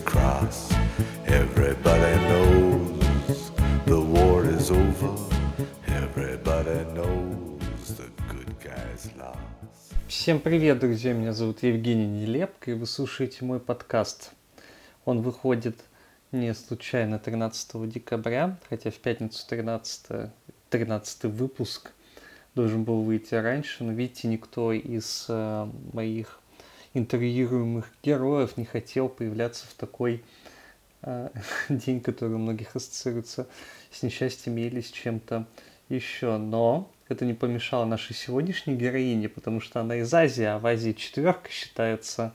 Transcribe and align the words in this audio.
cross. 0.00 0.72
Everybody 1.26 2.14
knows 2.28 3.50
the 3.86 4.00
war 4.00 4.44
is 4.44 4.70
over. 4.70 5.14
Everybody 5.86 6.84
knows 6.94 7.96
the 7.96 8.08
good 8.28 8.52
guys 8.62 9.10
lost. 9.16 9.38
Всем 10.06 10.40
привет, 10.40 10.78
друзья! 10.78 11.12
Меня 11.12 11.32
зовут 11.32 11.62
Евгений 11.62 12.06
Нелепко, 12.06 12.70
и 12.70 12.74
вы 12.74 12.86
слушаете 12.86 13.44
мой 13.44 13.60
подкаст. 13.60 14.32
Он 15.04 15.22
выходит 15.22 15.76
не 16.32 16.54
случайно 16.54 17.18
13 17.18 17.88
декабря, 17.88 18.58
хотя 18.68 18.90
в 18.90 18.96
пятницу 18.96 19.46
13, 19.48 20.30
13 20.70 21.24
выпуск 21.24 21.92
должен 22.54 22.84
был 22.84 23.02
выйти 23.02 23.34
раньше, 23.34 23.84
но 23.84 23.92
видите, 23.92 24.28
никто 24.28 24.72
из 24.72 25.26
э, 25.28 25.70
моих 25.92 26.40
интервьюируемых 26.94 27.90
героев 28.02 28.56
не 28.56 28.64
хотел 28.64 29.08
появляться 29.08 29.66
в 29.66 29.74
такой 29.74 30.24
э, 31.02 31.28
день, 31.68 32.00
который 32.00 32.34
у 32.34 32.38
многих 32.38 32.74
ассоциируется 32.76 33.46
с 33.90 34.02
несчастьем 34.02 34.56
или 34.56 34.80
с 34.80 34.90
чем-то 34.90 35.46
еще. 35.88 36.36
Но 36.36 36.90
это 37.08 37.24
не 37.24 37.34
помешало 37.34 37.84
нашей 37.84 38.14
сегодняшней 38.14 38.76
героине, 38.76 39.28
потому 39.28 39.60
что 39.60 39.80
она 39.80 39.96
из 39.96 40.12
Азии, 40.12 40.44
а 40.44 40.58
в 40.58 40.66
Азии 40.66 40.92
четверка 40.92 41.50
считается 41.50 42.32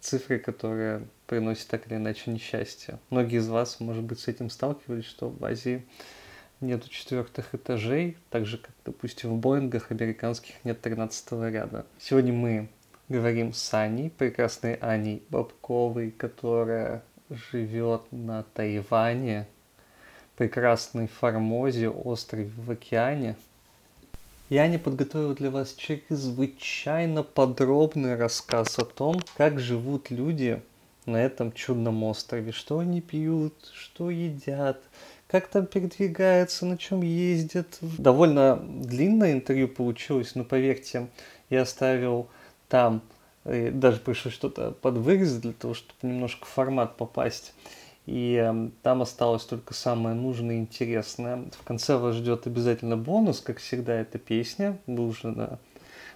цифрой, 0.00 0.38
которая 0.38 1.02
приносит 1.26 1.68
так 1.68 1.86
или 1.86 1.96
иначе 1.96 2.30
несчастье. 2.30 2.98
Многие 3.10 3.38
из 3.38 3.48
вас, 3.48 3.80
может 3.80 4.04
быть, 4.04 4.20
с 4.20 4.28
этим 4.28 4.50
сталкивались, 4.50 5.06
что 5.06 5.30
в 5.30 5.42
Азии 5.44 5.84
нету 6.60 6.88
четвертых 6.90 7.54
этажей, 7.54 8.16
так 8.30 8.46
же, 8.46 8.58
как, 8.58 8.72
допустим, 8.84 9.30
в 9.30 9.38
Боингах 9.38 9.90
американских 9.90 10.54
нет 10.64 10.80
13 10.80 11.32
ряда. 11.32 11.86
Сегодня 11.98 12.32
мы 12.32 12.68
говорим 13.08 13.52
с 13.52 13.74
Аней, 13.74 14.10
прекрасной 14.10 14.74
Аней 14.74 15.22
Бабковой, 15.30 16.10
которая 16.10 17.02
живет 17.30 18.02
на 18.10 18.42
Тайване, 18.54 19.46
прекрасной 20.36 21.06
Формозе, 21.06 21.88
острове 21.88 22.50
в 22.56 22.70
океане. 22.70 23.36
И 24.50 24.56
Аня 24.56 24.78
подготовила 24.78 25.34
для 25.34 25.50
вас 25.50 25.74
чрезвычайно 25.74 27.22
подробный 27.22 28.14
рассказ 28.14 28.78
о 28.78 28.84
том, 28.84 29.20
как 29.36 29.58
живут 29.58 30.10
люди 30.10 30.60
на 31.06 31.16
этом 31.16 31.52
чудном 31.52 32.02
острове, 32.04 32.52
что 32.52 32.78
они 32.78 33.00
пьют, 33.00 33.54
что 33.74 34.10
едят, 34.10 34.80
как 35.28 35.48
там 35.48 35.66
передвигаются, 35.66 36.66
на 36.66 36.76
чем 36.76 37.02
ездят. 37.02 37.78
Довольно 37.80 38.56
длинное 38.56 39.32
интервью 39.32 39.68
получилось, 39.68 40.34
но 40.34 40.44
поверьте, 40.44 41.08
я 41.50 41.62
оставил 41.62 42.28
там 42.74 43.02
и 43.44 43.70
даже 43.70 44.00
пришлось 44.00 44.34
что-то 44.34 44.72
подвырезать 44.72 45.42
для 45.42 45.52
того, 45.52 45.74
чтобы 45.74 45.94
немножко 46.02 46.44
в 46.44 46.48
формат 46.48 46.96
попасть. 46.96 47.54
И 48.04 48.34
э, 48.34 48.70
там 48.82 49.00
осталось 49.00 49.44
только 49.44 49.74
самое 49.74 50.16
нужное 50.16 50.56
и 50.56 50.58
интересное. 50.58 51.44
В 51.52 51.62
конце 51.62 51.96
вас 51.96 52.16
ждет 52.16 52.48
обязательно 52.48 52.96
бонус, 52.96 53.40
как 53.40 53.58
всегда, 53.58 53.94
эта 53.94 54.18
песня. 54.18 54.76
Вы 54.88 55.06
уже 55.06 55.28
на 55.28 55.60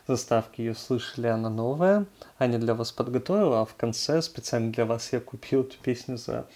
заставке 0.09 0.65
ее 0.65 0.75
слышали, 0.75 1.29
она 1.29 1.49
новая. 1.49 2.07
Аня 2.41 2.59
для 2.59 2.75
вас 2.75 2.91
подготовила, 2.91 3.61
а 3.61 3.65
в 3.65 3.77
конце 3.77 4.21
специально 4.21 4.73
для 4.73 4.85
вас 4.85 5.13
я 5.13 5.21
купил 5.21 5.61
эту 5.61 5.77
песню 5.79 6.17
за 6.17 6.49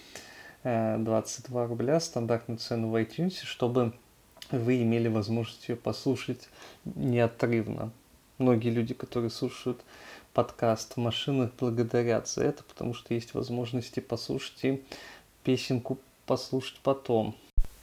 э, 0.64 0.98
22 0.98 1.66
рубля, 1.68 2.00
стандартную 2.00 2.58
цену 2.58 2.88
в 2.88 2.96
iTunes, 2.96 3.36
чтобы 3.44 3.92
вы 4.50 4.82
имели 4.82 5.06
возможность 5.06 5.68
ее 5.68 5.76
послушать 5.76 6.48
неотрывно 6.84 7.92
многие 8.42 8.70
люди, 8.70 8.92
которые 8.92 9.30
слушают 9.30 9.80
подкаст 10.34 10.94
в 10.94 10.96
машинах, 10.98 11.50
благодарят 11.58 12.28
за 12.28 12.44
это, 12.44 12.62
потому 12.64 12.94
что 12.94 13.14
есть 13.14 13.34
возможности 13.34 14.00
послушать 14.00 14.64
и 14.64 14.84
песенку 15.44 15.98
послушать 16.26 16.80
потом. 16.82 17.34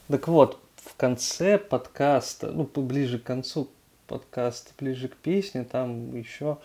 Так 0.08 0.28
вот, 0.28 0.60
в 0.76 0.96
конце 0.96 1.58
подкаста, 1.58 2.52
ну, 2.52 2.66
ближе 2.66 3.20
к 3.20 3.24
концу 3.24 3.70
подкаста, 4.08 4.72
ближе 4.78 5.08
к 5.08 5.16
песне, 5.16 5.64
там 5.64 6.16
еще 6.16 6.58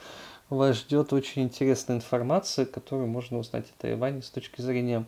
вас 0.49 0.77
ждет 0.77 1.13
очень 1.13 1.43
интересная 1.43 1.97
информация, 1.97 2.67
которую 2.67 3.09
можно 3.09 3.39
узнать 3.39 3.67
о 3.67 3.83
Тайване 3.83 4.23
с 4.23 4.31
точки 4.31 4.61
зрения 4.61 5.05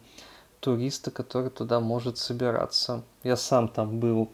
туриста, 0.61 1.11
который 1.11 1.51
туда 1.51 1.81
может 1.81 2.19
собираться. 2.19 3.05
Я 3.23 3.37
сам 3.37 3.69
там 3.69 4.01
был 4.01 4.31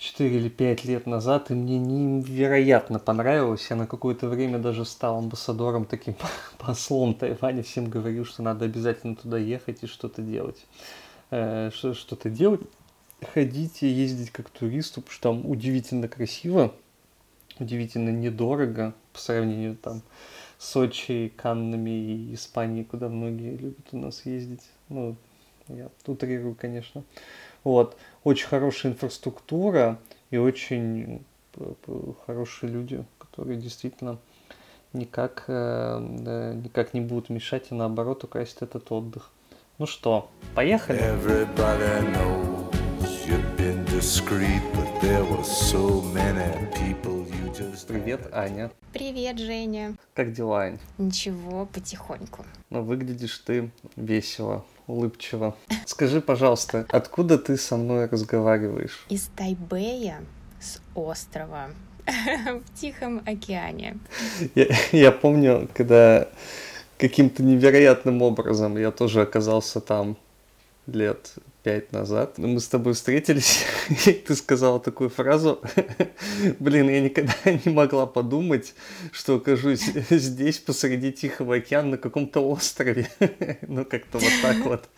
4 0.00 0.34
или 0.34 0.48
5 0.48 0.84
лет 0.86 1.06
назад, 1.06 1.50
и 1.50 1.54
мне 1.54 1.78
невероятно 1.78 2.98
понравилось. 2.98 3.66
Я 3.68 3.76
на 3.76 3.86
какое-то 3.86 4.28
время 4.28 4.58
даже 4.58 4.86
стал 4.86 5.18
амбассадором, 5.18 5.84
таким 5.84 6.16
послом 6.58 7.14
Тайваня, 7.14 7.62
всем 7.62 7.90
говорил, 7.90 8.24
что 8.24 8.42
надо 8.42 8.64
обязательно 8.64 9.14
туда 9.14 9.36
ехать 9.36 9.82
и 9.82 9.86
что-то 9.86 10.22
делать. 10.22 10.64
Э, 11.30 11.70
что-то 11.70 12.30
делать, 12.30 12.62
ходить 13.34 13.82
и 13.82 13.88
ездить 13.88 14.30
как 14.30 14.48
туристу, 14.48 15.02
потому 15.02 15.12
что 15.12 15.22
там 15.22 15.50
удивительно 15.50 16.08
красиво, 16.08 16.74
удивительно 17.58 18.08
недорого 18.08 18.94
по 19.12 19.18
сравнению 19.18 19.76
там 19.76 20.00
Сочи, 20.58 21.30
Каннами 21.36 21.90
и 21.90 22.34
Испанией, 22.34 22.86
куда 22.86 23.10
многие 23.10 23.54
любят 23.54 23.86
у 23.92 23.98
нас 23.98 24.24
ездить. 24.24 24.62
Ну, 24.88 25.14
я 25.68 25.90
утрирую, 26.06 26.54
конечно. 26.54 27.04
Вот. 27.64 27.96
Очень 28.24 28.48
хорошая 28.48 28.92
инфраструктура 28.92 29.98
и 30.30 30.36
очень 30.36 31.24
э, 31.56 31.72
хорошие 32.26 32.70
люди, 32.70 33.04
которые 33.18 33.58
действительно 33.58 34.18
никак, 34.92 35.44
э, 35.48 36.52
никак 36.62 36.94
не 36.94 37.00
будут 37.00 37.30
мешать 37.30 37.66
и 37.70 37.74
наоборот 37.74 38.24
украсить 38.24 38.58
этот 38.60 38.90
отдых. 38.92 39.30
Ну 39.78 39.86
что, 39.86 40.30
поехали? 40.54 40.98
Привет, 47.88 48.28
Аня. 48.32 48.70
Привет, 48.92 49.38
Женя. 49.38 49.96
Как 50.14 50.32
дела, 50.32 50.60
Ань? 50.62 50.78
Ничего, 50.98 51.66
потихоньку. 51.66 52.44
Ну, 52.70 52.82
выглядишь 52.82 53.38
ты 53.38 53.70
весело 53.96 54.64
улыбчиво. 54.86 55.56
Скажи, 55.84 56.20
пожалуйста, 56.20 56.86
откуда 56.90 57.38
ты 57.38 57.56
со 57.56 57.76
мной 57.76 58.06
разговариваешь? 58.06 59.04
Из 59.08 59.28
Тайбэя, 59.36 60.22
с 60.60 60.80
острова 60.94 61.70
в 62.06 62.80
Тихом 62.80 63.22
океане. 63.26 63.98
Я, 64.54 64.66
я 64.92 65.12
помню, 65.12 65.68
когда 65.74 66.28
каким-то 66.98 67.42
невероятным 67.42 68.22
образом 68.22 68.76
я 68.78 68.92
тоже 68.92 69.22
оказался 69.22 69.80
там 69.80 70.16
лет 70.86 71.34
пять 71.62 71.92
назад. 71.92 72.38
Мы 72.38 72.60
с 72.60 72.68
тобой 72.68 72.94
встретились, 72.94 73.64
и 74.06 74.12
ты 74.12 74.34
сказала 74.34 74.80
такую 74.80 75.10
фразу. 75.10 75.60
Блин, 76.58 76.88
я 76.88 77.00
никогда 77.00 77.34
не 77.64 77.72
могла 77.72 78.06
подумать, 78.06 78.74
что 79.12 79.36
окажусь 79.36 79.84
здесь, 80.10 80.58
посреди 80.58 81.12
Тихого 81.12 81.56
океана, 81.56 81.90
на 81.90 81.98
каком-то 81.98 82.40
острове. 82.40 83.08
ну, 83.62 83.84
как-то 83.84 84.18
вот 84.18 84.32
так 84.42 84.56
вот 84.58 84.88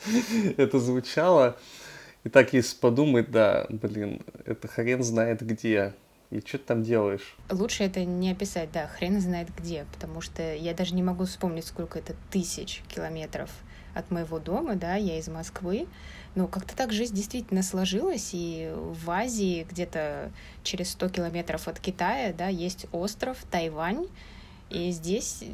это 0.56 0.78
звучало. 0.78 1.56
И 2.24 2.28
так, 2.28 2.52
если 2.52 2.76
подумать, 2.76 3.30
да, 3.30 3.66
блин, 3.68 4.22
это 4.44 4.68
хрен 4.68 5.02
знает 5.02 5.42
где. 5.42 5.94
И 6.30 6.40
что 6.40 6.56
ты 6.56 6.64
там 6.64 6.82
делаешь? 6.82 7.36
Лучше 7.50 7.84
это 7.84 8.04
не 8.04 8.30
описать, 8.30 8.72
да, 8.72 8.86
хрен 8.86 9.20
знает 9.20 9.48
где, 9.54 9.84
потому 9.92 10.20
что 10.20 10.54
я 10.54 10.72
даже 10.72 10.94
не 10.94 11.02
могу 11.02 11.24
вспомнить, 11.24 11.66
сколько 11.66 11.98
это 11.98 12.14
тысяч 12.30 12.82
километров 12.88 13.50
от 13.94 14.10
моего 14.10 14.38
дома, 14.38 14.76
да, 14.76 14.94
я 14.94 15.18
из 15.18 15.28
Москвы, 15.28 15.86
но 16.34 16.46
как-то 16.48 16.76
так 16.76 16.92
жизнь 16.92 17.14
действительно 17.14 17.62
сложилась, 17.62 18.30
и 18.32 18.72
в 18.74 19.10
Азии, 19.10 19.66
где-то 19.68 20.30
через 20.62 20.90
100 20.92 21.08
километров 21.10 21.68
от 21.68 21.78
Китая, 21.78 22.32
да, 22.32 22.48
есть 22.48 22.86
остров 22.92 23.38
Тайвань, 23.50 24.06
и 24.70 24.90
здесь 24.90 25.44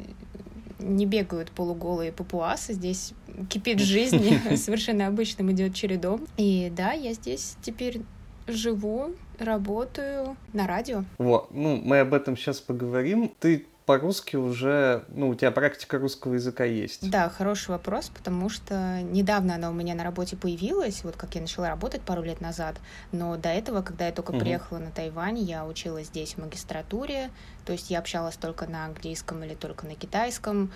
не 0.79 1.05
бегают 1.05 1.51
полуголые 1.51 2.11
папуасы, 2.11 2.73
здесь 2.73 3.13
кипит 3.49 3.79
жизнь, 3.79 4.39
совершенно 4.55 5.07
обычным 5.07 5.51
идет 5.51 5.75
чередом. 5.75 6.25
И 6.37 6.71
да, 6.75 6.93
я 6.93 7.13
здесь 7.13 7.55
теперь 7.61 8.01
живу, 8.47 9.11
работаю 9.37 10.37
на 10.53 10.67
радио. 10.67 11.03
Вот, 11.17 11.51
ну, 11.51 11.77
мы 11.77 11.99
об 11.99 12.13
этом 12.13 12.35
сейчас 12.35 12.59
поговорим. 12.59 13.31
Ты 13.39 13.65
по-русски 13.89 14.35
уже, 14.35 15.03
ну, 15.07 15.29
у 15.29 15.35
тебя 15.35 15.49
практика 15.49 15.97
русского 15.97 16.35
языка 16.35 16.63
есть? 16.63 17.09
Да, 17.09 17.27
хороший 17.27 17.71
вопрос, 17.71 18.11
потому 18.15 18.47
что 18.47 19.01
недавно 19.01 19.55
она 19.55 19.71
у 19.71 19.73
меня 19.73 19.95
на 19.95 20.03
работе 20.03 20.37
появилась, 20.37 21.03
вот 21.03 21.15
как 21.15 21.33
я 21.33 21.41
начала 21.41 21.69
работать 21.69 22.03
пару 22.03 22.21
лет 22.21 22.39
назад, 22.39 22.75
но 23.11 23.35
до 23.35 23.49
этого, 23.49 23.81
когда 23.81 24.05
я 24.05 24.11
только 24.11 24.29
угу. 24.29 24.41
приехала 24.41 24.77
на 24.77 24.91
Тайвань, 24.91 25.39
я 25.39 25.65
училась 25.65 26.05
здесь 26.05 26.35
в 26.35 26.37
магистратуре, 26.37 27.31
то 27.65 27.71
есть 27.71 27.89
я 27.89 27.97
общалась 27.97 28.35
только 28.35 28.67
на 28.67 28.85
английском 28.85 29.43
или 29.43 29.55
только 29.55 29.87
на 29.87 29.95
китайском, 29.95 30.71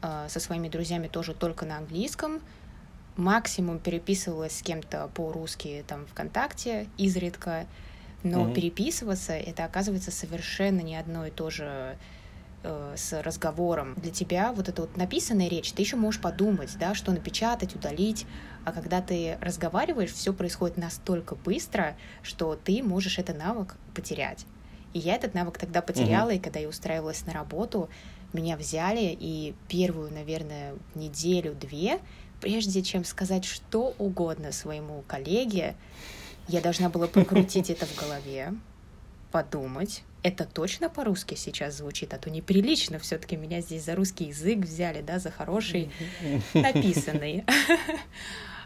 э, 0.00 0.28
со 0.30 0.40
своими 0.40 0.70
друзьями 0.70 1.08
тоже 1.08 1.34
только 1.34 1.66
на 1.66 1.76
английском, 1.76 2.40
максимум 3.18 3.78
переписывалась 3.78 4.56
с 4.56 4.62
кем-то 4.62 5.10
по-русски 5.12 5.84
там 5.86 6.06
ВКонтакте 6.06 6.86
изредка, 6.96 7.66
но 8.22 8.44
угу. 8.44 8.54
переписываться 8.54 9.34
это 9.34 9.66
оказывается 9.66 10.10
совершенно 10.10 10.80
не 10.80 10.96
одно 10.96 11.26
и 11.26 11.30
то 11.30 11.50
же 11.50 11.98
э, 12.64 12.94
с 12.96 13.22
разговором. 13.22 13.94
Для 13.96 14.10
тебя 14.10 14.52
вот 14.52 14.68
эта 14.68 14.82
вот 14.82 14.96
написанная 14.96 15.48
речь, 15.48 15.72
ты 15.72 15.82
еще 15.82 15.96
можешь 15.96 16.20
подумать, 16.20 16.76
да, 16.78 16.94
что 16.94 17.12
напечатать, 17.12 17.76
удалить, 17.76 18.26
а 18.64 18.72
когда 18.72 19.00
ты 19.00 19.38
разговариваешь, 19.40 20.12
все 20.12 20.32
происходит 20.32 20.76
настолько 20.76 21.36
быстро, 21.36 21.96
что 22.22 22.56
ты 22.56 22.82
можешь 22.82 23.18
этот 23.18 23.38
навык 23.38 23.76
потерять. 23.94 24.46
И 24.94 24.98
я 24.98 25.16
этот 25.16 25.34
навык 25.34 25.58
тогда 25.58 25.82
потеряла, 25.82 26.30
mm-hmm. 26.30 26.36
и 26.36 26.40
когда 26.40 26.60
я 26.60 26.68
устраивалась 26.68 27.26
на 27.26 27.32
работу, 27.32 27.88
меня 28.32 28.56
взяли, 28.56 29.16
и 29.18 29.54
первую, 29.68 30.12
наверное, 30.12 30.74
неделю-две, 30.94 32.00
прежде 32.40 32.82
чем 32.82 33.04
сказать 33.04 33.44
что 33.44 33.94
угодно 33.98 34.52
своему 34.52 35.02
коллеге, 35.06 35.76
я 36.48 36.60
должна 36.60 36.88
была 36.88 37.06
прокрутить 37.08 37.70
это 37.70 37.86
в 37.86 37.96
голове, 37.96 38.54
подумать, 39.32 40.02
это 40.24 40.46
точно 40.46 40.88
по-русски 40.88 41.34
сейчас 41.34 41.76
звучит, 41.76 42.14
а 42.14 42.18
то 42.18 42.30
неприлично 42.30 42.98
все-таки 42.98 43.36
меня 43.36 43.60
здесь 43.60 43.84
за 43.84 43.94
русский 43.94 44.24
язык 44.24 44.60
взяли, 44.60 45.02
да, 45.02 45.18
за 45.20 45.30
хороший 45.30 45.90
написанный. 46.54 47.44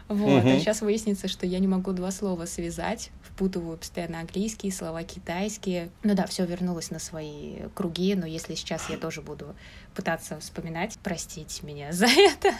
Вот, 0.07 0.43
а 0.43 0.59
сейчас 0.59 0.81
выяснится, 0.81 1.27
что 1.27 1.45
я 1.45 1.59
не 1.59 1.67
могу 1.67 1.91
два 1.91 2.09
слова 2.09 2.45
связать, 2.45 3.11
впутываю 3.39 3.77
постоянно 3.77 4.19
английские 4.19 4.69
слова, 4.73 5.01
китайские. 5.03 5.91
Ну 6.03 6.13
да, 6.13 6.25
все 6.25 6.45
вернулось 6.45 6.91
на 6.91 6.99
свои 6.99 7.59
круги, 7.73 8.13
но 8.13 8.25
если 8.25 8.53
сейчас 8.53 8.89
я 8.89 8.97
тоже 8.97 9.21
буду 9.21 9.55
пытаться 9.95 10.37
вспоминать, 10.41 10.99
простите 11.01 11.65
меня 11.65 11.91
за 11.93 12.07
это. 12.07 12.51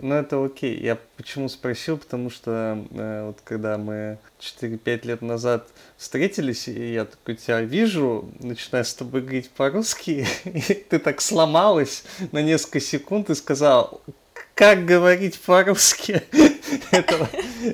Ну 0.00 0.12
это 0.16 0.44
окей. 0.44 0.76
Я 0.80 0.98
почему 1.16 1.48
спросил, 1.48 1.98
потому 1.98 2.30
что 2.30 2.84
э, 2.90 3.26
вот 3.26 3.42
когда 3.44 3.78
мы 3.78 4.18
4-5 4.40 5.06
лет 5.06 5.22
назад 5.22 5.68
встретились, 5.96 6.66
и 6.66 6.94
я 6.94 7.04
такой 7.04 7.36
тебя 7.36 7.60
вижу, 7.60 8.28
начинаю 8.40 8.84
с 8.84 8.92
тобой 8.92 9.20
говорить 9.20 9.50
по-русски, 9.50 10.26
и 10.44 10.60
ты 10.60 10.98
так 10.98 11.20
сломалась 11.20 12.02
на 12.32 12.42
несколько 12.42 12.80
секунд 12.80 13.30
и 13.30 13.36
сказал, 13.36 14.02
как 14.54 14.84
говорить 14.84 15.40
по-русски. 15.40 16.22
это, 16.90 17.28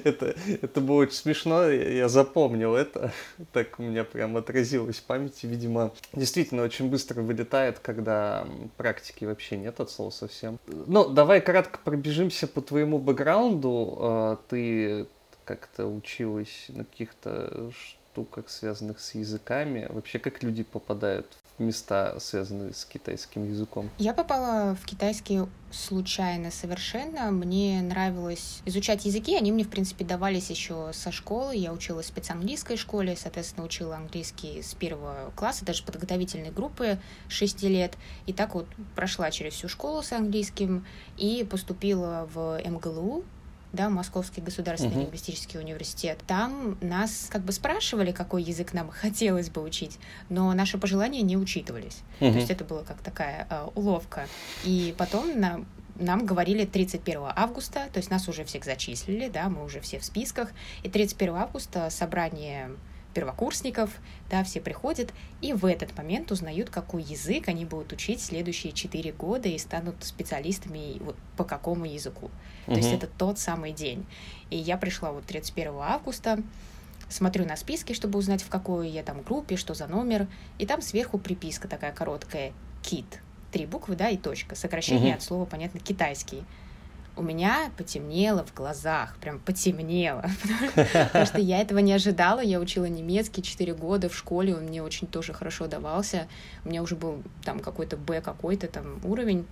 это, 0.04 0.34
это 0.62 0.80
было 0.80 1.02
очень 1.02 1.14
смешно, 1.14 1.68
я 1.68 2.08
запомнил 2.08 2.74
это. 2.74 3.12
Так 3.52 3.78
у 3.78 3.82
меня 3.82 4.04
прям 4.04 4.36
отразилось 4.36 4.98
в 4.98 5.04
памяти. 5.04 5.46
Видимо, 5.46 5.92
действительно 6.12 6.62
очень 6.62 6.88
быстро 6.88 7.20
вылетает, 7.22 7.78
когда 7.78 8.46
практики 8.76 9.24
вообще 9.24 9.56
нет 9.56 9.78
от 9.80 9.90
слова 9.90 10.10
совсем. 10.10 10.58
Ну, 10.66 11.08
давай 11.08 11.40
кратко 11.40 11.78
пробежимся 11.84 12.46
по 12.46 12.60
твоему 12.60 12.98
бэкграунду. 12.98 13.98
А, 14.00 14.38
ты 14.48 15.06
как-то 15.44 15.86
училась 15.86 16.66
на 16.68 16.84
каких-то 16.84 17.72
штуках, 18.12 18.48
связанных 18.48 19.00
с 19.00 19.14
языками. 19.14 19.86
Вообще, 19.88 20.18
как 20.18 20.42
люди 20.42 20.62
попадают 20.62 21.26
места, 21.58 22.18
связанные 22.18 22.72
с 22.72 22.84
китайским 22.84 23.48
языком? 23.48 23.90
Я 23.98 24.14
попала 24.14 24.74
в 24.74 24.86
китайский 24.86 25.42
случайно 25.70 26.50
совершенно. 26.50 27.30
Мне 27.30 27.80
нравилось 27.82 28.62
изучать 28.64 29.04
языки. 29.04 29.36
Они 29.36 29.52
мне, 29.52 29.64
в 29.64 29.68
принципе, 29.68 30.04
давались 30.04 30.50
еще 30.50 30.90
со 30.92 31.12
школы. 31.12 31.54
Я 31.54 31.72
училась 31.72 32.06
в 32.06 32.08
спецанглийской 32.08 32.76
школе, 32.76 33.14
соответственно, 33.16 33.66
учила 33.66 33.96
английский 33.96 34.62
с 34.62 34.74
первого 34.74 35.32
класса, 35.36 35.64
даже 35.64 35.84
подготовительной 35.84 36.50
группы 36.50 36.98
6 37.28 37.62
лет. 37.64 37.96
И 38.26 38.32
так 38.32 38.54
вот 38.54 38.66
прошла 38.96 39.30
через 39.30 39.54
всю 39.54 39.68
школу 39.68 40.02
с 40.02 40.12
английским 40.12 40.86
и 41.18 41.46
поступила 41.48 42.28
в 42.32 42.60
МГЛУ, 42.64 43.24
да, 43.72 43.88
Московский 43.88 44.40
государственный 44.40 44.94
uh-huh. 44.94 45.00
лингвистический 45.00 45.58
университет. 45.60 46.18
Там 46.26 46.76
нас 46.80 47.28
как 47.30 47.42
бы 47.42 47.52
спрашивали, 47.52 48.12
какой 48.12 48.42
язык 48.42 48.72
нам 48.72 48.90
хотелось 48.90 49.50
бы 49.50 49.62
учить, 49.62 49.98
но 50.28 50.52
наши 50.52 50.78
пожелания 50.78 51.22
не 51.22 51.36
учитывались. 51.36 52.00
Uh-huh. 52.20 52.32
То 52.32 52.38
есть 52.38 52.50
это 52.50 52.64
была 52.64 52.82
как 52.82 52.98
такая 53.00 53.46
э, 53.48 53.68
уловка. 53.74 54.26
И 54.64 54.94
потом 54.98 55.38
на, 55.38 55.64
нам 55.96 56.26
говорили 56.26 56.64
31 56.64 57.20
августа, 57.36 57.88
то 57.92 57.98
есть 57.98 58.10
нас 58.10 58.28
уже 58.28 58.44
всех 58.44 58.64
зачислили, 58.64 59.28
да, 59.28 59.48
мы 59.48 59.64
уже 59.64 59.80
все 59.80 59.98
в 59.98 60.04
списках, 60.04 60.50
и 60.82 60.88
31 60.88 61.34
августа 61.36 61.90
собрание 61.90 62.70
первокурсников, 63.10 63.90
да, 64.30 64.44
все 64.44 64.60
приходят, 64.60 65.12
и 65.40 65.52
в 65.52 65.64
этот 65.64 65.96
момент 65.96 66.30
узнают, 66.30 66.70
какой 66.70 67.02
язык 67.02 67.48
они 67.48 67.64
будут 67.64 67.92
учить 67.92 68.20
следующие 68.20 68.72
четыре 68.72 69.12
года 69.12 69.48
и 69.48 69.58
станут 69.58 69.96
специалистами 70.04 70.98
вот, 71.00 71.16
по 71.36 71.44
какому 71.44 71.84
языку. 71.84 72.30
Угу. 72.66 72.74
То 72.74 72.76
есть 72.78 72.92
это 72.92 73.06
тот 73.06 73.38
самый 73.38 73.72
день. 73.72 74.06
И 74.50 74.56
я 74.56 74.76
пришла 74.76 75.12
вот 75.12 75.24
31 75.24 75.72
августа, 75.80 76.42
смотрю 77.08 77.44
на 77.44 77.56
списки, 77.56 77.92
чтобы 77.92 78.18
узнать, 78.18 78.42
в 78.42 78.48
какой 78.48 78.88
я 78.88 79.02
там 79.02 79.22
группе, 79.22 79.56
что 79.56 79.74
за 79.74 79.86
номер, 79.86 80.26
и 80.58 80.66
там 80.66 80.82
сверху 80.82 81.18
приписка 81.18 81.68
такая 81.68 81.92
короткая 81.92 82.52
«кит». 82.82 83.20
Три 83.50 83.66
буквы, 83.66 83.96
да, 83.96 84.08
и 84.08 84.16
точка. 84.16 84.54
Сокращение 84.54 85.10
угу. 85.10 85.16
от 85.16 85.22
слова, 85.22 85.44
понятно, 85.44 85.80
китайский 85.80 86.44
у 87.20 87.22
меня 87.22 87.70
потемнело 87.76 88.44
в 88.44 88.54
глазах, 88.54 89.16
прям 89.18 89.38
потемнело, 89.40 90.24
потому 90.74 91.26
что 91.26 91.38
я 91.38 91.60
этого 91.60 91.78
не 91.78 91.92
ожидала. 91.92 92.40
Я 92.40 92.58
учила 92.60 92.86
немецкий 92.86 93.42
4 93.42 93.74
года 93.74 94.08
в 94.08 94.16
школе, 94.16 94.56
он 94.56 94.64
мне 94.64 94.82
очень 94.82 95.06
тоже 95.06 95.34
хорошо 95.34 95.66
давался. 95.66 96.28
У 96.64 96.70
меня 96.70 96.82
уже 96.82 96.96
был 96.96 97.22
там 97.44 97.60
какой-то 97.60 97.98
Б 97.98 98.22
какой-то 98.22 98.68
там 98.68 99.00
уровень 99.04 99.46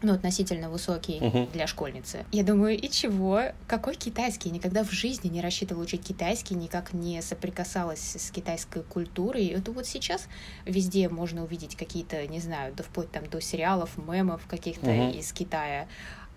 ну, 0.00 0.14
относительно 0.14 0.70
высокий 0.70 1.18
uh-huh. 1.18 1.52
для 1.52 1.66
школьницы. 1.66 2.24
Я 2.32 2.44
думаю, 2.44 2.78
и 2.78 2.88
чего? 2.88 3.42
Какой 3.66 3.96
китайский? 3.96 4.50
Никогда 4.50 4.84
в 4.84 4.90
жизни 4.90 5.28
не 5.28 5.40
рассчитывала 5.40 5.82
учить 5.82 6.04
китайский, 6.04 6.54
никак 6.54 6.92
не 6.92 7.20
соприкасалась 7.20 8.16
с 8.16 8.30
китайской 8.30 8.82
культурой. 8.82 9.44
И 9.44 9.52
это 9.52 9.72
вот 9.72 9.86
сейчас 9.86 10.28
везде 10.64 11.08
можно 11.08 11.42
увидеть 11.42 11.76
какие-то, 11.76 12.26
не 12.28 12.40
знаю, 12.40 12.74
да 12.74 12.84
вплоть 12.84 13.10
там 13.10 13.26
до 13.26 13.40
сериалов, 13.40 13.98
мемов 13.98 14.46
каких-то 14.46 14.86
uh-huh. 14.86 15.18
из 15.18 15.32
Китая. 15.32 15.88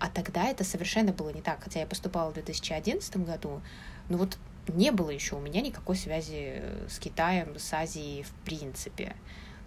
А 0.02 0.08
тогда 0.08 0.46
это 0.46 0.64
совершенно 0.64 1.12
было 1.12 1.28
не 1.28 1.42
так. 1.42 1.62
Хотя 1.62 1.78
я 1.78 1.86
поступала 1.86 2.30
в 2.30 2.34
2011 2.34 3.18
году, 3.18 3.60
но 4.08 4.18
вот 4.18 4.36
не 4.66 4.90
было 4.90 5.10
еще 5.10 5.36
у 5.36 5.40
меня 5.40 5.60
никакой 5.60 5.94
связи 5.94 6.60
с 6.88 6.98
Китаем, 6.98 7.56
с 7.56 7.72
Азией 7.72 8.24
в 8.24 8.32
принципе. 8.44 9.14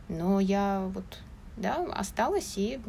Но 0.09 0.41
я 0.41 0.91
вот 0.93 1.05
да, 1.55 1.87
осталась 1.93 2.57
и 2.57 2.81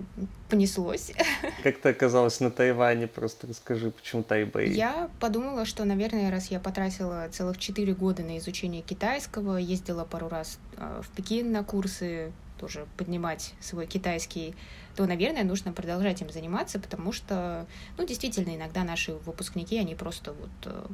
понеслось. 0.49 1.13
Как 1.63 1.79
ты 1.79 1.91
оказалась 1.91 2.41
на 2.41 2.51
Тайване? 2.51 3.07
Просто 3.07 3.47
расскажи, 3.47 3.93
почему 3.93 4.25
Тайбэй? 4.25 4.73
Я 4.73 5.09
подумала, 5.21 5.65
что, 5.67 5.85
наверное, 5.85 6.33
раз 6.33 6.49
я 6.49 6.59
потратила 6.59 7.29
целых 7.31 7.59
четыре 7.59 7.95
года 7.95 8.25
на 8.25 8.39
изучение 8.39 8.83
китайского, 8.83 9.57
ездила 9.59 10.05
пару 10.05 10.29
раз 10.29 10.59
а, 10.77 11.01
в 11.01 11.09
Пекин 11.11 11.53
на 11.53 11.63
курсы, 11.63 12.33
тоже 12.59 12.87
поднимать 12.97 13.55
свой 13.61 13.87
китайский, 13.87 14.55
то, 14.95 15.07
наверное, 15.07 15.45
нужно 15.45 15.73
продолжать 15.73 16.23
им 16.23 16.31
заниматься, 16.31 16.79
потому 16.79 17.13
что, 17.13 17.67
ну, 17.99 18.07
действительно, 18.07 18.55
иногда 18.57 18.85
наши 18.85 19.13
выпускники, 19.15 19.79
они 19.79 19.95
просто 19.95 20.33
вот 20.33 20.51
э, 20.65 20.87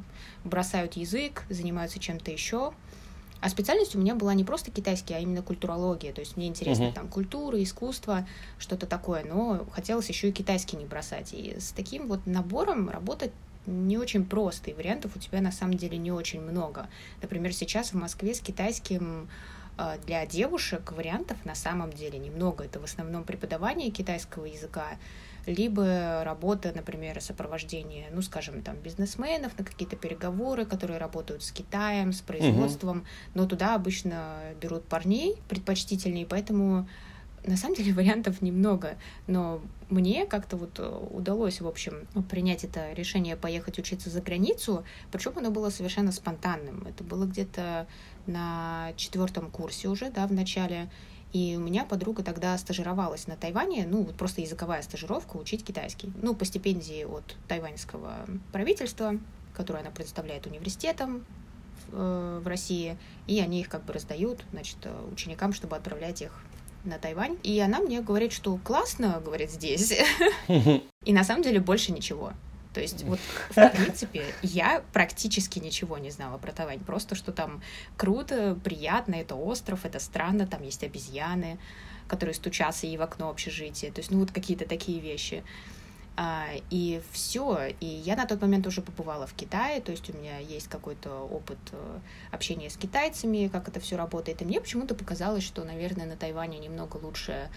бросают 0.43 0.93
язык, 0.93 1.43
занимаются 1.49 1.99
чем-то 1.99 2.31
еще. 2.31 2.73
А 3.39 3.49
специальность 3.49 3.93
у 3.93 3.99
меня 3.99 4.15
была 4.15 4.33
не 4.33 4.45
просто 4.45 4.71
китайский, 4.71 5.13
а 5.13 5.19
именно 5.19 5.41
культурология. 5.41 6.13
То 6.13 6.21
есть 6.21 6.37
мне 6.37 6.47
интересно 6.47 6.83
uh-huh. 6.83 6.93
там 6.93 7.09
культура, 7.09 7.61
искусство, 7.61 8.25
что-то 8.57 8.87
такое, 8.87 9.25
но 9.25 9.65
хотелось 9.73 10.07
еще 10.07 10.29
и 10.29 10.31
китайский 10.31 10.77
не 10.77 10.85
бросать. 10.85 11.33
И 11.33 11.59
с 11.59 11.71
таким 11.71 12.07
вот 12.07 12.25
набором 12.25 12.89
работать 12.89 13.31
не 13.65 13.97
очень 13.97 14.25
просто, 14.25 14.71
и 14.71 14.73
вариантов 14.73 15.15
у 15.15 15.19
тебя 15.19 15.41
на 15.41 15.51
самом 15.51 15.75
деле 15.75 15.97
не 15.97 16.11
очень 16.11 16.41
много. 16.41 16.87
Например, 17.21 17.53
сейчас 17.53 17.91
в 17.91 17.95
Москве 17.95 18.33
с 18.33 18.39
китайским 18.39 19.29
для 20.05 20.25
девушек 20.25 20.91
вариантов 20.91 21.37
на 21.45 21.55
самом 21.55 21.91
деле 21.91 22.19
немного. 22.19 22.63
Это 22.63 22.79
в 22.79 22.83
основном 22.83 23.23
преподавание 23.23 23.89
китайского 23.89 24.45
языка, 24.45 24.97
либо 25.45 26.23
работа, 26.23 26.71
например, 26.73 27.19
сопровождение, 27.21 28.07
ну, 28.13 28.21
скажем, 28.21 28.61
там, 28.61 28.77
бизнесменов 28.77 29.57
на 29.57 29.65
какие-то 29.65 29.95
переговоры, 29.95 30.65
которые 30.65 30.99
работают 30.99 31.43
с 31.43 31.51
Китаем, 31.51 32.13
с 32.13 32.21
производством, 32.21 32.99
угу. 32.99 33.05
но 33.33 33.45
туда 33.45 33.75
обычно 33.75 34.37
берут 34.61 34.85
парней 34.85 35.35
предпочтительнее, 35.49 36.25
поэтому 36.25 36.87
на 37.45 37.57
самом 37.57 37.75
деле 37.75 37.93
вариантов 37.95 38.41
немного, 38.41 38.95
но 39.27 39.61
мне 39.89 40.25
как-то 40.25 40.57
вот 40.57 40.79
удалось, 41.11 41.61
в 41.61 41.67
общем, 41.67 42.07
принять 42.29 42.63
это 42.63 42.93
решение 42.93 43.35
поехать 43.35 43.77
учиться 43.79 44.09
за 44.09 44.21
границу, 44.21 44.83
причем 45.11 45.33
оно 45.35 45.51
было 45.51 45.69
совершенно 45.69 46.11
спонтанным. 46.11 46.85
Это 46.87 47.03
было 47.03 47.25
где-то 47.25 47.87
на 48.27 48.93
четвертом 48.95 49.49
курсе 49.51 49.87
уже, 49.87 50.09
да, 50.09 50.27
в 50.27 50.33
начале. 50.33 50.89
И 51.33 51.55
у 51.57 51.59
меня 51.59 51.83
подруга 51.83 52.21
тогда 52.23 52.55
стажировалась 52.57 53.25
на 53.25 53.35
Тайване, 53.35 53.87
ну, 53.87 54.03
вот 54.03 54.15
просто 54.15 54.41
языковая 54.41 54.83
стажировка, 54.83 55.37
учить 55.37 55.65
китайский. 55.65 56.11
Ну, 56.21 56.35
по 56.35 56.45
стипендии 56.45 57.03
от 57.05 57.35
тайваньского 57.47 58.13
правительства, 58.51 59.17
которое 59.53 59.79
она 59.79 59.89
представляет 59.89 60.45
университетом 60.45 61.25
в, 61.87 61.95
э, 61.95 62.39
в 62.43 62.47
России, 62.47 62.97
и 63.25 63.39
они 63.39 63.61
их 63.61 63.69
как 63.69 63.83
бы 63.83 63.93
раздают, 63.93 64.43
значит, 64.51 64.77
ученикам, 65.11 65.53
чтобы 65.53 65.75
отправлять 65.75 66.21
их 66.21 66.31
на 66.83 66.99
Тайвань. 66.99 67.37
И 67.43 67.59
она 67.59 67.79
мне 67.79 68.01
говорит, 68.01 68.31
что 68.31 68.57
классно, 68.57 69.21
говорит, 69.23 69.51
здесь. 69.51 69.93
И 71.05 71.13
на 71.13 71.23
самом 71.23 71.43
деле 71.43 71.59
больше 71.59 71.91
ничего. 71.91 72.33
То 72.73 72.81
есть 72.81 73.03
вот, 73.03 73.19
в 73.49 73.69
принципе, 73.69 74.25
я 74.41 74.83
практически 74.93 75.59
ничего 75.59 75.97
не 75.97 76.11
знала 76.11 76.37
про 76.37 76.51
Тайвань. 76.51 76.79
Просто, 76.79 77.15
что 77.15 77.31
там 77.31 77.61
круто, 77.97 78.57
приятно, 78.63 79.15
это 79.15 79.35
остров, 79.35 79.85
это 79.85 79.99
странно, 79.99 80.47
там 80.47 80.63
есть 80.63 80.83
обезьяны. 80.83 81.59
который 82.07 82.33
стучался 82.33 82.85
ей 82.85 82.97
в 82.97 83.01
окно 83.01 83.29
общежития. 83.29 83.91
То 83.91 83.99
есть, 83.99 84.11
ну, 84.11 84.19
вот 84.19 84.31
какие-то 84.31 84.67
такие 84.67 84.99
вещи. 84.99 85.43
А, 86.15 86.45
и 86.69 87.01
все. 87.11 87.69
И 87.79 87.85
я 87.85 88.15
на 88.15 88.25
тот 88.25 88.41
момент 88.41 88.67
уже 88.67 88.81
побывала 88.81 89.25
в 89.25 89.33
Китае, 89.33 89.81
то 89.81 89.91
есть 89.91 90.09
у 90.09 90.17
меня 90.17 90.37
есть 90.37 90.67
какой-то 90.67 91.09
опыт 91.09 91.57
э, 91.71 91.99
общения 92.31 92.69
с 92.69 92.77
китайцами, 92.77 93.49
как 93.51 93.67
это 93.67 93.79
все 93.79 93.97
работает. 93.97 94.41
И 94.41 94.45
мне 94.45 94.61
почему-то 94.61 94.93
показалось, 94.93 95.43
что, 95.43 95.63
наверное, 95.63 96.05
на 96.05 96.15
Тайване 96.15 96.59
немного 96.59 96.97
лучше 96.97 97.49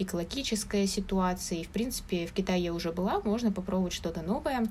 экологическая 0.00 0.86
ситуация. 0.86 1.58
И, 1.60 1.64
в 1.64 1.68
принципе, 1.68 2.26
в 2.26 2.32
Китае 2.32 2.64
я 2.64 2.74
уже 2.74 2.92
была, 2.92 3.20
можно 3.20 3.52
попробовать 3.52 3.92
что-то 3.92 4.22
новое. 4.22 4.66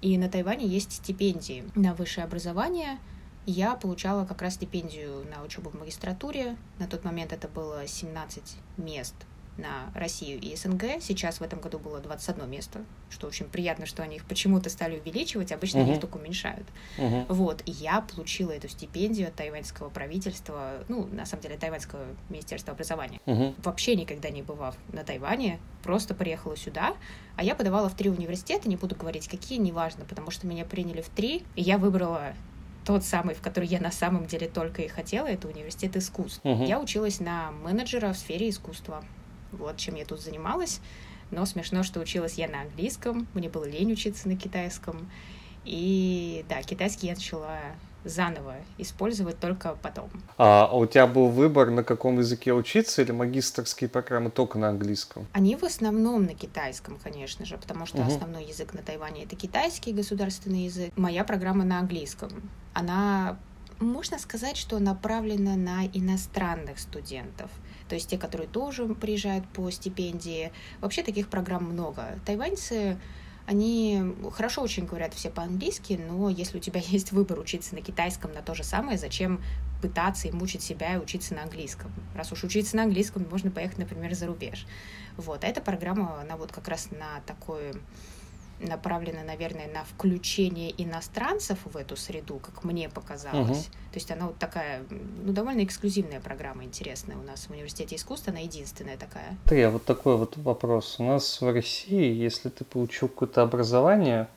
И 0.00 0.16
на 0.18 0.28
Тайване 0.28 0.66
есть 0.66 0.92
стипендии 0.92 1.64
на 1.74 1.94
высшее 1.94 2.24
образование. 2.24 2.98
Я 3.46 3.74
получала 3.74 4.24
как 4.24 4.42
раз 4.42 4.54
стипендию 4.54 5.26
на 5.30 5.42
учебу 5.42 5.70
в 5.70 5.78
магистратуре. 5.78 6.56
На 6.78 6.86
тот 6.86 7.04
момент 7.04 7.32
это 7.32 7.48
было 7.48 7.86
17 7.86 8.56
мест 8.76 9.14
на 9.56 9.90
Россию 9.94 10.40
и 10.40 10.54
СНГ. 10.56 11.00
Сейчас 11.00 11.40
в 11.40 11.42
этом 11.42 11.60
году 11.60 11.78
было 11.78 12.00
21 12.00 12.50
место, 12.50 12.84
что 13.10 13.26
очень 13.26 13.46
приятно, 13.46 13.86
что 13.86 14.02
они 14.02 14.16
их 14.16 14.24
почему-то 14.24 14.70
стали 14.70 14.98
увеличивать, 14.98 15.52
обычно 15.52 15.78
uh-huh. 15.78 15.94
их 15.94 16.00
только 16.00 16.16
уменьшают. 16.16 16.66
Uh-huh. 16.98 17.26
Вот, 17.28 17.62
и 17.66 17.70
я 17.70 18.00
получила 18.00 18.50
эту 18.50 18.68
стипендию 18.68 19.28
от 19.28 19.34
тайваньского 19.34 19.88
правительства, 19.90 20.84
ну, 20.88 21.06
на 21.06 21.26
самом 21.26 21.42
деле, 21.42 21.56
тайваньского 21.56 22.04
министерства 22.28 22.72
образования. 22.72 23.20
Uh-huh. 23.26 23.54
Вообще 23.62 23.94
никогда 23.96 24.30
не 24.30 24.42
бывав 24.42 24.76
на 24.92 25.04
Тайване, 25.04 25.60
просто 25.82 26.14
приехала 26.14 26.56
сюда, 26.56 26.94
а 27.36 27.44
я 27.44 27.54
подавала 27.54 27.88
в 27.88 27.94
три 27.94 28.10
университета, 28.10 28.68
не 28.68 28.76
буду 28.76 28.96
говорить 28.96 29.28
какие, 29.28 29.58
неважно, 29.58 30.04
потому 30.04 30.30
что 30.30 30.46
меня 30.46 30.64
приняли 30.64 31.02
в 31.02 31.08
три, 31.08 31.44
и 31.54 31.62
я 31.62 31.78
выбрала 31.78 32.34
тот 32.84 33.04
самый, 33.04 33.34
в 33.34 33.40
который 33.40 33.66
я 33.66 33.80
на 33.80 33.90
самом 33.90 34.26
деле 34.26 34.48
только 34.48 34.82
и 34.82 34.88
хотела, 34.88 35.26
это 35.26 35.48
университет 35.48 35.96
искусств. 35.96 36.40
Uh-huh. 36.44 36.66
Я 36.66 36.80
училась 36.80 37.20
на 37.20 37.50
менеджера 37.50 38.12
в 38.12 38.18
сфере 38.18 38.50
искусства. 38.50 39.02
Вот 39.56 39.76
чем 39.76 39.94
я 39.94 40.04
тут 40.04 40.20
занималась. 40.20 40.80
Но 41.30 41.46
смешно, 41.46 41.82
что 41.82 42.00
училась 42.00 42.34
я 42.34 42.48
на 42.48 42.62
английском, 42.62 43.26
мне 43.34 43.48
было 43.48 43.64
лень 43.64 43.92
учиться 43.92 44.28
на 44.28 44.36
китайском. 44.36 45.10
И 45.64 46.44
да, 46.48 46.62
китайский 46.62 47.06
я 47.06 47.14
начала 47.14 47.58
заново 48.04 48.56
использовать 48.78 49.40
только 49.40 49.76
потом. 49.82 50.10
А, 50.36 50.70
у 50.72 50.86
тебя 50.86 51.06
был 51.06 51.28
выбор, 51.28 51.70
на 51.70 51.82
каком 51.82 52.18
языке 52.18 52.52
учиться, 52.52 53.02
или 53.02 53.12
магистрские 53.12 53.88
программы 53.88 54.30
только 54.30 54.58
на 54.58 54.68
английском? 54.68 55.26
Они 55.32 55.56
в 55.56 55.64
основном 55.64 56.24
на 56.24 56.34
китайском, 56.34 56.98
конечно 57.02 57.46
же, 57.46 57.56
потому 57.56 57.86
что 57.86 57.98
угу. 57.98 58.08
основной 58.08 58.44
язык 58.44 58.74
на 58.74 58.82
Тайване 58.82 59.24
это 59.24 59.36
китайский 59.36 59.92
государственный 59.92 60.64
язык. 60.64 60.92
Моя 60.96 61.24
программа 61.24 61.64
на 61.64 61.78
английском. 61.78 62.30
Она, 62.74 63.38
можно 63.80 64.18
сказать, 64.18 64.56
что 64.56 64.78
направлена 64.78 65.56
на 65.56 65.86
иностранных 65.86 66.78
студентов 66.78 67.50
то 67.88 67.94
есть 67.94 68.08
те, 68.08 68.18
которые 68.18 68.48
тоже 68.48 68.86
приезжают 68.86 69.46
по 69.48 69.70
стипендии. 69.70 70.52
Вообще 70.80 71.02
таких 71.02 71.28
программ 71.28 71.64
много. 71.64 72.18
Тайваньцы 72.24 72.98
они 73.46 74.02
хорошо 74.32 74.62
очень 74.62 74.86
говорят 74.86 75.12
все 75.12 75.28
по-английски, 75.28 76.00
но 76.08 76.30
если 76.30 76.58
у 76.58 76.60
тебя 76.60 76.80
есть 76.86 77.12
выбор 77.12 77.38
учиться 77.38 77.74
на 77.74 77.82
китайском 77.82 78.32
на 78.32 78.42
то 78.42 78.54
же 78.54 78.64
самое, 78.64 78.98
зачем 78.98 79.42
пытаться 79.82 80.28
и 80.28 80.32
мучить 80.32 80.62
себя 80.62 80.94
и 80.94 80.98
учиться 80.98 81.34
на 81.34 81.42
английском? 81.42 81.92
Раз 82.14 82.32
уж 82.32 82.44
учиться 82.44 82.76
на 82.76 82.84
английском, 82.84 83.26
можно 83.30 83.50
поехать, 83.50 83.78
например, 83.78 84.14
за 84.14 84.26
рубеж. 84.26 84.66
Вот, 85.16 85.44
а 85.44 85.46
эта 85.46 85.60
программа, 85.60 86.20
она 86.20 86.36
вот 86.36 86.52
как 86.52 86.68
раз 86.68 86.90
на 86.90 87.20
такой 87.26 87.72
направлена, 88.60 89.22
наверное, 89.22 89.68
на 89.68 89.84
включение 89.84 90.72
иностранцев 90.82 91.58
в 91.64 91.76
эту 91.76 91.96
среду, 91.96 92.38
как 92.38 92.64
мне 92.64 92.88
показалось. 92.88 93.66
Угу. 93.66 93.72
То 93.92 93.94
есть 93.94 94.10
она 94.10 94.26
вот 94.26 94.38
такая, 94.38 94.82
ну, 94.90 95.32
довольно 95.32 95.64
эксклюзивная 95.64 96.20
программа, 96.20 96.64
интересная 96.64 97.16
у 97.16 97.22
нас 97.22 97.46
в 97.46 97.50
университете 97.50 97.96
искусства, 97.96 98.32
она 98.32 98.40
единственная 98.40 98.96
такая. 98.96 99.36
Ты, 99.46 99.62
а 99.64 99.70
вот 99.70 99.84
такой 99.84 100.16
вот 100.16 100.36
вопрос. 100.36 100.96
У 100.98 101.04
нас 101.04 101.40
в 101.40 101.52
России, 101.52 102.12
если 102.12 102.48
ты 102.48 102.64
получил 102.64 103.08
какое-то 103.08 103.42
образование, 103.42 104.28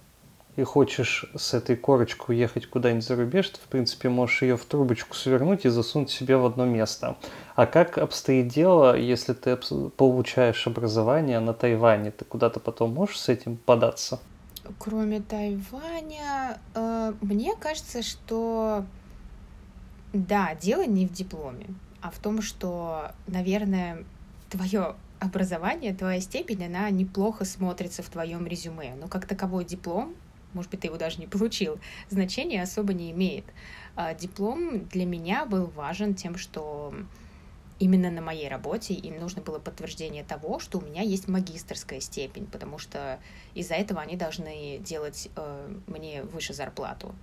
и 0.58 0.64
хочешь 0.64 1.26
с 1.36 1.54
этой 1.54 1.78
корочкой 1.78 2.36
уехать 2.36 2.66
куда-нибудь 2.66 3.06
за 3.06 3.16
рубеж, 3.16 3.50
ты, 3.50 3.60
в 3.60 3.70
принципе, 3.70 4.10
можешь 4.10 4.42
ее 4.42 4.58
в 4.58 4.66
трубочку 4.66 5.16
свернуть 5.16 5.66
и 5.66 5.70
засунуть 5.70 6.10
себе 6.10 6.36
в 6.36 6.46
одно 6.46 6.66
место. 6.66 7.16
А 7.56 7.68
как 7.68 8.00
обстоит 8.00 8.48
дело, 8.48 8.98
если 8.98 9.34
ты 9.34 9.56
получаешь 9.56 10.66
образование 10.66 11.40
на 11.40 11.54
Тайване? 11.54 12.10
Ты 12.10 12.26
куда-то 12.26 12.60
потом 12.60 12.94
можешь 12.94 13.20
с 13.20 13.30
этим 13.30 13.56
податься? 13.56 14.20
Кроме 14.80 15.22
Тайваня, 15.22 16.60
э, 16.74 17.14
мне 17.22 17.56
кажется, 17.56 18.02
что 18.02 18.84
да, 20.12 20.56
дело 20.56 20.88
не 20.88 21.06
в 21.06 21.14
дипломе, 21.14 21.68
а 22.02 22.10
в 22.10 22.18
том, 22.18 22.42
что, 22.42 23.12
наверное, 23.28 24.04
твое 24.50 24.96
образование, 25.20 25.94
твоя 25.94 26.20
степень, 26.20 26.66
она 26.66 26.90
неплохо 26.90 27.46
смотрится 27.46 28.02
в 28.02 28.10
твоем 28.10 28.48
резюме. 28.48 28.96
Но 29.00 29.08
как 29.08 29.28
таковой 29.28 29.64
диплом 29.64 30.16
может 30.54 30.72
быть, 30.72 30.82
ты 30.82 30.88
его 30.88 30.98
даже 30.98 31.20
не 31.20 31.28
получил, 31.28 31.80
значения 32.10 32.62
особо 32.62 32.94
не 32.94 33.12
имеет. 33.12 33.46
А 33.96 34.14
диплом 34.14 34.86
для 34.86 35.06
меня 35.06 35.46
был 35.46 35.68
важен 35.68 36.14
тем, 36.14 36.38
что 36.38 36.94
именно 37.80 38.10
на 38.10 38.22
моей 38.22 38.48
работе 38.48 38.94
им 38.94 39.20
нужно 39.20 39.42
было 39.42 39.60
подтверждение 39.60 40.24
того, 40.24 40.60
что 40.60 40.80
у 40.80 40.82
меня 40.82 41.02
есть 41.02 41.28
магистрская 41.28 42.00
степень, 42.00 42.48
потому 42.48 42.78
что 42.78 43.20
из-за 43.54 43.76
этого 43.76 44.02
они 44.02 44.16
должны 44.16 44.80
делать 44.80 45.30
э, 45.36 45.78
мне 45.88 46.24
выше 46.24 46.54
зарплату. 46.54 47.14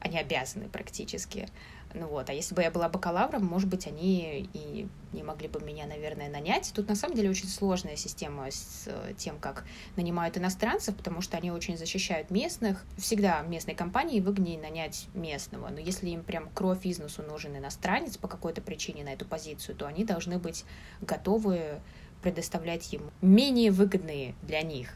Они 0.00 0.18
обязаны 0.18 0.68
практически. 0.68 1.48
Ну 1.94 2.06
вот, 2.06 2.28
а 2.28 2.32
если 2.34 2.54
бы 2.54 2.62
я 2.62 2.70
была 2.70 2.88
бакалавром, 2.88 3.44
может 3.44 3.68
быть, 3.68 3.86
они 3.86 4.48
и 4.52 4.86
не 5.12 5.22
могли 5.22 5.48
бы 5.48 5.60
меня, 5.60 5.86
наверное, 5.86 6.28
нанять. 6.28 6.70
Тут 6.74 6.88
на 6.88 6.94
самом 6.94 7.16
деле 7.16 7.30
очень 7.30 7.48
сложная 7.48 7.96
система 7.96 8.50
с 8.50 8.84
э, 8.86 9.14
тем, 9.16 9.38
как 9.38 9.64
нанимают 9.96 10.36
иностранцев, 10.36 10.94
потому 10.94 11.22
что 11.22 11.38
они 11.38 11.50
очень 11.50 11.78
защищают 11.78 12.30
местных. 12.30 12.84
Всегда 12.98 13.40
местной 13.40 13.74
компании 13.74 14.20
выгоднее 14.20 14.60
нанять 14.60 15.06
местного, 15.14 15.68
но 15.70 15.78
если 15.80 16.10
им 16.10 16.22
прям 16.22 16.50
кровь 16.50 16.84
из 16.84 16.98
носу 16.98 17.22
нужен 17.22 17.56
иностранец 17.56 18.18
по 18.18 18.28
какой-то 18.28 18.60
причине 18.60 19.02
на 19.02 19.14
эту 19.14 19.24
позицию, 19.24 19.74
то 19.74 19.86
они 19.86 20.04
должны 20.04 20.38
быть 20.38 20.64
готовы 21.00 21.80
предоставлять 22.22 22.92
ему 22.92 23.10
менее 23.22 23.70
выгодные 23.70 24.34
для 24.42 24.60
них 24.60 24.92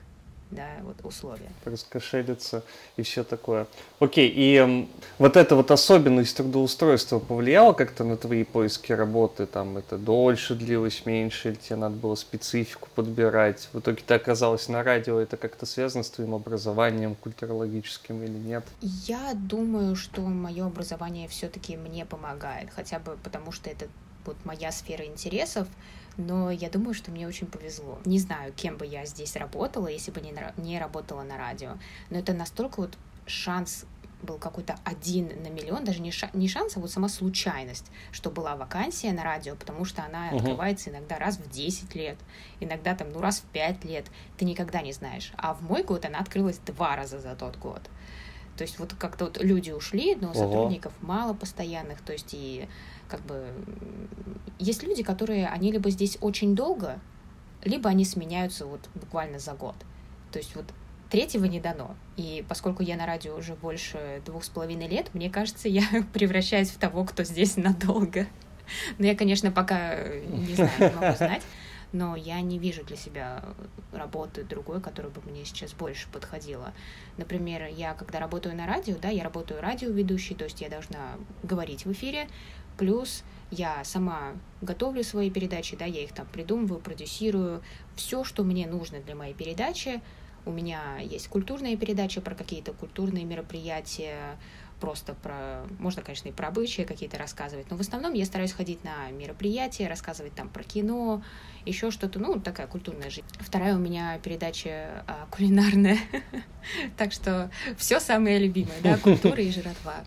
да, 0.52 0.68
вот 0.82 0.96
условия. 1.02 1.50
Раскошелиться 1.64 2.62
и 2.96 3.02
все 3.02 3.24
такое. 3.24 3.66
Окей, 4.00 4.28
и 4.28 4.56
э, 4.56 4.86
вот 5.18 5.36
эта 5.36 5.56
вот 5.56 5.70
особенность 5.70 6.36
трудоустройства 6.36 7.18
повлияла 7.18 7.72
как-то 7.72 8.04
на 8.04 8.18
твои 8.18 8.44
поиски 8.44 8.92
работы? 8.92 9.46
Там 9.46 9.78
это 9.78 9.96
дольше 9.96 10.54
длилось, 10.54 11.06
меньше, 11.06 11.48
или 11.48 11.54
тебе 11.56 11.76
надо 11.76 11.96
было 11.96 12.14
специфику 12.14 12.88
подбирать? 12.94 13.70
В 13.72 13.80
итоге 13.80 14.02
ты 14.06 14.14
оказалась 14.14 14.68
на 14.68 14.82
радио, 14.82 15.18
это 15.18 15.38
как-то 15.38 15.64
связано 15.64 16.04
с 16.04 16.10
твоим 16.10 16.34
образованием 16.34 17.14
культурологическим 17.14 18.22
или 18.22 18.38
нет? 18.38 18.64
Я 18.82 19.32
думаю, 19.34 19.96
что 19.96 20.20
мое 20.20 20.66
образование 20.66 21.28
все-таки 21.28 21.78
мне 21.78 22.04
помогает, 22.04 22.68
хотя 22.76 22.98
бы 22.98 23.16
потому 23.24 23.52
что 23.52 23.70
это 23.70 23.86
вот 24.26 24.36
моя 24.44 24.70
сфера 24.70 25.04
интересов, 25.04 25.66
но 26.16 26.50
я 26.50 26.68
думаю, 26.70 26.94
что 26.94 27.10
мне 27.10 27.26
очень 27.26 27.46
повезло. 27.46 27.98
Не 28.04 28.18
знаю, 28.18 28.52
кем 28.52 28.76
бы 28.76 28.86
я 28.86 29.06
здесь 29.06 29.36
работала, 29.36 29.86
если 29.86 30.10
бы 30.10 30.20
не, 30.20 30.34
не 30.56 30.78
работала 30.78 31.22
на 31.22 31.38
радио, 31.38 31.78
но 32.10 32.18
это 32.18 32.32
настолько 32.32 32.80
вот 32.80 32.98
шанс 33.26 33.86
был 34.22 34.38
какой-то 34.38 34.76
один 34.84 35.28
на 35.42 35.48
миллион, 35.48 35.84
даже 35.84 36.00
не, 36.00 36.10
ша 36.10 36.30
не 36.32 36.48
шанс, 36.48 36.76
а 36.76 36.80
вот 36.80 36.90
сама 36.90 37.08
случайность, 37.08 37.86
что 38.12 38.30
была 38.30 38.56
вакансия 38.56 39.12
на 39.12 39.24
радио, 39.24 39.56
потому 39.56 39.84
что 39.84 40.04
она 40.04 40.30
uh-huh. 40.30 40.36
открывается 40.36 40.90
иногда 40.90 41.18
раз 41.18 41.38
в 41.38 41.50
10 41.50 41.94
лет, 41.94 42.16
иногда 42.60 42.94
там, 42.94 43.10
ну, 43.12 43.20
раз 43.20 43.40
в 43.40 43.44
5 43.46 43.84
лет, 43.84 44.06
ты 44.36 44.44
никогда 44.44 44.80
не 44.80 44.92
знаешь. 44.92 45.32
А 45.36 45.54
в 45.54 45.62
мой 45.62 45.82
год 45.82 46.04
она 46.04 46.20
открылась 46.20 46.58
два 46.58 46.96
раза 46.96 47.18
за 47.18 47.34
тот 47.34 47.56
год. 47.56 47.82
То 48.56 48.62
есть 48.62 48.78
вот 48.78 48.94
как-то 48.94 49.24
вот 49.24 49.42
люди 49.42 49.70
ушли, 49.70 50.14
но 50.14 50.34
сотрудников 50.34 50.92
uh-huh. 51.00 51.06
мало 51.06 51.34
постоянных, 51.34 52.00
то 52.02 52.12
есть 52.12 52.32
и 52.32 52.68
как 53.12 53.20
бы 53.26 53.46
есть 54.58 54.82
люди, 54.82 55.02
которые, 55.02 55.48
они 55.48 55.70
либо 55.70 55.90
здесь 55.90 56.16
очень 56.22 56.56
долго, 56.56 56.98
либо 57.62 57.90
они 57.90 58.06
сменяются 58.06 58.64
вот 58.64 58.88
буквально 58.94 59.38
за 59.38 59.52
год. 59.52 59.74
То 60.32 60.38
есть 60.38 60.56
вот 60.56 60.64
третьего 61.10 61.44
не 61.44 61.60
дано. 61.60 61.94
И 62.16 62.42
поскольку 62.48 62.82
я 62.82 62.96
на 62.96 63.04
радио 63.04 63.36
уже 63.36 63.54
больше 63.54 64.22
двух 64.24 64.44
с 64.44 64.48
половиной 64.48 64.88
лет, 64.88 65.12
мне 65.12 65.28
кажется, 65.28 65.68
я 65.68 65.82
превращаюсь 66.14 66.70
в 66.70 66.78
того, 66.78 67.04
кто 67.04 67.22
здесь 67.22 67.58
надолго. 67.58 68.26
Но 68.96 69.04
я, 69.04 69.14
конечно, 69.14 69.52
пока 69.52 70.08
не 70.08 70.54
знаю, 70.54 70.70
не 70.78 70.94
могу 70.94 71.16
знать, 71.18 71.42
но 71.92 72.16
я 72.16 72.40
не 72.40 72.58
вижу 72.58 72.82
для 72.82 72.96
себя 72.96 73.44
работы 73.92 74.42
другой, 74.42 74.80
которая 74.80 75.12
бы 75.12 75.20
мне 75.30 75.44
сейчас 75.44 75.74
больше 75.74 76.08
подходила. 76.08 76.72
Например, 77.18 77.66
я 77.66 77.92
когда 77.92 78.18
работаю 78.18 78.56
на 78.56 78.66
радио, 78.66 78.96
да, 78.96 79.10
я 79.10 79.22
работаю 79.22 79.60
радиоведущей, 79.60 80.34
то 80.34 80.44
есть 80.44 80.62
я 80.62 80.70
должна 80.70 81.16
говорить 81.42 81.84
в 81.84 81.92
эфире, 81.92 82.28
Плюс 82.76 83.22
я 83.50 83.84
сама 83.84 84.32
готовлю 84.62 85.04
свои 85.04 85.30
передачи, 85.30 85.76
да, 85.76 85.84
я 85.84 86.02
их 86.02 86.12
там 86.12 86.26
придумываю, 86.26 86.80
продюсирую. 86.80 87.62
Все, 87.96 88.24
что 88.24 88.44
мне 88.44 88.66
нужно 88.66 89.00
для 89.00 89.14
моей 89.14 89.34
передачи. 89.34 90.00
У 90.44 90.50
меня 90.50 90.98
есть 90.98 91.28
культурные 91.28 91.76
передачи 91.76 92.20
про 92.20 92.34
какие-то 92.34 92.72
культурные 92.72 93.24
мероприятия, 93.24 94.38
просто 94.80 95.14
про... 95.14 95.64
Можно, 95.78 96.02
конечно, 96.02 96.28
и 96.28 96.32
про 96.32 96.48
обычаи 96.48 96.82
какие-то 96.82 97.16
рассказывать, 97.16 97.70
но 97.70 97.76
в 97.76 97.80
основном 97.80 98.14
я 98.14 98.24
стараюсь 98.24 98.52
ходить 98.52 98.82
на 98.82 99.10
мероприятия, 99.12 99.86
рассказывать 99.86 100.34
там 100.34 100.48
про 100.48 100.64
кино, 100.64 101.22
еще 101.64 101.92
что-то, 101.92 102.18
ну, 102.18 102.40
такая 102.40 102.66
культурная 102.66 103.08
жизнь. 103.08 103.26
Вторая 103.38 103.76
у 103.76 103.78
меня 103.78 104.18
передача 104.18 105.04
а, 105.06 105.28
кулинарная, 105.30 105.98
так 106.96 107.12
что 107.12 107.50
все 107.76 108.00
самое 108.00 108.40
любимое, 108.40 108.80
да, 108.82 108.96
культура 109.02 109.40
и 109.40 109.52
жратва. 109.52 110.02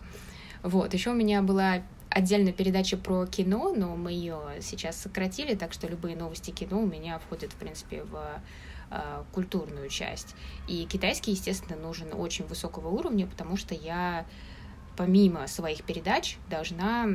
Вот, 0.62 0.92
еще 0.92 1.12
у 1.12 1.14
меня 1.14 1.40
была 1.40 1.80
отдельная 2.16 2.54
передача 2.54 2.96
про 2.96 3.26
кино, 3.26 3.74
но 3.76 3.94
мы 3.94 4.10
ее 4.10 4.40
сейчас 4.62 4.96
сократили, 4.96 5.54
так 5.54 5.74
что 5.74 5.86
любые 5.86 6.16
новости 6.16 6.50
кино 6.50 6.80
у 6.80 6.86
меня 6.86 7.18
входят, 7.18 7.52
в 7.52 7.56
принципе, 7.56 8.04
в 8.04 8.40
э, 8.90 9.24
культурную 9.32 9.90
часть. 9.90 10.34
И 10.66 10.86
китайский, 10.86 11.32
естественно, 11.32 11.78
нужен 11.78 12.08
очень 12.14 12.46
высокого 12.46 12.88
уровня, 12.88 13.26
потому 13.26 13.58
что 13.58 13.74
я 13.74 14.24
помимо 14.96 15.46
своих 15.46 15.82
передач 15.82 16.38
должна 16.48 17.06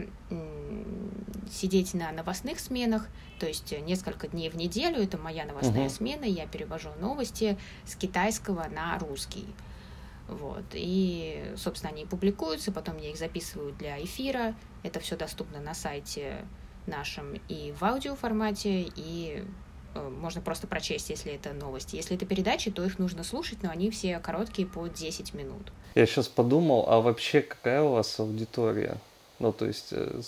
сидеть 1.52 1.96
на 1.96 2.12
новостных 2.12 2.60
сменах, 2.60 3.08
то 3.40 3.48
есть 3.48 3.74
несколько 3.82 4.28
дней 4.28 4.52
в 4.52 4.56
неделю, 4.56 5.02
это 5.02 5.18
моя 5.18 5.46
новостная 5.46 5.88
uh-huh. 5.88 5.90
смена, 5.90 6.26
я 6.26 6.46
перевожу 6.46 6.90
новости 7.00 7.58
с 7.86 7.96
китайского 7.96 8.68
на 8.70 9.00
русский. 9.00 9.48
Вот. 10.32 10.64
И, 10.74 11.44
собственно, 11.58 11.92
они 11.92 12.06
публикуются, 12.06 12.72
потом 12.72 12.98
я 12.98 13.12
их 13.12 13.18
записываю 13.18 13.74
для 13.74 14.02
эфира. 14.02 14.56
Это 14.82 15.00
все 15.00 15.18
доступно 15.18 15.60
на 15.60 15.74
сайте 15.74 16.46
нашем 16.88 17.40
и 17.48 17.74
в 17.78 17.84
аудиоформате, 17.84 18.92
и 18.96 19.44
э, 19.94 20.10
можно 20.10 20.42
просто 20.42 20.68
прочесть, 20.68 21.10
если 21.10 21.34
это 21.34 21.54
новости. 21.54 21.96
Если 21.96 22.16
это 22.16 22.26
передачи, 22.26 22.72
то 22.72 22.84
их 22.84 22.98
нужно 22.98 23.24
слушать, 23.24 23.62
но 23.62 23.70
они 23.70 23.92
все 23.92 24.20
короткие 24.20 24.68
по 24.68 24.88
10 24.88 25.34
минут. 25.34 25.72
Я 25.96 26.06
сейчас 26.06 26.28
подумал, 26.28 26.86
а 26.88 27.02
вообще 27.02 27.42
какая 27.42 27.84
у 27.84 27.92
вас 27.92 28.20
аудитория? 28.20 28.98
Ну, 29.40 29.52
то 29.52 29.66
есть 29.66 29.90
э, 29.92 30.22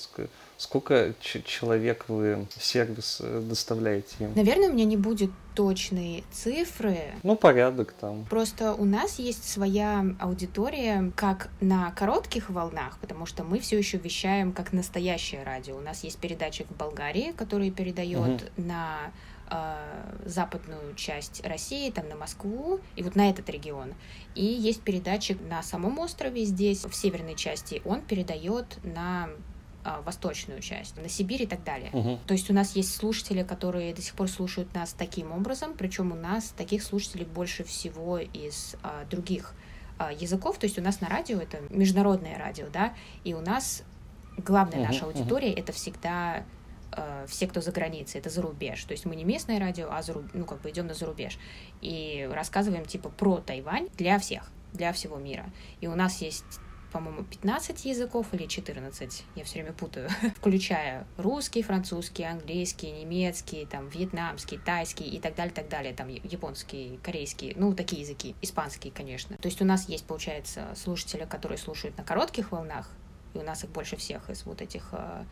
сколько 0.57 1.13
человек 1.21 2.05
вы 2.07 2.45
сервис 2.59 3.19
э, 3.23 3.41
доставляете 3.41 4.15
им? 4.19 4.33
Наверное, 4.35 4.69
у 4.69 4.73
меня 4.73 4.85
не 4.85 4.97
будет 4.97 5.31
точные 5.55 6.23
цифры. 6.31 6.99
Ну, 7.23 7.35
порядок 7.35 7.93
там. 7.93 8.25
Просто 8.25 8.73
у 8.73 8.85
нас 8.85 9.19
есть 9.19 9.47
своя 9.49 10.05
аудитория 10.19 11.11
как 11.15 11.49
на 11.61 11.91
коротких 11.91 12.49
волнах, 12.49 12.97
потому 12.99 13.25
что 13.25 13.43
мы 13.43 13.59
все 13.59 13.77
еще 13.77 13.97
вещаем 13.97 14.51
как 14.51 14.73
настоящее 14.73 15.43
радио. 15.43 15.75
У 15.77 15.81
нас 15.81 16.03
есть 16.03 16.17
передатчик 16.19 16.67
в 16.69 16.75
Болгарии, 16.75 17.33
который 17.35 17.71
передает 17.71 18.43
угу. 18.43 18.51
на 18.57 19.11
э, 19.49 19.75
западную 20.25 20.95
часть 20.95 21.45
России, 21.45 21.91
там 21.91 22.09
на 22.09 22.15
Москву, 22.15 22.79
и 22.95 23.03
вот 23.03 23.15
на 23.15 23.29
этот 23.29 23.49
регион. 23.49 23.93
И 24.35 24.43
есть 24.43 24.81
передатчик 24.81 25.37
на 25.49 25.61
самом 25.63 25.99
острове 25.99 26.45
здесь, 26.45 26.85
в 26.85 26.93
северной 26.93 27.35
части, 27.35 27.81
он 27.85 28.01
передает 28.01 28.77
на 28.83 29.29
восточную 30.05 30.61
часть, 30.61 30.97
на 30.97 31.09
Сибирь 31.09 31.43
и 31.43 31.47
так 31.47 31.63
далее. 31.63 31.89
Угу. 31.93 32.19
То 32.27 32.33
есть 32.33 32.49
у 32.49 32.53
нас 32.53 32.75
есть 32.75 32.95
слушатели, 32.95 33.43
которые 33.43 33.93
до 33.93 34.01
сих 34.01 34.13
пор 34.15 34.29
слушают 34.29 34.73
нас 34.73 34.93
таким 34.93 35.31
образом, 35.31 35.73
причем 35.77 36.11
у 36.11 36.15
нас 36.15 36.53
таких 36.55 36.83
слушателей 36.83 37.25
больше 37.25 37.63
всего 37.63 38.19
из 38.19 38.75
а, 38.81 39.05
других 39.05 39.53
а, 39.97 40.11
языков. 40.11 40.57
То 40.57 40.65
есть 40.65 40.77
у 40.77 40.81
нас 40.81 41.01
на 41.01 41.09
радио 41.09 41.39
это 41.39 41.59
международное 41.69 42.37
радио, 42.37 42.67
да, 42.71 42.93
и 43.23 43.33
у 43.33 43.41
нас 43.41 43.83
главная 44.37 44.79
угу, 44.79 44.87
наша 44.87 45.05
аудитория 45.05 45.51
угу. 45.51 45.59
это 45.59 45.71
всегда 45.73 46.45
а, 46.91 47.25
все, 47.27 47.47
кто 47.47 47.61
за 47.61 47.71
границей, 47.71 48.19
это 48.19 48.29
за 48.29 48.41
рубеж. 48.41 48.83
То 48.85 48.91
есть 48.93 49.05
мы 49.05 49.15
не 49.15 49.23
местное 49.23 49.59
радио, 49.59 49.89
а 49.91 50.01
за, 50.01 50.15
ну, 50.33 50.45
как 50.45 50.61
бы 50.61 50.69
идем 50.69 50.87
на 50.87 50.93
зарубеж. 50.93 51.37
И 51.81 52.27
рассказываем 52.31 52.85
типа 52.85 53.09
про 53.09 53.37
Тайвань 53.37 53.89
для 53.97 54.19
всех, 54.19 54.49
для 54.73 54.93
всего 54.93 55.17
мира. 55.17 55.45
И 55.81 55.87
у 55.87 55.95
нас 55.95 56.21
есть 56.21 56.43
по-моему, 56.93 57.23
15 57.23 57.85
языков 57.85 58.27
или 58.33 58.45
14, 58.45 59.25
я 59.35 59.43
все 59.43 59.53
время 59.55 59.73
путаю, 59.73 60.09
включая 60.37 61.07
русский, 61.17 61.63
французский, 61.63 62.23
английский, 62.23 62.91
немецкий, 62.91 63.65
там, 63.65 63.89
вьетнамский, 63.89 64.59
тайский 64.59 65.07
и 65.07 65.19
так 65.19 65.35
далее, 65.35 65.53
так 65.53 65.67
далее, 65.67 65.93
там, 65.93 66.07
японский, 66.07 66.99
корейский, 67.01 67.53
ну, 67.57 67.73
такие 67.73 68.03
языки, 68.03 68.35
испанский, 68.43 68.91
конечно. 68.91 69.35
То 69.37 69.47
есть 69.47 69.59
у 69.61 69.65
нас 69.65 69.89
есть, 69.89 70.05
получается, 70.05 70.67
слушатели, 70.75 71.25
которые 71.25 71.57
слушают 71.57 71.97
на 71.97 72.03
коротких 72.03 72.51
волнах, 72.51 72.89
и 73.33 73.39
у 73.39 73.43
нас 73.43 73.63
их 73.63 73.71
больше 73.71 73.95
всех 73.97 74.29
из 74.29 74.45
вот 74.45 74.61
этих 74.61 74.89
э, 74.91 75.25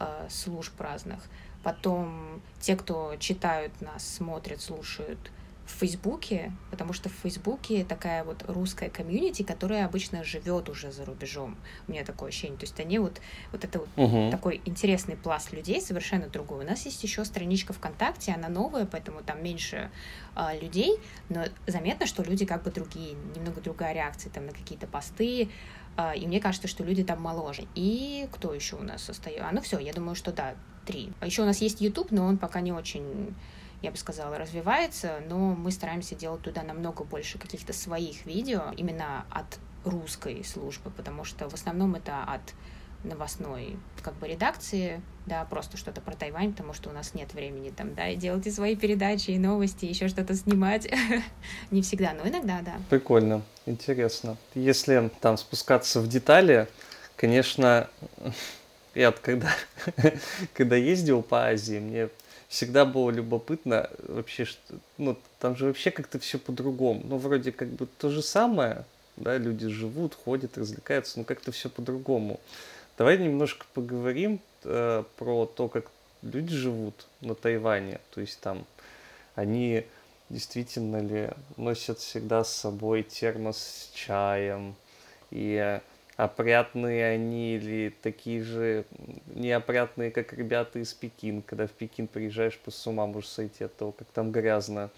э, 0.00 0.26
служб 0.30 0.80
разных. 0.80 1.22
Потом 1.62 2.40
те, 2.58 2.74
кто 2.74 3.16
читают 3.16 3.78
нас, 3.82 4.02
смотрят, 4.02 4.62
слушают 4.62 5.30
в 5.66 5.70
Фейсбуке, 5.78 6.52
потому 6.70 6.92
что 6.92 7.08
в 7.08 7.12
Фейсбуке 7.12 7.84
такая 7.84 8.24
вот 8.24 8.44
русская 8.48 8.90
комьюнити, 8.90 9.42
которая 9.42 9.86
обычно 9.86 10.24
живет 10.24 10.68
уже 10.68 10.90
за 10.90 11.04
рубежом. 11.04 11.56
У 11.86 11.92
меня 11.92 12.04
такое 12.04 12.30
ощущение. 12.30 12.58
То 12.58 12.64
есть 12.64 12.78
они 12.80 12.98
вот, 12.98 13.20
вот 13.52 13.64
это 13.64 13.78
вот 13.78 13.88
угу. 13.96 14.30
такой 14.30 14.60
интересный 14.64 15.16
пласт 15.16 15.52
людей, 15.52 15.80
совершенно 15.80 16.28
другой. 16.28 16.64
У 16.64 16.68
нас 16.68 16.84
есть 16.84 17.02
еще 17.02 17.24
страничка 17.24 17.72
ВКонтакте, 17.72 18.32
она 18.32 18.48
новая, 18.48 18.86
поэтому 18.86 19.22
там 19.22 19.42
меньше 19.42 19.90
а, 20.34 20.54
людей, 20.54 20.98
но 21.28 21.44
заметно, 21.66 22.06
что 22.06 22.22
люди 22.22 22.44
как 22.44 22.64
бы 22.64 22.70
другие, 22.70 23.14
немного 23.36 23.60
другая 23.60 23.94
реакция 23.94 24.30
там 24.30 24.46
на 24.46 24.52
какие-то 24.52 24.86
посты, 24.86 25.48
а, 25.96 26.12
и 26.14 26.26
мне 26.26 26.40
кажется, 26.40 26.68
что 26.68 26.84
люди 26.84 27.04
там 27.04 27.20
моложе. 27.20 27.66
И 27.74 28.26
кто 28.32 28.52
еще 28.52 28.76
у 28.76 28.82
нас 28.82 29.08
остается? 29.08 29.48
А, 29.48 29.52
ну 29.52 29.60
все, 29.60 29.78
я 29.78 29.92
думаю, 29.92 30.14
что 30.14 30.32
да, 30.32 30.54
три. 30.86 31.12
А 31.20 31.26
еще 31.26 31.42
у 31.42 31.46
нас 31.46 31.60
есть 31.60 31.80
YouTube, 31.80 32.10
но 32.10 32.24
он 32.24 32.38
пока 32.38 32.60
не 32.60 32.72
очень 32.72 33.34
я 33.82 33.90
бы 33.90 33.96
сказала, 33.96 34.38
развивается, 34.38 35.20
но 35.28 35.36
мы 35.36 35.72
стараемся 35.72 36.14
делать 36.14 36.42
туда 36.42 36.62
намного 36.62 37.04
больше 37.04 37.38
каких-то 37.38 37.72
своих 37.72 38.24
видео 38.26 38.72
именно 38.76 39.26
от 39.30 39.58
русской 39.84 40.44
службы, 40.44 40.90
потому 40.90 41.24
что 41.24 41.48
в 41.50 41.54
основном 41.54 41.96
это 41.96 42.22
от 42.22 42.40
новостной 43.04 43.76
как 44.02 44.14
бы 44.14 44.28
редакции, 44.28 45.02
да, 45.26 45.44
просто 45.44 45.76
что-то 45.76 46.00
про 46.00 46.14
Тайвань, 46.14 46.52
потому 46.52 46.72
что 46.72 46.90
у 46.90 46.92
нас 46.92 47.14
нет 47.14 47.34
времени 47.34 47.70
там, 47.70 47.94
да, 47.94 48.08
и 48.08 48.16
делать 48.16 48.46
и 48.46 48.50
свои 48.50 48.76
передачи, 48.76 49.30
и 49.30 49.38
новости, 49.38 49.84
еще 49.84 50.08
что-то 50.08 50.34
снимать. 50.34 50.88
Не 51.70 51.82
всегда, 51.82 52.12
но 52.12 52.28
иногда, 52.28 52.60
да. 52.62 52.74
Прикольно, 52.90 53.42
интересно. 53.66 54.36
Если 54.54 55.10
там 55.20 55.36
спускаться 55.36 56.00
в 56.00 56.08
детали, 56.08 56.68
конечно, 57.16 57.88
я 58.94 59.12
когда, 59.12 59.50
когда 60.54 60.76
ездил 60.76 61.22
по 61.22 61.46
Азии, 61.46 61.78
мне 61.78 62.08
всегда 62.52 62.84
было 62.84 63.08
любопытно 63.08 63.88
вообще, 64.06 64.44
что, 64.44 64.60
ну, 64.98 65.16
там 65.38 65.56
же 65.56 65.64
вообще 65.64 65.90
как-то 65.90 66.18
все 66.18 66.38
по-другому. 66.38 67.00
Ну, 67.02 67.16
вроде 67.16 67.50
как 67.50 67.68
бы 67.68 67.86
то 67.86 68.10
же 68.10 68.20
самое, 68.20 68.84
да, 69.16 69.38
люди 69.38 69.68
живут, 69.68 70.14
ходят, 70.14 70.58
развлекаются, 70.58 71.18
но 71.18 71.24
как-то 71.24 71.50
все 71.50 71.70
по-другому. 71.70 72.40
Давай 72.98 73.16
немножко 73.16 73.64
поговорим 73.72 74.38
э, 74.64 75.02
про 75.16 75.46
то, 75.46 75.68
как 75.68 75.90
люди 76.20 76.54
живут 76.54 77.06
на 77.22 77.34
Тайване. 77.34 78.00
То 78.10 78.20
есть 78.20 78.38
там 78.40 78.66
они 79.34 79.86
действительно 80.28 80.98
ли 80.98 81.30
носят 81.56 82.00
всегда 82.00 82.44
с 82.44 82.54
собой 82.54 83.02
термос 83.02 83.56
с 83.56 83.96
чаем 83.96 84.74
и 85.30 85.80
опрятные 86.16 87.06
они 87.06 87.56
или 87.56 87.94
такие 88.02 88.42
же 88.42 88.84
неопрятные, 89.26 90.10
как 90.10 90.32
ребята 90.32 90.78
из 90.78 90.92
Пекин. 90.92 91.42
Когда 91.42 91.66
в 91.66 91.70
Пекин 91.70 92.06
приезжаешь, 92.06 92.58
по 92.58 92.70
с 92.70 92.86
ума 92.86 93.06
можешь 93.06 93.30
сойти 93.30 93.64
от 93.64 93.76
того, 93.76 93.92
как 93.92 94.08
там 94.08 94.30
грязно. 94.30 94.90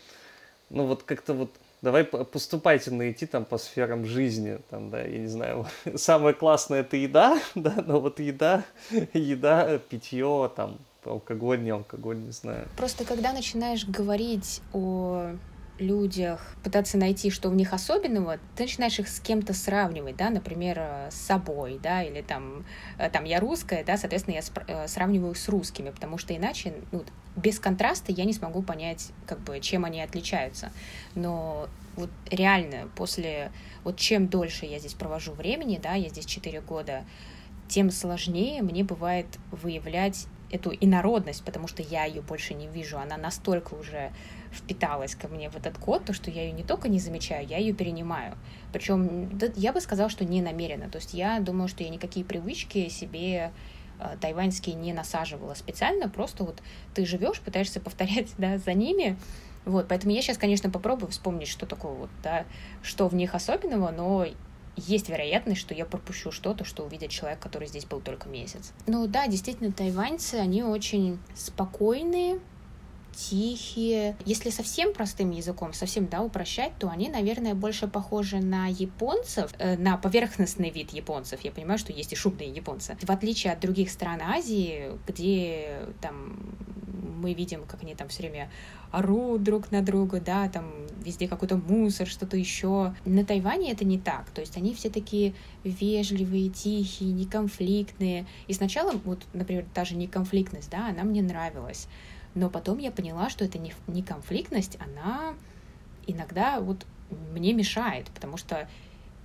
Ну 0.70 0.86
вот 0.86 1.02
как-то 1.02 1.34
вот 1.34 1.50
давай 1.82 2.04
поступайте 2.04 2.90
найти 2.90 3.26
там 3.26 3.44
по 3.44 3.58
сферам 3.58 4.06
жизни, 4.06 4.58
там, 4.70 4.90
да, 4.90 5.02
я 5.02 5.18
не 5.18 5.28
знаю, 5.28 5.66
самое 5.94 6.34
классное 6.34 6.80
это 6.80 6.96
еда, 6.96 7.38
да, 7.54 7.76
но 7.86 8.00
вот 8.00 8.18
еда, 8.18 8.64
еда, 9.12 9.78
питье, 9.78 10.50
там, 10.56 10.78
алкоголь, 11.04 11.62
не 11.62 11.70
алкоголь, 11.70 12.16
не 12.16 12.32
знаю. 12.32 12.66
Просто 12.76 13.04
когда 13.04 13.32
начинаешь 13.32 13.84
говорить 13.84 14.62
о 14.72 15.32
людях, 15.78 16.54
пытаться 16.62 16.96
найти, 16.96 17.30
что 17.30 17.48
в 17.48 17.54
них 17.54 17.72
особенного, 17.72 18.38
ты 18.54 18.64
начинаешь 18.64 18.98
их 18.98 19.08
с 19.08 19.18
кем-то 19.18 19.54
сравнивать, 19.54 20.16
да, 20.16 20.30
например, 20.30 20.78
э, 20.78 21.08
с 21.10 21.16
собой, 21.16 21.80
да, 21.82 22.02
или 22.02 22.22
там, 22.22 22.64
э, 22.98 23.10
там 23.10 23.24
я 23.24 23.40
русская, 23.40 23.82
да, 23.84 23.96
соответственно, 23.96 24.34
я 24.34 24.42
э, 24.66 24.88
сравниваю 24.88 25.34
с 25.34 25.48
русскими, 25.48 25.90
потому 25.90 26.16
что 26.18 26.36
иначе, 26.36 26.74
ну, 26.92 27.04
без 27.36 27.58
контраста 27.58 28.12
я 28.12 28.24
не 28.24 28.32
смогу 28.32 28.62
понять, 28.62 29.10
как 29.26 29.40
бы, 29.40 29.58
чем 29.58 29.84
они 29.84 30.00
отличаются. 30.00 30.70
Но 31.16 31.68
вот 31.96 32.10
реально 32.30 32.88
после, 32.94 33.50
вот 33.82 33.96
чем 33.96 34.28
дольше 34.28 34.66
я 34.66 34.78
здесь 34.78 34.94
провожу 34.94 35.32
времени, 35.32 35.80
да, 35.82 35.94
я 35.94 36.08
здесь 36.08 36.26
4 36.26 36.60
года, 36.60 37.04
тем 37.66 37.90
сложнее 37.90 38.62
мне 38.62 38.84
бывает 38.84 39.26
выявлять 39.50 40.26
эту 40.50 40.72
инородность, 40.72 41.44
потому 41.44 41.66
что 41.66 41.82
я 41.82 42.04
ее 42.04 42.22
больше 42.22 42.54
не 42.54 42.68
вижу, 42.68 42.98
она 42.98 43.16
настолько 43.16 43.74
уже 43.74 44.12
впиталась 44.54 45.14
ко 45.14 45.28
мне 45.28 45.50
в 45.50 45.56
этот 45.56 45.78
код, 45.78 46.04
то, 46.04 46.12
что 46.12 46.30
я 46.30 46.44
ее 46.44 46.52
не 46.52 46.62
только 46.62 46.88
не 46.88 46.98
замечаю, 46.98 47.46
я 47.46 47.58
ее 47.58 47.72
перенимаю. 47.72 48.36
Причем 48.72 49.38
я 49.56 49.72
бы 49.72 49.80
сказала, 49.80 50.08
что 50.08 50.24
не 50.24 50.42
намеренно. 50.42 50.88
То 50.88 50.98
есть 50.98 51.14
я 51.14 51.40
думаю, 51.40 51.68
что 51.68 51.82
я 51.82 51.90
никакие 51.90 52.24
привычки 52.24 52.88
себе 52.88 53.52
э, 53.98 54.16
тайваньские 54.20 54.74
не 54.74 54.92
насаживала 54.92 55.54
специально, 55.54 56.08
просто 56.08 56.44
вот 56.44 56.62
ты 56.94 57.04
живешь, 57.06 57.40
пытаешься 57.40 57.80
повторять 57.80 58.30
да, 58.38 58.58
за 58.58 58.72
ними, 58.74 59.16
вот, 59.64 59.88
поэтому 59.88 60.12
я 60.12 60.20
сейчас, 60.20 60.38
конечно, 60.38 60.70
попробую 60.70 61.10
вспомнить, 61.10 61.48
что 61.48 61.66
такое 61.66 61.92
вот, 61.92 62.10
да, 62.22 62.44
что 62.82 63.08
в 63.08 63.14
них 63.14 63.34
особенного, 63.34 63.90
но 63.90 64.26
есть 64.76 65.08
вероятность, 65.08 65.60
что 65.60 65.74
я 65.74 65.86
пропущу 65.86 66.30
что-то, 66.30 66.64
что 66.64 66.84
увидит 66.84 67.10
человек, 67.10 67.38
который 67.38 67.68
здесь 67.68 67.84
был 67.84 68.00
только 68.00 68.28
месяц. 68.28 68.72
Ну 68.86 69.06
да, 69.06 69.26
действительно, 69.26 69.72
тайваньцы, 69.72 70.34
они 70.34 70.62
очень 70.62 71.18
спокойные, 71.34 72.40
тихие. 73.14 74.16
Если 74.24 74.50
совсем 74.50 74.92
простым 74.92 75.30
языком, 75.30 75.72
совсем, 75.72 76.06
да, 76.06 76.22
упрощать, 76.22 76.72
то 76.78 76.88
они, 76.88 77.08
наверное, 77.08 77.54
больше 77.54 77.88
похожи 77.88 78.38
на 78.38 78.66
японцев, 78.66 79.52
э, 79.58 79.76
на 79.76 79.96
поверхностный 79.96 80.70
вид 80.70 80.92
японцев. 80.92 81.40
Я 81.42 81.52
понимаю, 81.52 81.78
что 81.78 81.92
есть 81.92 82.12
и 82.12 82.16
шумные 82.16 82.50
японцы. 82.50 82.96
В 83.00 83.10
отличие 83.10 83.52
от 83.52 83.60
других 83.60 83.90
стран 83.90 84.20
Азии, 84.22 84.92
где 85.06 85.80
там 86.00 86.56
мы 87.24 87.32
видим, 87.32 87.64
как 87.64 87.82
они 87.82 87.94
там 87.94 88.08
все 88.08 88.22
время 88.22 88.50
орут 88.90 89.42
друг 89.42 89.72
на 89.72 89.82
друга, 89.82 90.20
да, 90.20 90.48
там 90.48 90.70
везде 91.04 91.26
какой-то 91.26 91.56
мусор, 91.56 92.06
что-то 92.06 92.36
еще. 92.36 92.94
На 93.04 93.24
Тайване 93.24 93.72
это 93.72 93.84
не 93.84 93.98
так. 93.98 94.30
То 94.30 94.40
есть 94.40 94.56
они 94.56 94.74
все 94.74 94.90
такие 94.90 95.34
вежливые, 95.64 96.50
тихие, 96.50 97.12
неконфликтные. 97.12 98.26
И 98.46 98.52
сначала, 98.52 98.92
вот, 99.04 99.22
например, 99.32 99.64
та 99.74 99.84
же 99.84 99.96
неконфликтность, 99.96 100.70
да, 100.70 100.88
она 100.88 101.02
мне 101.04 101.22
нравилась. 101.22 101.88
Но 102.34 102.50
потом 102.50 102.78
я 102.78 102.90
поняла, 102.90 103.30
что 103.30 103.44
это 103.44 103.58
не, 103.58 103.72
не 103.86 104.02
конфликтность, 104.02 104.76
она 104.80 105.34
иногда 106.06 106.60
вот 106.60 106.86
мне 107.32 107.52
мешает, 107.52 108.06
потому 108.08 108.36
что 108.36 108.68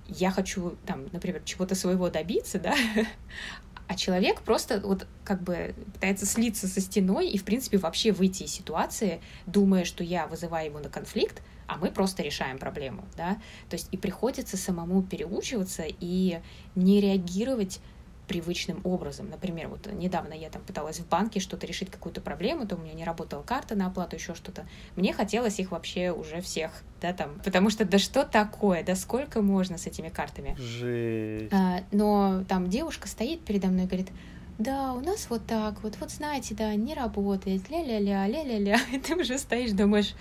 я 0.06 0.30
хочу, 0.30 0.76
там, 0.86 1.06
например, 1.12 1.42
чего-то 1.44 1.74
своего 1.74 2.08
добиться, 2.08 2.58
да, 2.58 2.74
а 3.88 3.96
человек 3.96 4.42
просто 4.42 4.80
вот 4.80 5.06
как 5.24 5.42
бы 5.42 5.74
пытается 5.94 6.26
слиться 6.26 6.68
со 6.68 6.80
стеной 6.80 7.28
и, 7.28 7.38
в 7.38 7.44
принципе, 7.44 7.78
вообще 7.78 8.12
выйти 8.12 8.44
из 8.44 8.52
ситуации, 8.52 9.20
думая, 9.46 9.84
что 9.84 10.04
я 10.04 10.26
вызываю 10.26 10.66
его 10.66 10.78
на 10.78 10.88
конфликт, 10.88 11.42
а 11.66 11.76
мы 11.76 11.90
просто 11.90 12.22
решаем 12.22 12.58
проблему, 12.58 13.04
да, 13.16 13.38
то 13.68 13.74
есть 13.74 13.88
и 13.92 13.96
приходится 13.96 14.56
самому 14.56 15.02
переучиваться 15.02 15.84
и 15.86 16.40
не 16.74 17.00
реагировать 17.00 17.80
привычным 18.30 18.80
образом. 18.84 19.28
Например, 19.28 19.66
вот 19.66 19.88
недавно 19.92 20.34
я 20.34 20.50
там 20.50 20.62
пыталась 20.62 21.00
в 21.00 21.08
банке 21.08 21.40
что-то 21.40 21.66
решить, 21.66 21.90
какую-то 21.90 22.20
проблему, 22.20 22.64
то 22.64 22.76
у 22.76 22.78
меня 22.78 22.92
не 22.92 23.02
работала 23.02 23.42
карта 23.42 23.74
на 23.74 23.88
оплату, 23.88 24.14
еще 24.14 24.36
что-то. 24.36 24.68
Мне 24.94 25.12
хотелось 25.12 25.58
их 25.58 25.72
вообще 25.72 26.12
уже 26.12 26.40
всех, 26.40 26.70
да, 27.00 27.12
там, 27.12 27.40
потому 27.44 27.70
что 27.70 27.84
да 27.84 27.98
что 27.98 28.24
такое, 28.24 28.84
да 28.84 28.94
сколько 28.94 29.42
можно 29.42 29.78
с 29.78 29.88
этими 29.88 30.10
картами? 30.10 30.54
Жесть. 30.60 31.52
А, 31.52 31.80
но 31.90 32.44
там 32.48 32.70
девушка 32.70 33.08
стоит 33.08 33.40
передо 33.40 33.66
мной 33.66 33.86
и 33.86 33.88
говорит, 33.88 34.10
да, 34.58 34.92
у 34.92 35.00
нас 35.00 35.26
вот 35.28 35.44
так 35.44 35.82
вот, 35.82 35.96
вот 35.98 36.12
знаете, 36.12 36.54
да, 36.54 36.72
не 36.76 36.94
работает, 36.94 37.68
ля-ля-ля, 37.68 38.28
ля-ля-ля, 38.28 38.78
и 38.92 38.98
ты 39.00 39.16
уже 39.16 39.38
стоишь, 39.38 39.72
думаешь, 39.72 40.14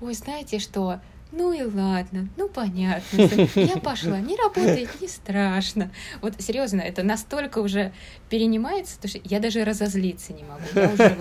ой, 0.00 0.14
знаете 0.14 0.58
что, 0.58 1.00
ну 1.32 1.52
и 1.52 1.62
ладно, 1.62 2.28
ну 2.36 2.48
понятно. 2.48 3.22
Я 3.54 3.78
пошла, 3.78 4.20
не 4.20 4.36
работает, 4.36 5.00
не 5.00 5.08
страшно. 5.08 5.90
Вот 6.20 6.34
серьезно, 6.40 6.80
это 6.80 7.02
настолько 7.02 7.58
уже 7.58 7.92
перенимается, 8.28 8.96
что 9.06 9.18
я 9.24 9.40
даже 9.40 9.64
разозлиться 9.64 10.32
не 10.34 10.44
могу. 10.44 10.62
Я 10.74 10.90
уже 10.90 11.16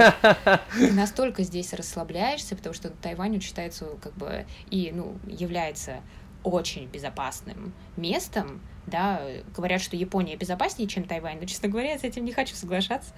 вот, 0.78 0.94
настолько 0.94 1.44
здесь 1.44 1.74
расслабляешься, 1.74 2.56
потому 2.56 2.76
что 2.76 2.90
Тайвань 2.90 3.40
считается 3.42 3.86
как 4.02 4.14
бы 4.16 4.46
и 4.70 4.92
ну 4.94 5.16
является 5.28 6.02
очень 6.44 6.88
безопасным 6.88 7.74
местом, 7.98 8.62
да, 8.88 9.22
говорят, 9.56 9.82
что 9.82 9.96
Япония 9.96 10.36
безопаснее, 10.36 10.88
чем 10.88 11.04
Тайвань, 11.04 11.40
но, 11.40 11.46
честно 11.46 11.70
говоря, 11.70 11.92
я 11.92 12.00
с 12.00 12.04
этим 12.04 12.26
не 12.26 12.32
хочу 12.32 12.56
соглашаться. 12.56 13.14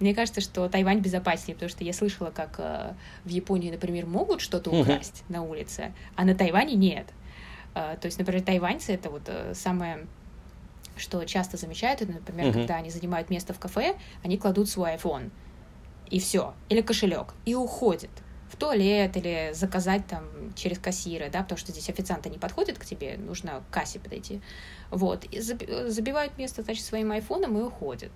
Мне 0.00 0.14
кажется, 0.14 0.40
что 0.40 0.68
Тайвань 0.68 1.00
безопаснее, 1.00 1.54
потому 1.54 1.70
что 1.70 1.82
я 1.84 1.92
слышала, 1.92 2.30
как 2.30 2.54
э, 2.58 2.94
в 3.24 3.28
Японии, 3.28 3.70
например, 3.70 4.06
могут 4.06 4.40
что-то 4.40 4.70
украсть 4.70 5.24
на 5.28 5.42
улице, 5.42 5.92
а 6.14 6.24
на 6.24 6.34
Тайване 6.34 6.74
нет. 6.74 7.06
Э, 7.74 7.96
то 8.00 8.06
есть, 8.06 8.18
например, 8.18 8.42
тайваньцы— 8.42 8.92
это 8.94 9.10
вот 9.10 9.22
э, 9.26 9.54
самое 9.54 10.06
что 10.96 11.24
часто 11.24 11.56
замечают, 11.56 12.02
это, 12.02 12.10
например, 12.10 12.46
uh-huh. 12.46 12.52
когда 12.52 12.74
они 12.76 12.90
занимают 12.90 13.30
место 13.30 13.54
в 13.54 13.60
кафе, 13.60 13.94
они 14.24 14.36
кладут 14.36 14.68
свой 14.68 14.94
iPhone, 14.96 15.30
и 16.10 16.18
все, 16.18 16.54
или 16.68 16.80
кошелек, 16.80 17.34
и 17.44 17.54
уходят 17.54 18.10
в 18.50 18.56
туалет 18.56 19.16
или 19.16 19.52
заказать 19.54 20.06
там 20.06 20.24
через 20.54 20.78
кассира, 20.78 21.28
да, 21.30 21.42
потому 21.42 21.58
что 21.58 21.72
здесь 21.72 21.88
официанты 21.88 22.30
не 22.30 22.38
подходят 22.38 22.78
к 22.78 22.84
тебе, 22.84 23.16
нужно 23.16 23.62
к 23.70 23.74
кассе 23.74 23.98
подойти. 23.98 24.40
Вот, 24.90 25.24
и 25.24 25.40
забивают 25.40 26.38
место, 26.38 26.62
значит, 26.62 26.84
своим 26.84 27.12
айфоном 27.12 27.58
и 27.58 27.62
уходят. 27.62 28.12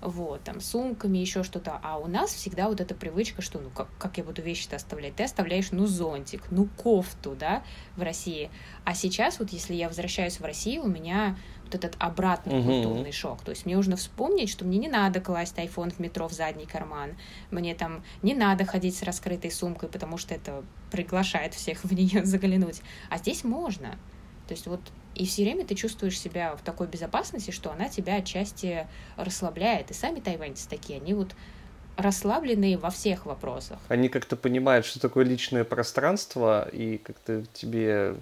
Вот, 0.00 0.42
там, 0.42 0.60
сумками, 0.60 1.18
еще 1.18 1.44
что-то. 1.44 1.78
А 1.80 1.96
у 1.96 2.08
нас 2.08 2.32
всегда 2.34 2.68
вот 2.68 2.80
эта 2.80 2.92
привычка, 2.92 3.40
что, 3.40 3.60
ну, 3.60 3.70
как, 3.70 3.88
как 3.98 4.18
я 4.18 4.24
буду 4.24 4.42
вещи-то 4.42 4.74
оставлять? 4.74 5.14
Ты 5.14 5.22
оставляешь, 5.22 5.70
ну, 5.70 5.86
зонтик, 5.86 6.42
ну, 6.50 6.66
кофту, 6.76 7.36
да, 7.38 7.62
в 7.96 8.02
России. 8.02 8.50
А 8.84 8.94
сейчас, 8.94 9.38
вот, 9.38 9.50
если 9.50 9.74
я 9.74 9.86
возвращаюсь 9.86 10.40
в 10.40 10.44
Россию, 10.44 10.82
у 10.82 10.88
меня 10.88 11.36
вот 11.72 11.84
этот 11.84 11.96
обратный 11.98 12.58
угу. 12.58 12.68
культурный 12.68 13.12
шок. 13.12 13.42
То 13.42 13.50
есть 13.50 13.66
мне 13.66 13.76
нужно 13.76 13.96
вспомнить, 13.96 14.50
что 14.50 14.64
мне 14.64 14.78
не 14.78 14.88
надо 14.88 15.20
класть 15.20 15.56
iPhone 15.58 15.90
в 15.90 15.98
метро 15.98 16.28
в 16.28 16.32
задний 16.32 16.66
карман. 16.66 17.16
Мне 17.50 17.74
там 17.74 18.04
не 18.22 18.34
надо 18.34 18.64
ходить 18.64 18.96
с 18.96 19.02
раскрытой 19.02 19.50
сумкой, 19.50 19.88
потому 19.88 20.18
что 20.18 20.34
это 20.34 20.62
приглашает 20.90 21.54
всех 21.54 21.84
в 21.84 21.92
нее 21.92 22.24
заглянуть. 22.24 22.82
А 23.08 23.18
здесь 23.18 23.44
можно. 23.44 23.98
То 24.48 24.54
есть 24.54 24.66
вот 24.66 24.80
и 25.14 25.26
все 25.26 25.44
время 25.44 25.66
ты 25.66 25.74
чувствуешь 25.74 26.18
себя 26.18 26.56
в 26.56 26.62
такой 26.62 26.86
безопасности, 26.86 27.50
что 27.50 27.70
она 27.70 27.88
тебя 27.88 28.16
отчасти 28.16 28.86
расслабляет. 29.16 29.90
И 29.90 29.94
сами 29.94 30.20
тайваньцы 30.20 30.68
такие, 30.68 31.00
они 31.00 31.12
вот 31.12 31.34
расслабленные 31.96 32.78
во 32.78 32.90
всех 32.90 33.26
вопросах. 33.26 33.78
Они 33.88 34.08
как-то 34.08 34.36
понимают, 34.36 34.86
что 34.86 35.00
такое 35.00 35.24
личное 35.24 35.64
пространство, 35.64 36.68
и 36.68 36.98
как-то 36.98 37.44
тебе 37.52 38.16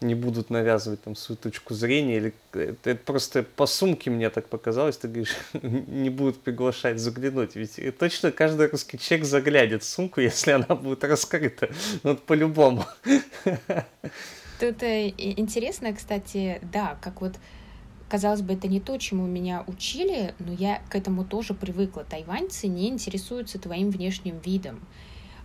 не 0.00 0.14
будут 0.14 0.50
навязывать 0.50 1.02
там 1.02 1.16
свою 1.16 1.38
точку 1.38 1.74
зрения, 1.74 2.16
или 2.16 2.34
это, 2.52 2.90
это 2.90 3.04
просто 3.04 3.42
по 3.42 3.66
сумке 3.66 4.10
мне 4.10 4.28
так 4.30 4.48
показалось, 4.48 4.98
ты 4.98 5.08
говоришь, 5.08 5.36
не 5.62 6.10
будут 6.10 6.40
приглашать 6.40 6.98
заглянуть, 6.98 7.56
ведь 7.56 7.80
точно 7.98 8.30
каждый 8.30 8.68
русский 8.68 8.98
человек 8.98 9.26
заглянет 9.26 9.82
в 9.82 9.86
сумку, 9.86 10.20
если 10.22 10.52
она 10.52 10.74
будет 10.74 11.04
раскрыта, 11.04 11.70
ну, 12.02 12.10
вот 12.10 12.22
по-любому. 12.22 12.84
Тут 14.60 14.82
э, 14.82 15.12
интересно, 15.18 15.92
кстати, 15.94 16.60
да, 16.72 16.98
как 17.02 17.20
вот 17.20 17.34
казалось 18.08 18.42
бы, 18.42 18.54
это 18.54 18.68
не 18.68 18.80
то, 18.80 18.96
чему 18.98 19.26
меня 19.26 19.64
учили, 19.66 20.34
но 20.38 20.52
я 20.52 20.80
к 20.88 20.94
этому 20.94 21.24
тоже 21.24 21.54
привыкла. 21.54 22.04
Тайваньцы 22.04 22.66
не 22.66 22.88
интересуются 22.88 23.58
твоим 23.58 23.90
внешним 23.90 24.38
видом. 24.38 24.80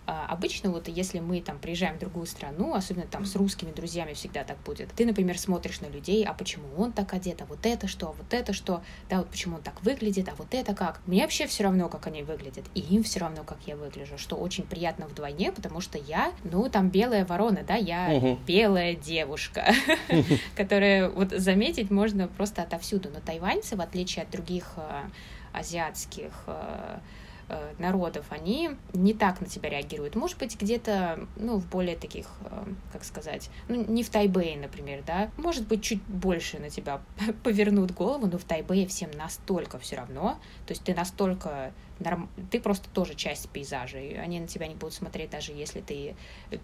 А, 0.04 0.26
обычно 0.26 0.70
вот 0.70 0.88
если 0.88 1.20
мы 1.20 1.40
там 1.40 1.58
приезжаем 1.58 1.96
в 1.96 2.00
другую 2.00 2.26
страну, 2.26 2.74
особенно 2.74 3.06
там 3.06 3.24
с 3.24 3.36
русскими 3.36 3.70
друзьями 3.70 4.14
всегда 4.14 4.42
так 4.42 4.58
будет, 4.64 4.90
ты, 4.96 5.06
например, 5.06 5.38
смотришь 5.38 5.80
на 5.80 5.86
людей, 5.86 6.24
а 6.24 6.34
почему 6.34 6.66
он 6.76 6.92
так 6.92 7.12
одет, 7.12 7.40
а 7.42 7.44
вот 7.44 7.64
это 7.64 7.86
что, 7.86 8.08
а 8.08 8.12
вот 8.12 8.34
это 8.34 8.52
что, 8.52 8.82
да, 9.08 9.18
вот 9.18 9.28
почему 9.28 9.56
он 9.56 9.62
так 9.62 9.80
выглядит, 9.82 10.28
а 10.28 10.34
вот 10.34 10.48
это 10.54 10.74
как. 10.74 11.00
Мне 11.06 11.22
вообще 11.22 11.46
все 11.46 11.62
равно, 11.62 11.88
как 11.88 12.08
они 12.08 12.24
выглядят, 12.24 12.64
и 12.74 12.80
им 12.80 13.04
все 13.04 13.20
равно, 13.20 13.44
как 13.44 13.58
я 13.66 13.76
выгляжу, 13.76 14.18
что 14.18 14.34
очень 14.34 14.64
приятно 14.64 15.06
вдвойне, 15.06 15.52
потому 15.52 15.80
что 15.80 15.98
я, 15.98 16.32
ну, 16.42 16.68
там 16.68 16.88
белая 16.88 17.24
ворона, 17.24 17.62
да, 17.66 17.76
я 17.76 18.08
угу. 18.12 18.38
белая 18.44 18.96
девушка, 18.96 19.72
которая 20.56 21.10
вот 21.10 21.30
заметить 21.30 21.92
можно 21.92 22.26
просто 22.26 22.62
отовсюду. 22.62 23.08
Но 23.12 23.20
тайваньцы, 23.20 23.76
в 23.76 23.80
отличие 23.80 24.24
от 24.24 24.30
других 24.30 24.72
э, 24.76 25.02
азиатских 25.52 26.32
э, 26.46 26.98
народов, 27.78 28.26
они 28.30 28.70
не 28.92 29.14
так 29.14 29.40
на 29.40 29.46
тебя 29.46 29.68
реагируют. 29.68 30.14
Может 30.14 30.38
быть, 30.38 30.60
где-то, 30.60 31.26
ну, 31.36 31.58
в 31.58 31.68
более 31.68 31.96
таких, 31.96 32.26
э, 32.44 32.64
как 32.92 33.04
сказать, 33.04 33.50
ну, 33.68 33.84
не 33.84 34.02
в 34.02 34.10
Тайбэе, 34.10 34.58
например, 34.58 35.02
да, 35.06 35.30
может 35.36 35.66
быть, 35.66 35.82
чуть 35.82 36.02
больше 36.02 36.58
на 36.58 36.70
тебя 36.70 37.00
повернут 37.42 37.92
голову, 37.92 38.26
но 38.26 38.38
в 38.38 38.44
Тайбэе 38.44 38.86
всем 38.86 39.10
настолько 39.12 39.78
все 39.78 39.96
равно, 39.96 40.38
то 40.66 40.72
есть 40.72 40.84
ты 40.84 40.94
настолько 40.94 41.72
норм... 41.98 42.28
ты 42.50 42.60
просто 42.60 42.88
тоже 42.90 43.14
часть 43.14 43.48
пейзажа, 43.50 43.98
и 43.98 44.14
они 44.14 44.40
на 44.40 44.46
тебя 44.46 44.66
не 44.66 44.74
будут 44.74 44.94
смотреть, 44.94 45.30
даже 45.30 45.52
если 45.52 45.80
ты 45.80 46.14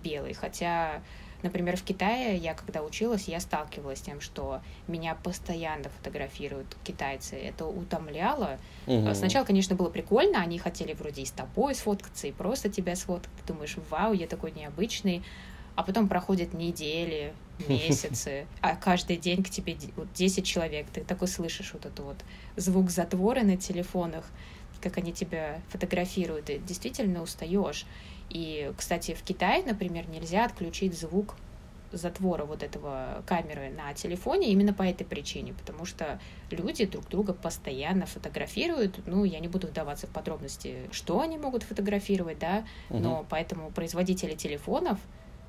белый, 0.03 0.35
хотя 0.35 1.03
Например, 1.43 1.77
в 1.77 1.83
Китае 1.83 2.37
я 2.37 2.55
когда 2.55 2.83
училась, 2.83 3.29
я 3.29 3.39
сталкивалась 3.41 4.01
с 4.01 4.03
тем, 4.03 4.21
что 4.21 4.61
меня 4.89 5.15
постоянно 5.15 5.89
фотографируют 5.89 6.67
китайцы. 6.85 7.37
Это 7.37 7.67
утомляло. 7.67 8.59
Угу. 8.87 9.15
Сначала, 9.15 9.45
конечно, 9.45 9.77
было 9.77 9.89
прикольно, 9.89 10.41
они 10.41 10.59
хотели 10.59 10.95
вроде 10.95 11.23
и 11.23 11.27
с 11.27 11.31
тобой 11.31 11.75
сфоткаться, 11.75 12.27
и 12.27 12.33
просто 12.33 12.69
тебя 12.69 12.97
сфоткать. 12.97 13.31
Ты 13.45 13.53
думаешь, 13.53 13.77
вау, 13.91 14.13
я 14.13 14.27
такой 14.27 14.51
необычный. 14.53 15.23
А 15.77 15.85
потом 15.85 16.09
проходят 16.09 16.55
недели, 16.55 17.33
месяцы, 17.69 18.47
а 18.61 18.75
каждый 18.75 19.17
день 19.17 19.45
к 19.45 19.51
тебе 19.51 19.77
вот 19.97 20.13
10 20.13 20.45
человек. 20.45 20.87
Ты 20.93 21.05
такой 21.05 21.29
слышишь 21.29 21.73
вот 21.73 21.87
этот 21.87 22.01
вот 22.01 22.17
звук 22.57 22.91
затвора 22.91 23.43
на 23.43 23.57
телефонах, 23.57 24.25
как 24.81 24.99
они 24.99 25.13
тебя 25.13 25.61
фотографируют, 25.69 26.51
и 26.51 26.59
действительно 26.59 27.23
устаешь. 27.23 27.87
И, 28.31 28.73
кстати, 28.77 29.15
в 29.15 29.23
Китае, 29.23 29.63
например, 29.65 30.09
нельзя 30.09 30.45
отключить 30.45 30.99
звук 30.99 31.35
затвора 31.93 32.45
вот 32.45 32.63
этого 32.63 33.23
камеры 33.27 33.71
на 33.71 33.95
телефоне 33.95 34.51
именно 34.51 34.75
по 34.75 34.83
этой 34.83 35.05
причине, 35.05 35.55
потому 35.55 35.85
что 35.87 36.21
люди 36.51 36.85
друг 36.85 37.09
друга 37.09 37.33
постоянно 37.33 38.07
фотографируют. 38.07 39.01
Ну, 39.07 39.25
я 39.25 39.41
не 39.41 39.49
буду 39.49 39.69
вдаваться 39.69 40.07
в 40.07 40.11
подробности, 40.11 40.77
что 40.93 41.21
они 41.21 41.39
могут 41.39 41.63
фотографировать, 41.63 42.39
да, 42.39 42.65
угу. 42.91 42.99
но 42.99 43.27
поэтому 43.29 43.71
производители 43.71 44.35
телефонов 44.35 44.99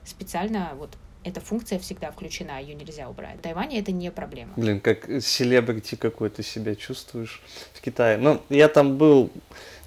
специально 0.06 0.72
вот 0.78 0.92
эта 1.24 1.42
функция 1.42 1.80
всегда 1.80 2.12
включена, 2.12 2.62
ее 2.62 2.76
нельзя 2.76 3.10
убрать. 3.10 3.38
В 3.40 3.42
Тайване 3.42 3.80
это 3.80 3.92
не 3.92 4.10
проблема. 4.10 4.54
Блин, 4.56 4.80
как 4.80 5.06
селебрити 5.22 5.96
какой-то 5.96 6.44
себя 6.44 6.76
чувствуешь 6.76 7.42
в 7.74 7.82
Китае. 7.82 8.18
Ну, 8.18 8.42
я 8.50 8.70
там 8.70 8.98
был 8.98 9.30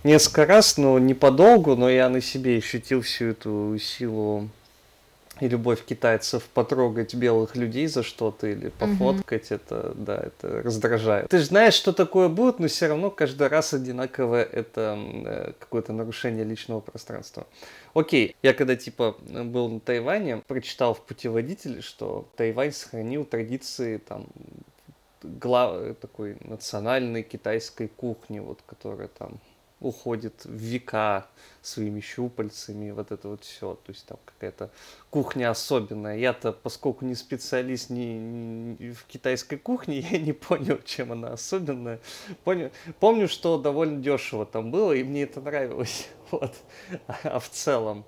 несколько 0.05 0.47
раз, 0.47 0.77
но 0.77 0.99
не 0.99 1.15
подолгу, 1.15 1.77
но 1.77 1.89
я 1.89 2.09
на 2.09 2.21
себе 2.21 2.59
ощутил 2.59 3.03
всю 3.03 3.27
эту 3.27 3.77
силу 3.79 4.49
и 5.41 5.49
любовь 5.49 5.85
китайцев 5.85 6.45
потрогать 6.55 7.15
белых 7.15 7.57
людей 7.57 7.89
за 7.89 8.05
что-то 8.05 8.47
или 8.47 8.69
пофоткать, 8.69 9.51
mm-hmm. 9.51 9.55
это, 9.57 9.93
да, 9.97 10.17
это 10.17 10.63
раздражает. 10.63 11.29
Ты 11.29 11.39
же 11.39 11.47
знаешь, 11.47 11.75
что 11.75 11.93
такое 11.93 12.29
будет, 12.29 12.61
но 12.61 12.69
все 12.69 12.87
равно 12.87 13.11
каждый 13.11 13.49
раз 13.49 13.75
одинаково 13.75 14.41
это 14.41 14.97
э, 14.97 15.53
какое-то 15.59 15.93
нарушение 15.93 16.45
личного 16.45 16.79
пространства. 16.79 17.47
Окей, 17.93 18.37
я 18.43 18.55
когда 18.55 18.77
типа 18.77 19.17
был 19.21 19.69
на 19.69 19.81
Тайване, 19.81 20.43
прочитал 20.47 20.95
в 20.95 21.01
путеводителе, 21.01 21.81
что 21.81 22.29
Тайвань 22.37 22.73
сохранил 22.73 23.25
традиции 23.25 23.97
там 23.97 24.27
глав... 25.23 25.97
такой 25.97 26.37
национальной 26.41 27.23
китайской 27.23 27.89
кухни, 27.89 28.39
вот 28.39 28.61
которая 28.67 29.09
там 29.09 29.41
уходит 29.83 30.45
в 30.45 30.55
века 30.55 31.27
своими 31.61 32.01
щупальцами, 32.01 32.91
вот 32.91 33.13
это 33.13 33.29
вот 33.29 33.45
все. 33.45 33.75
То 33.75 33.93
есть 33.93 34.07
там 34.07 34.19
какая-то 34.25 34.71
кухня 35.11 35.51
особенная. 35.51 36.17
Я-то, 36.17 36.53
поскольку 36.53 37.05
не 37.05 37.15
специалист 37.15 37.91
не, 37.91 38.19
не 38.19 38.93
в 38.93 39.05
китайской 39.05 39.57
кухне, 39.57 40.01
я 40.11 40.19
не 40.19 40.33
понял, 40.33 40.79
чем 40.85 41.13
она 41.13 41.33
особенная. 41.33 42.01
Понял, 42.45 42.71
помню, 43.01 43.29
что 43.29 43.59
довольно 43.59 44.01
дешево 44.01 44.47
там 44.47 44.71
было, 44.71 44.93
и 44.93 45.03
мне 45.05 45.25
это 45.25 45.41
нравилось. 45.41 46.09
Вот. 46.33 46.55
А 47.25 47.39
в 47.39 47.51
целом, 47.51 48.07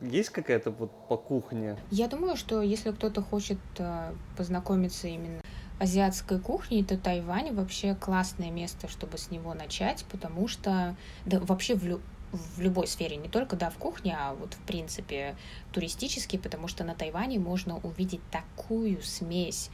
есть 0.00 0.30
какая-то 0.30 0.72
вот 0.72 0.90
по 1.08 1.16
кухне? 1.16 1.78
Я 1.92 2.08
думаю, 2.08 2.36
что 2.36 2.60
если 2.60 2.90
кто-то 2.90 3.22
хочет 3.22 3.58
э, 3.78 4.12
познакомиться 4.36 5.06
именно 5.06 5.40
азиатской 5.78 6.38
кухни, 6.38 6.82
то 6.82 6.96
Тайвань 6.96 7.52
вообще 7.54 7.94
классное 7.94 8.50
место, 8.50 8.88
чтобы 8.88 9.18
с 9.18 9.30
него 9.30 9.54
начать, 9.54 10.04
потому 10.10 10.48
что 10.48 10.96
да, 11.26 11.40
вообще 11.40 11.74
в, 11.74 11.84
лю 11.84 12.00
в 12.32 12.60
любой 12.60 12.86
сфере, 12.86 13.16
не 13.16 13.28
только 13.28 13.56
да, 13.56 13.70
в 13.70 13.76
кухне, 13.76 14.16
а 14.18 14.34
вот 14.34 14.54
в 14.54 14.58
принципе 14.66 15.36
туристически, 15.72 16.36
потому 16.36 16.68
что 16.68 16.84
на 16.84 16.94
Тайване 16.94 17.38
можно 17.38 17.78
увидеть 17.78 18.20
такую 18.30 19.02
смесь 19.02 19.70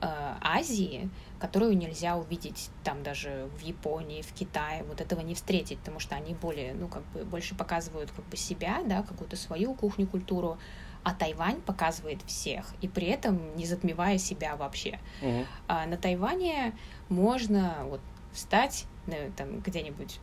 э, 0.00 0.06
Азии, 0.40 1.08
которую 1.44 1.76
нельзя 1.76 2.16
увидеть 2.16 2.70
там 2.84 3.02
даже 3.02 3.50
в 3.58 3.60
Японии, 3.60 4.22
в 4.22 4.32
Китае, 4.32 4.82
вот 4.84 5.02
этого 5.02 5.20
не 5.20 5.34
встретить, 5.34 5.78
потому 5.78 6.00
что 6.00 6.14
они 6.14 6.32
более, 6.32 6.72
ну, 6.72 6.88
как 6.88 7.02
бы 7.12 7.22
больше 7.22 7.54
показывают 7.54 8.10
как 8.12 8.24
бы 8.24 8.36
себя, 8.38 8.82
да, 8.86 9.02
какую-то 9.02 9.36
свою 9.36 9.74
кухню, 9.74 10.06
культуру, 10.06 10.56
а 11.02 11.12
Тайвань 11.12 11.60
показывает 11.60 12.22
всех, 12.22 12.64
и 12.80 12.88
при 12.88 13.08
этом 13.08 13.54
не 13.56 13.66
затмевая 13.66 14.16
себя 14.16 14.56
вообще. 14.56 14.98
Угу. 15.20 15.44
А 15.68 15.84
на 15.84 15.98
Тайване 15.98 16.72
можно 17.10 17.76
вот 17.90 18.00
встать 18.32 18.86
ну, 19.06 19.14
там 19.36 19.60
где-нибудь 19.60 20.20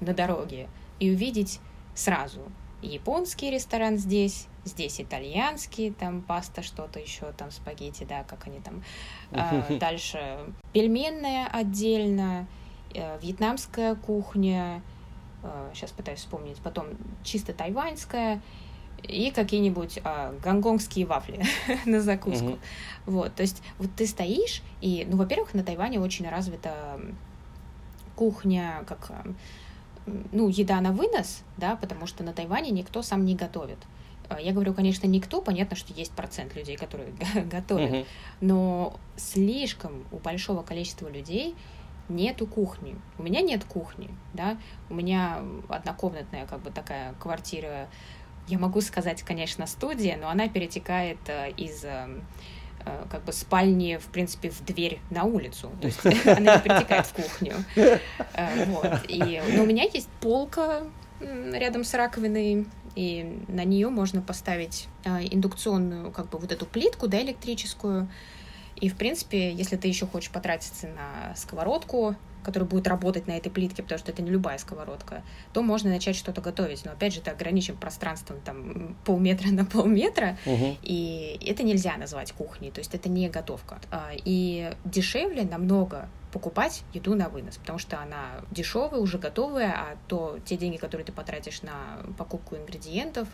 на 0.00 0.14
дороге 0.14 0.68
и 0.98 1.12
увидеть 1.12 1.60
сразу 1.94 2.40
японский 2.82 3.50
ресторан 3.50 3.96
здесь, 3.98 4.46
здесь 4.64 5.00
итальянский, 5.00 5.92
там 5.92 6.22
паста, 6.22 6.62
что-то 6.62 6.98
еще, 6.98 7.32
там 7.36 7.50
спагетти, 7.50 8.04
да, 8.04 8.24
как 8.24 8.46
они 8.46 8.60
там. 8.60 8.82
А, 9.32 9.64
дальше 9.80 10.38
пельменная 10.72 11.46
отдельно, 11.46 12.46
э, 12.94 13.18
вьетнамская 13.20 13.94
кухня, 13.94 14.82
сейчас 15.74 15.92
э, 15.92 15.94
пытаюсь 15.96 16.20
вспомнить, 16.20 16.58
потом 16.58 16.86
чисто 17.22 17.52
тайваньская, 17.52 18.42
и 19.02 19.30
какие-нибудь 19.30 20.00
а, 20.04 20.34
гонконгские 20.42 21.06
вафли 21.06 21.44
на 21.86 22.00
закуску. 22.00 22.44
Mm-hmm. 22.44 22.58
Вот, 23.06 23.34
то 23.34 23.42
есть 23.42 23.62
вот 23.78 23.90
ты 23.94 24.06
стоишь, 24.06 24.62
и, 24.80 25.06
ну, 25.08 25.16
во-первых, 25.16 25.54
на 25.54 25.62
Тайване 25.62 26.00
очень 26.00 26.28
развита 26.28 26.98
кухня, 28.16 28.84
как, 28.86 29.12
ну, 30.32 30.48
еда 30.48 30.80
на 30.80 30.92
вынос, 30.92 31.42
да, 31.56 31.76
потому 31.76 32.06
что 32.06 32.22
на 32.22 32.32
Тайване 32.32 32.70
никто 32.70 33.02
сам 33.02 33.24
не 33.24 33.34
готовит. 33.34 33.78
А, 34.28 34.40
я 34.40 34.52
говорю, 34.52 34.74
конечно, 34.74 35.06
никто, 35.06 35.40
понятно, 35.40 35.76
что 35.76 35.92
есть 35.92 36.12
процент 36.12 36.54
людей, 36.54 36.76
которые 36.76 37.12
готовят, 37.50 37.90
mm-hmm. 37.90 38.06
но 38.40 38.96
слишком 39.16 40.04
у 40.12 40.18
большого 40.18 40.62
количества 40.62 41.08
людей 41.08 41.54
нету 42.08 42.46
кухни. 42.46 42.96
У 43.18 43.22
меня 43.22 43.40
нет 43.40 43.64
кухни, 43.64 44.10
да, 44.32 44.56
у 44.90 44.94
меня 44.94 45.42
однокомнатная 45.68 46.46
как 46.46 46.62
бы 46.62 46.70
такая 46.70 47.14
квартира 47.14 47.88
я 48.48 48.58
могу 48.58 48.80
сказать, 48.80 49.22
конечно, 49.22 49.66
студия, 49.66 50.16
но 50.16 50.28
она 50.28 50.48
перетекает 50.48 51.18
э, 51.26 51.50
из 51.56 51.84
э, 51.84 51.88
э, 51.88 52.20
как 53.10 53.24
бы 53.24 53.32
спальни, 53.32 53.96
в 53.96 54.06
принципе, 54.06 54.50
в 54.50 54.64
дверь 54.64 55.00
на 55.10 55.24
улицу. 55.24 55.70
То 55.80 55.86
есть 55.86 56.04
она 56.26 56.56
не 56.56 56.62
перетекает 56.62 57.06
в 57.06 57.12
кухню. 57.14 57.54
Вот. 58.66 59.00
И, 59.08 59.42
но 59.56 59.62
у 59.62 59.66
меня 59.66 59.84
есть 59.84 60.08
полка 60.20 60.82
рядом 61.20 61.84
с 61.84 61.94
раковиной, 61.94 62.66
и 62.94 63.42
на 63.48 63.64
нее 63.64 63.88
можно 63.88 64.22
поставить 64.22 64.88
индукционную, 65.04 66.10
как 66.10 66.30
бы 66.30 66.38
вот 66.38 66.52
эту 66.52 66.66
плитку, 66.66 67.08
да, 67.08 67.20
электрическую. 67.20 68.08
И, 68.76 68.88
в 68.88 68.96
принципе, 68.96 69.52
если 69.52 69.76
ты 69.76 69.88
еще 69.88 70.06
хочешь 70.06 70.30
потратиться 70.30 70.88
на 70.88 71.34
сковородку, 71.34 72.14
который 72.46 72.64
будет 72.64 72.86
работать 72.86 73.26
на 73.26 73.32
этой 73.32 73.50
плитке, 73.50 73.82
потому 73.82 73.98
что 73.98 74.12
это 74.12 74.22
не 74.22 74.30
любая 74.30 74.56
сковородка, 74.58 75.22
то 75.52 75.62
можно 75.62 75.90
начать 75.90 76.14
что-то 76.14 76.40
готовить. 76.40 76.84
Но 76.84 76.92
опять 76.92 77.12
же, 77.12 77.20
ты 77.20 77.30
ограничен 77.30 77.76
пространством 77.76 78.40
там 78.44 78.96
полметра 79.04 79.48
на 79.50 79.64
полметра, 79.64 80.38
угу. 80.46 80.76
и 80.82 81.38
это 81.44 81.64
нельзя 81.64 81.96
назвать 81.96 82.32
кухней, 82.32 82.70
то 82.70 82.78
есть 82.78 82.94
это 82.94 83.08
не 83.08 83.28
готовка. 83.28 83.80
А, 83.90 84.10
и 84.14 84.72
дешевле 84.84 85.42
намного 85.42 86.08
покупать 86.32 86.84
еду 86.92 87.14
на 87.16 87.28
вынос, 87.28 87.56
потому 87.56 87.78
что 87.78 88.00
она 88.00 88.42
дешевая, 88.50 89.00
уже 89.00 89.18
готовая, 89.18 89.72
а 89.72 89.96
то 90.06 90.38
те 90.44 90.56
деньги, 90.56 90.76
которые 90.76 91.04
ты 91.04 91.12
потратишь 91.12 91.62
на 91.62 92.02
покупку 92.16 92.56
ингредиентов, 92.56 93.28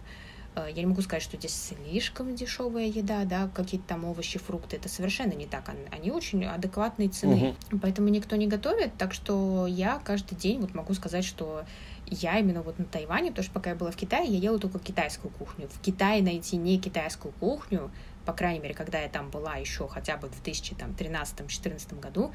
я 0.56 0.72
не 0.82 0.86
могу 0.86 1.00
сказать, 1.02 1.22
что 1.22 1.36
здесь 1.36 1.54
слишком 1.54 2.34
дешевая 2.34 2.86
еда, 2.86 3.24
да, 3.24 3.48
какие-то 3.54 3.88
там 3.88 4.04
овощи, 4.04 4.38
фрукты. 4.38 4.76
Это 4.76 4.88
совершенно 4.88 5.32
не 5.32 5.46
так. 5.46 5.70
Они 5.90 6.10
очень 6.10 6.44
адекватной 6.44 7.08
цены. 7.08 7.54
Угу. 7.70 7.80
Поэтому 7.80 8.08
никто 8.08 8.36
не 8.36 8.46
готовит. 8.46 8.92
Так 8.98 9.14
что 9.14 9.66
я 9.66 9.98
каждый 10.04 10.34
день 10.36 10.60
вот 10.60 10.74
могу 10.74 10.92
сказать, 10.94 11.24
что 11.24 11.64
я 12.06 12.38
именно 12.38 12.62
вот 12.62 12.78
на 12.78 12.84
Тайване, 12.84 13.30
потому 13.30 13.44
что 13.44 13.52
пока 13.54 13.70
я 13.70 13.76
была 13.76 13.90
в 13.90 13.96
Китае, 13.96 14.28
я 14.28 14.38
ела 14.38 14.58
только 14.58 14.78
китайскую 14.78 15.32
кухню. 15.32 15.68
В 15.68 15.80
Китае 15.80 16.22
найти 16.22 16.56
не 16.56 16.78
китайскую 16.78 17.32
кухню, 17.40 17.90
по 18.26 18.32
крайней 18.32 18.60
мере, 18.60 18.74
когда 18.74 19.00
я 19.00 19.08
там 19.08 19.30
была 19.30 19.56
еще 19.56 19.88
хотя 19.88 20.16
бы 20.16 20.28
в 20.28 20.42
2013-2014 20.42 21.98
году, 21.98 22.32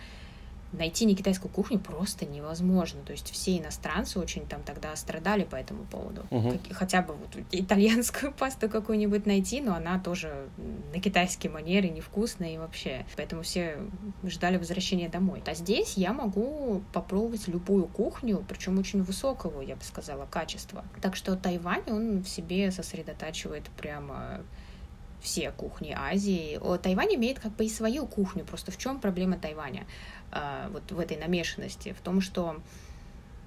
найти 0.73 1.05
не 1.05 1.15
китайскую 1.15 1.51
кухню 1.51 1.79
просто 1.79 2.25
невозможно. 2.25 3.01
То 3.03 3.11
есть 3.11 3.31
все 3.31 3.57
иностранцы 3.57 4.19
очень 4.19 4.45
там 4.47 4.63
тогда 4.63 4.95
страдали 4.95 5.43
по 5.43 5.55
этому 5.55 5.83
поводу. 5.85 6.25
Угу. 6.29 6.51
Как, 6.51 6.77
хотя 6.77 7.01
бы 7.01 7.13
вот 7.13 7.29
итальянскую 7.51 8.31
пасту 8.31 8.69
какую-нибудь 8.69 9.25
найти, 9.25 9.61
но 9.61 9.75
она 9.75 9.99
тоже 9.99 10.47
на 10.93 10.99
китайский 10.99 11.49
манере 11.49 11.89
невкусная 11.89 12.53
и 12.53 12.57
вообще. 12.57 13.05
Поэтому 13.15 13.43
все 13.43 13.77
ждали 14.23 14.57
возвращения 14.57 15.09
домой. 15.09 15.41
А 15.45 15.53
здесь 15.53 15.93
я 15.95 16.13
могу 16.13 16.83
попробовать 16.93 17.47
любую 17.47 17.87
кухню, 17.87 18.43
причем 18.47 18.77
очень 18.79 19.03
высокого, 19.03 19.61
я 19.61 19.75
бы 19.75 19.83
сказала, 19.83 20.25
качества. 20.25 20.83
Так 21.01 21.15
что 21.15 21.35
Тайвань, 21.35 21.83
он 21.87 22.23
в 22.23 22.27
себе 22.27 22.71
сосредотачивает 22.71 23.63
прямо 23.77 24.41
все 25.21 25.51
кухни 25.51 25.95
Азии. 25.97 26.57
О, 26.61 26.77
Тайвань 26.77 27.15
имеет 27.15 27.39
как 27.39 27.55
бы 27.55 27.65
и 27.65 27.69
свою 27.69 28.05
кухню. 28.05 28.45
Просто 28.45 28.71
в 28.71 28.77
чем 28.77 28.99
проблема 28.99 29.37
Тайваня? 29.37 29.85
А, 30.31 30.69
вот 30.69 30.91
в 30.91 30.99
этой 30.99 31.17
намешанности? 31.17 31.93
В 31.93 32.01
том, 32.01 32.21
что 32.21 32.61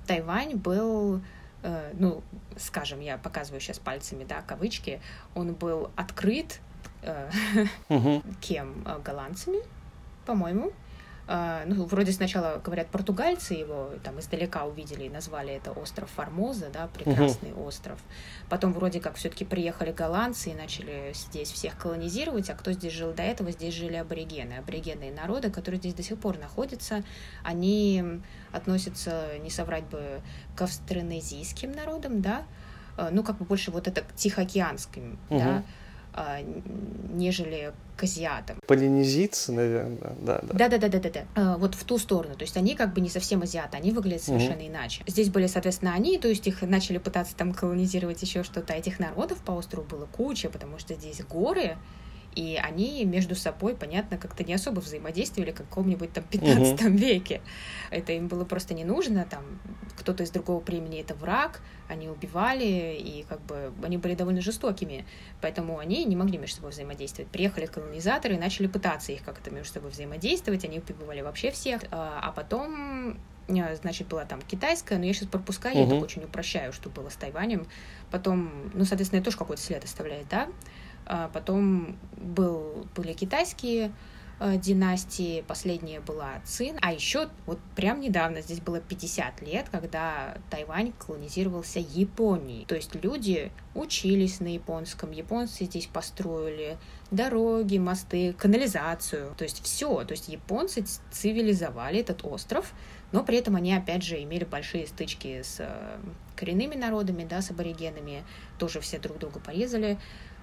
Тайвань 0.07 0.57
был 0.57 1.21
э, 1.63 1.93
ну, 1.99 2.23
скажем, 2.57 3.01
я 3.01 3.19
показываю 3.19 3.61
сейчас 3.61 3.79
пальцами, 3.79 4.25
да, 4.25 4.43
кавычки, 4.43 5.01
он 5.35 5.53
был 5.55 5.91
открыт 5.97 6.61
э, 7.03 7.31
угу. 7.89 8.23
кем? 8.41 8.87
Голландцами, 9.05 9.59
по-моему, 10.27 10.73
ну, 11.67 11.85
вроде 11.85 12.11
сначала, 12.11 12.61
говорят, 12.65 12.89
португальцы 12.89 13.55
его 13.55 13.91
там 14.03 14.19
издалека 14.19 14.65
увидели 14.65 15.05
и 15.05 15.09
назвали 15.09 15.55
это 15.55 15.71
остров 15.71 16.11
Формоза, 16.11 16.71
да, 16.73 16.89
прекрасный 16.89 17.53
угу. 17.53 17.67
остров. 17.67 18.01
Потом 18.49 18.73
вроде 18.73 18.99
как 19.01 19.15
все-таки 19.15 19.45
приехали 19.45 19.93
голландцы 19.93 20.51
и 20.51 20.55
начали 20.55 21.13
здесь 21.15 21.53
всех 21.53 21.77
колонизировать, 21.77 22.51
а 22.51 22.55
кто 22.55 22.73
здесь 22.73 22.93
жил 22.93 23.13
до 23.13 23.23
этого? 23.23 23.53
Здесь 23.53 23.75
жили 23.75 23.95
аборигены, 23.95 24.55
аборигенные 24.55 25.13
народы, 25.13 25.51
которые 25.51 25.79
здесь 25.79 25.95
до 25.95 26.03
сих 26.03 26.19
пор 26.19 26.37
находятся. 26.39 27.05
Они 27.45 28.21
относятся, 28.51 29.39
не 29.41 29.51
соврать 29.51 29.85
бы, 29.85 30.21
к 30.57 30.63
австронезийским 30.63 31.71
народам, 31.71 32.23
да, 32.23 32.43
а, 32.97 33.11
ну, 33.11 33.23
как 33.23 33.39
бы 33.39 33.45
больше 33.45 33.71
вот 33.71 33.89
это 33.89 34.03
к 34.03 34.15
Тихоокеанским, 34.15 35.19
угу. 35.29 35.39
да, 35.39 35.59
а, 35.59 35.63
нежели 37.11 37.73
к 37.97 38.05
азиатам. 38.05 38.57
Полинезийцы, 38.67 39.53
наверное, 39.53 40.15
да, 40.21 40.41
да. 40.43 40.55
Да, 40.55 40.69
да, 40.69 40.79
да, 40.79 40.89
да, 40.89 40.99
да, 40.99 41.11
да. 41.35 41.57
Вот 41.59 41.75
в 41.75 41.85
ту 41.85 41.99
сторону. 41.99 42.35
То 42.35 42.43
есть 42.43 42.57
они 42.57 42.75
как 42.75 42.95
бы 42.95 43.01
не 43.01 43.11
совсем 43.11 43.43
азиаты, 43.43 43.77
они 43.77 43.93
выглядят 43.93 44.23
совершенно 44.23 44.63
угу. 44.63 44.69
иначе. 44.69 45.03
Здесь 45.07 45.29
были, 45.29 45.47
соответственно, 45.47 45.93
они, 45.95 46.19
то 46.19 46.29
есть 46.29 46.47
их 46.47 46.63
начали 46.63 46.99
пытаться 46.99 47.37
там 47.37 47.53
колонизировать 47.53 48.23
еще 48.23 48.43
что-то. 48.43 48.73
Этих 48.73 48.99
народов 48.99 49.39
по 49.39 49.53
острову 49.53 49.87
было 49.87 50.07
куча, 50.07 50.49
потому 50.49 50.79
что 50.79 50.95
здесь 50.95 51.21
горы, 51.23 51.77
и 52.35 52.59
они 52.63 53.05
между 53.05 53.35
собой, 53.35 53.75
понятно, 53.75 54.17
как-то 54.17 54.45
не 54.45 54.55
особо 54.55 54.81
взаимодействовали, 54.81 55.51
как 55.51 55.67
в 55.67 55.69
каком-нибудь 55.69 56.13
там 56.13 56.25
15 56.25 56.81
угу. 56.81 56.91
веке. 56.97 57.41
Это 57.91 58.13
им 58.13 58.29
было 58.29 58.45
просто 58.45 58.75
не 58.75 58.85
нужно, 58.85 59.27
там 59.29 59.43
кто-то 59.99 60.23
из 60.23 60.31
другого 60.31 60.61
племени 60.61 61.01
это 61.01 61.15
враг, 61.15 61.61
они 61.89 62.09
убивали, 62.09 62.97
и 62.99 63.25
как 63.29 63.41
бы 63.43 63.73
они 63.83 63.99
были 63.99 64.15
довольно 64.15 64.41
жестокими, 64.41 65.05
поэтому 65.41 65.79
они 65.79 66.05
не 66.05 66.17
могли 66.17 66.39
между 66.39 66.57
собой 66.57 66.71
взаимодействовать. 66.71 67.31
Приехали 67.31 67.67
колонизаторы 67.67 68.35
и 68.35 68.39
начали 68.39 68.69
пытаться 68.69 69.13
их 69.13 69.25
как-то 69.25 69.51
между 69.51 69.73
собой 69.73 69.91
взаимодействовать, 69.91 70.65
они 70.65 70.79
убивали 70.79 71.21
вообще 71.21 71.51
всех, 71.51 71.83
а, 71.91 72.21
а 72.23 72.33
потом 72.33 73.19
э, 73.49 73.77
значит, 73.77 74.07
была 74.09 74.25
там 74.25 74.41
китайская, 74.43 74.99
но 74.99 75.05
я 75.05 75.13
сейчас 75.13 75.29
пропускаю, 75.29 75.77
uh-huh. 75.77 75.85
я 75.85 75.91
так 75.91 76.03
очень 76.03 76.23
упрощаю, 76.23 76.73
что 76.73 76.89
было 76.91 77.09
с 77.09 77.17
Тайванем. 77.17 77.67
Потом, 78.11 78.71
ну, 78.73 78.85
соответственно, 78.85 79.19
это 79.19 79.27
тоже 79.27 79.39
какой-то 79.39 79.63
след 79.63 79.85
оставляет, 79.85 80.29
да. 80.29 80.49
А 81.13 81.29
потом 81.29 81.97
был, 82.17 82.87
были 82.95 83.15
китайские 83.15 83.93
э, 84.39 84.57
династии, 84.59 85.43
последняя 85.49 85.99
была 85.99 86.41
Цин, 86.45 86.79
а 86.81 86.93
еще 86.93 87.29
вот 87.47 87.59
прям 87.75 87.99
недавно, 87.99 88.43
здесь 88.43 88.61
было 88.61 88.79
50 88.79 89.43
лет, 89.43 89.67
когда 89.73 90.39
Тайвань 90.51 90.93
колонизировался 90.93 91.81
Японией. 91.81 92.65
То 92.65 92.77
есть 92.77 92.95
люди 92.95 93.51
учились 93.75 94.39
на 94.39 94.55
японском, 94.55 95.11
японцы 95.11 95.65
здесь 95.65 95.87
построили 95.89 96.79
дороги, 97.11 97.79
мосты, 97.79 98.33
канализацию, 98.33 99.35
то 99.37 99.43
есть 99.43 99.65
все. 99.65 100.05
То 100.05 100.13
есть 100.13 100.29
японцы 100.29 100.85
цивилизовали 101.11 101.99
этот 101.99 102.25
остров, 102.25 102.73
но 103.11 103.25
при 103.25 103.39
этом 103.39 103.57
они, 103.57 103.75
опять 103.75 104.05
же, 104.05 104.23
имели 104.23 104.45
большие 104.45 104.87
стычки 104.87 105.43
с 105.43 105.57
э, 105.59 105.99
коренными 106.37 106.77
народами, 106.77 107.27
да, 107.29 107.43
с 107.43 107.51
аборигенами, 107.51 108.23
тоже 108.59 108.79
все 108.81 109.01
друг 109.01 109.19
друга 109.19 109.41
порезали. 109.41 109.99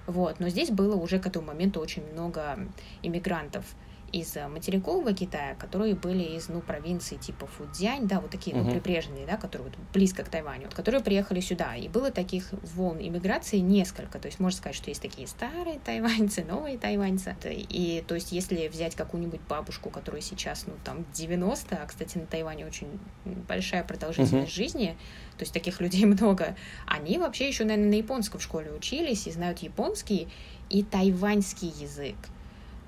Вот. 0.08 0.40
Но 0.40 0.48
здесь 0.48 0.70
было 0.70 0.96
уже 0.96 1.18
к 1.18 1.26
этому 1.26 1.46
моменту 1.46 1.80
очень 1.80 2.02
много 2.12 2.58
иммигрантов 3.02 3.64
из 4.12 4.36
э, 4.36 4.48
материкового 4.48 5.12
Китая, 5.12 5.54
которые 5.54 5.94
были 5.94 6.22
из, 6.22 6.48
ну, 6.48 6.60
провинций 6.60 7.18
типа 7.18 7.46
Фудзянь, 7.46 8.06
да, 8.06 8.20
вот 8.20 8.30
такие, 8.30 8.56
uh-huh. 8.56 8.62
ну, 8.62 8.70
прибрежные, 8.70 9.26
да, 9.26 9.36
которые 9.36 9.68
вот 9.68 9.78
близко 9.92 10.24
к 10.24 10.28
Тайваню, 10.28 10.64
вот, 10.64 10.74
которые 10.74 11.02
приехали 11.02 11.40
сюда. 11.40 11.76
И 11.76 11.88
было 11.88 12.10
таких 12.10 12.50
волн 12.74 12.98
иммиграции 13.00 13.58
несколько. 13.58 14.18
То 14.18 14.26
есть 14.26 14.40
можно 14.40 14.58
сказать, 14.58 14.76
что 14.76 14.90
есть 14.90 15.02
такие 15.02 15.26
старые 15.26 15.78
тайваньцы, 15.78 16.44
новые 16.44 16.78
тайваньцы. 16.78 17.36
И, 17.44 18.04
то 18.06 18.14
есть, 18.14 18.32
если 18.32 18.68
взять 18.68 18.94
какую-нибудь 18.94 19.40
бабушку, 19.48 19.90
которая 19.90 20.22
сейчас, 20.22 20.66
ну, 20.66 20.74
там, 20.84 21.04
90, 21.12 21.76
а, 21.76 21.86
кстати, 21.86 22.18
на 22.18 22.26
Тайване 22.26 22.66
очень 22.66 22.98
большая 23.24 23.84
продолжительность 23.84 24.52
uh-huh. 24.52 24.54
жизни, 24.54 24.96
то 25.36 25.42
есть 25.42 25.52
таких 25.52 25.80
людей 25.80 26.04
много, 26.04 26.56
они 26.86 27.18
вообще 27.18 27.48
еще, 27.48 27.64
наверное, 27.64 27.90
на 27.90 27.94
японском 27.94 28.40
в 28.40 28.42
школе 28.42 28.72
учились 28.72 29.26
и 29.26 29.32
знают 29.32 29.58
японский 29.60 30.28
и 30.68 30.82
тайваньский 30.82 31.68
язык. 31.68 32.16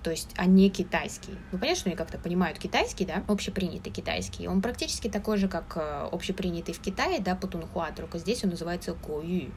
То 0.02 0.10
есть, 0.10 0.30
а 0.36 0.46
не 0.46 0.70
китайский. 0.70 1.36
Ну, 1.52 1.58
понятно, 1.58 1.80
что 1.80 1.88
они 1.90 1.96
как-то 1.96 2.18
понимают 2.18 2.58
китайский, 2.58 3.04
да, 3.04 3.22
общепринятый 3.28 3.92
китайский. 3.92 4.48
Он 4.48 4.62
практически 4.62 5.08
такой 5.08 5.36
же, 5.36 5.46
как 5.48 5.76
э, 5.76 6.08
общепринятый 6.10 6.72
в 6.72 6.80
Китае, 6.80 7.20
да, 7.20 7.34
путунхуа, 7.34 7.92
только 7.94 8.18
здесь 8.18 8.42
он 8.44 8.50
называется 8.50 8.94
гою. 8.94 9.50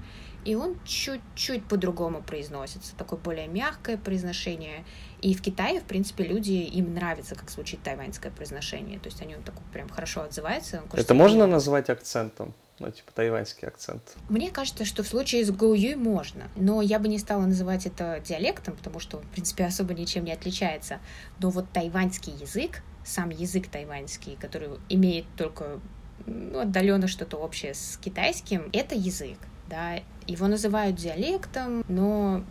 И 0.43 0.55
он 0.55 0.77
чуть-чуть 0.85 1.65
по-другому 1.65 2.21
произносится, 2.21 2.95
такое 2.97 3.17
более 3.17 3.47
мягкое 3.47 3.97
произношение. 3.97 4.83
И 5.21 5.33
в 5.33 5.41
Китае, 5.41 5.79
в 5.79 5.85
принципе, 5.85 6.25
люди, 6.25 6.51
им 6.51 6.93
нравится, 6.93 7.35
как 7.35 7.49
звучит 7.49 7.81
тайваньское 7.81 8.31
произношение. 8.31 8.99
То 8.99 9.07
есть 9.07 9.21
они 9.21 9.35
вот 9.35 9.45
так 9.45 9.55
прям 9.71 9.87
хорошо 9.87 10.23
отзываются. 10.23 10.83
Это 10.91 11.13
можно 11.13 11.47
назвать 11.47 11.89
акцентом? 11.89 12.53
Ну, 12.79 12.91
типа 12.91 13.11
тайваньский 13.13 13.67
акцент. 13.67 14.15
Мне 14.29 14.49
кажется, 14.49 14.85
что 14.85 15.03
в 15.03 15.07
случае 15.07 15.45
с 15.45 15.51
Гоуюй 15.51 15.95
можно, 15.95 16.49
но 16.55 16.81
я 16.81 16.99
бы 16.99 17.07
не 17.07 17.19
стала 17.19 17.45
называть 17.45 17.85
это 17.85 18.21
диалектом, 18.25 18.75
потому 18.75 18.99
что 18.99 19.19
в 19.19 19.27
принципе, 19.27 19.65
особо 19.65 19.93
ничем 19.93 20.25
не 20.25 20.31
отличается. 20.31 20.99
Но 21.39 21.49
вот 21.49 21.69
тайваньский 21.71 22.33
язык, 22.33 22.81
сам 23.05 23.29
язык 23.29 23.67
тайваньский, 23.67 24.37
который 24.39 24.69
имеет 24.89 25.25
только 25.37 25.79
ну, 26.25 26.59
отдаленно 26.59 27.07
что-то 27.07 27.37
общее 27.37 27.73
с 27.73 27.97
китайским, 28.03 28.69
это 28.73 28.95
язык. 28.95 29.37
Да, 29.69 29.99
его 30.27 30.47
называют 30.47 30.95
диалектом, 30.95 31.83
но 31.87 32.43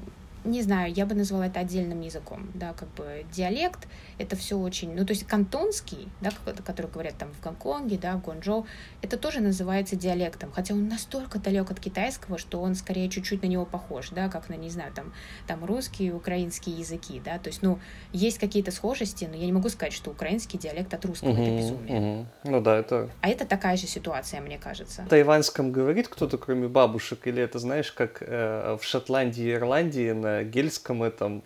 не 0.45 0.63
знаю, 0.63 0.93
я 0.93 1.07
бы 1.07 1.15
назвала 1.15 1.47
это 1.47 1.61
отдельным 1.61 2.01
языком, 2.01 2.51
да, 2.55 2.73
как 2.73 2.89
бы 2.95 3.25
диалект, 3.33 3.87
это 4.19 4.37
все 4.37 4.59
очень, 4.59 4.95
ну, 4.95 5.05
то 5.05 5.13
есть 5.13 5.27
кантонский, 5.27 6.09
да, 6.21 6.31
который 6.65 6.91
говорят 6.91 7.17
там 7.17 7.33
в 7.33 7.41
Гонконге, 7.43 7.99
да, 7.99 8.17
в 8.17 8.65
это 9.03 9.17
тоже 9.17 9.41
называется 9.41 9.97
диалектом, 9.97 10.51
хотя 10.53 10.75
он 10.75 10.89
настолько 10.89 11.39
далек 11.39 11.71
от 11.71 11.81
китайского, 11.81 12.39
что 12.39 12.61
он 12.61 12.75
скорее 12.75 13.09
чуть-чуть 13.09 13.43
на 13.43 13.47
него 13.47 13.65
похож, 13.65 14.11
да, 14.11 14.29
как 14.29 14.49
на, 14.49 14.55
не 14.55 14.71
знаю, 14.71 14.93
там, 14.93 15.13
там 15.47 15.65
русские, 15.65 16.15
украинские 16.15 16.77
языки, 16.77 17.21
да, 17.25 17.39
то 17.39 17.49
есть, 17.49 17.63
ну, 17.63 17.79
есть 18.13 18.39
какие-то 18.39 18.71
схожести, 18.71 19.27
но 19.27 19.37
я 19.37 19.47
не 19.47 19.53
могу 19.53 19.69
сказать, 19.69 19.93
что 19.93 20.11
украинский 20.11 20.59
диалект 20.59 20.93
от 20.93 21.05
русского 21.05 21.31
угу, 21.31 21.43
это 21.43 21.51
безумие. 21.57 22.01
Угу. 22.01 22.27
Ну 22.45 22.61
да, 22.61 22.79
это... 22.79 23.11
А 23.21 23.29
это 23.29 23.47
такая 23.47 23.77
же 23.77 23.87
ситуация, 23.87 24.41
мне 24.41 24.59
кажется. 24.59 25.03
В 25.03 25.09
тайваньском 25.09 25.73
говорит 25.73 26.09
кто-то, 26.09 26.39
кроме 26.39 26.69
бабушек, 26.69 27.27
или 27.27 27.43
это, 27.43 27.59
знаешь, 27.59 27.93
как 27.93 28.19
э, 28.21 28.77
в 28.81 28.85
Шотландии 28.85 29.45
и 29.45 29.53
Ирландии 29.53 30.13
на 30.13 30.32
гельском 30.45 31.03
этом 31.03 31.43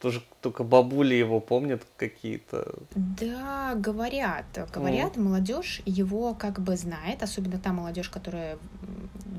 тоже 0.00 0.22
только 0.40 0.62
бабули 0.62 1.14
его 1.14 1.40
помнят 1.40 1.84
какие-то. 1.96 2.74
Да, 2.94 3.74
говорят. 3.74 4.46
Говорят, 4.72 5.16
mm. 5.16 5.20
молодежь 5.20 5.82
его 5.84 6.34
как 6.34 6.60
бы 6.60 6.76
знает, 6.76 7.22
особенно 7.22 7.58
та 7.58 7.72
молодежь, 7.72 8.08
которая 8.08 8.58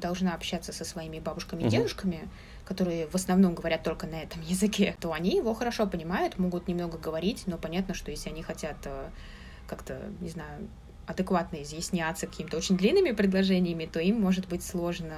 должна 0.02 0.34
общаться 0.34 0.74
со 0.74 0.86
своими 0.86 1.20
бабушками 1.20 1.64
и 1.64 1.66
mm-hmm. 1.66 1.70
дедушками, 1.70 2.30
которые 2.66 3.08
в 3.08 3.16
основном 3.16 3.56
говорят 3.56 3.84
только 3.84 4.08
на 4.08 4.22
этом 4.22 4.42
языке, 4.42 4.96
то 5.02 5.14
они 5.14 5.36
его 5.36 5.54
хорошо 5.54 5.88
понимают, 5.88 6.38
могут 6.38 6.68
немного 6.68 6.98
говорить, 6.98 7.44
но 7.46 7.58
понятно, 7.58 7.94
что 7.94 8.12
если 8.12 8.30
они 8.30 8.44
хотят 8.44 8.78
э, 8.86 9.10
как-то, 9.68 10.00
не 10.20 10.30
знаю, 10.30 10.68
адекватно 11.06 11.64
изъясняться 11.64 12.28
какими-то 12.28 12.58
очень 12.58 12.78
длинными 12.78 13.12
предложениями, 13.12 13.86
то 13.86 14.00
им 14.00 14.22
может 14.22 14.48
быть 14.48 14.64
сложно 14.64 15.16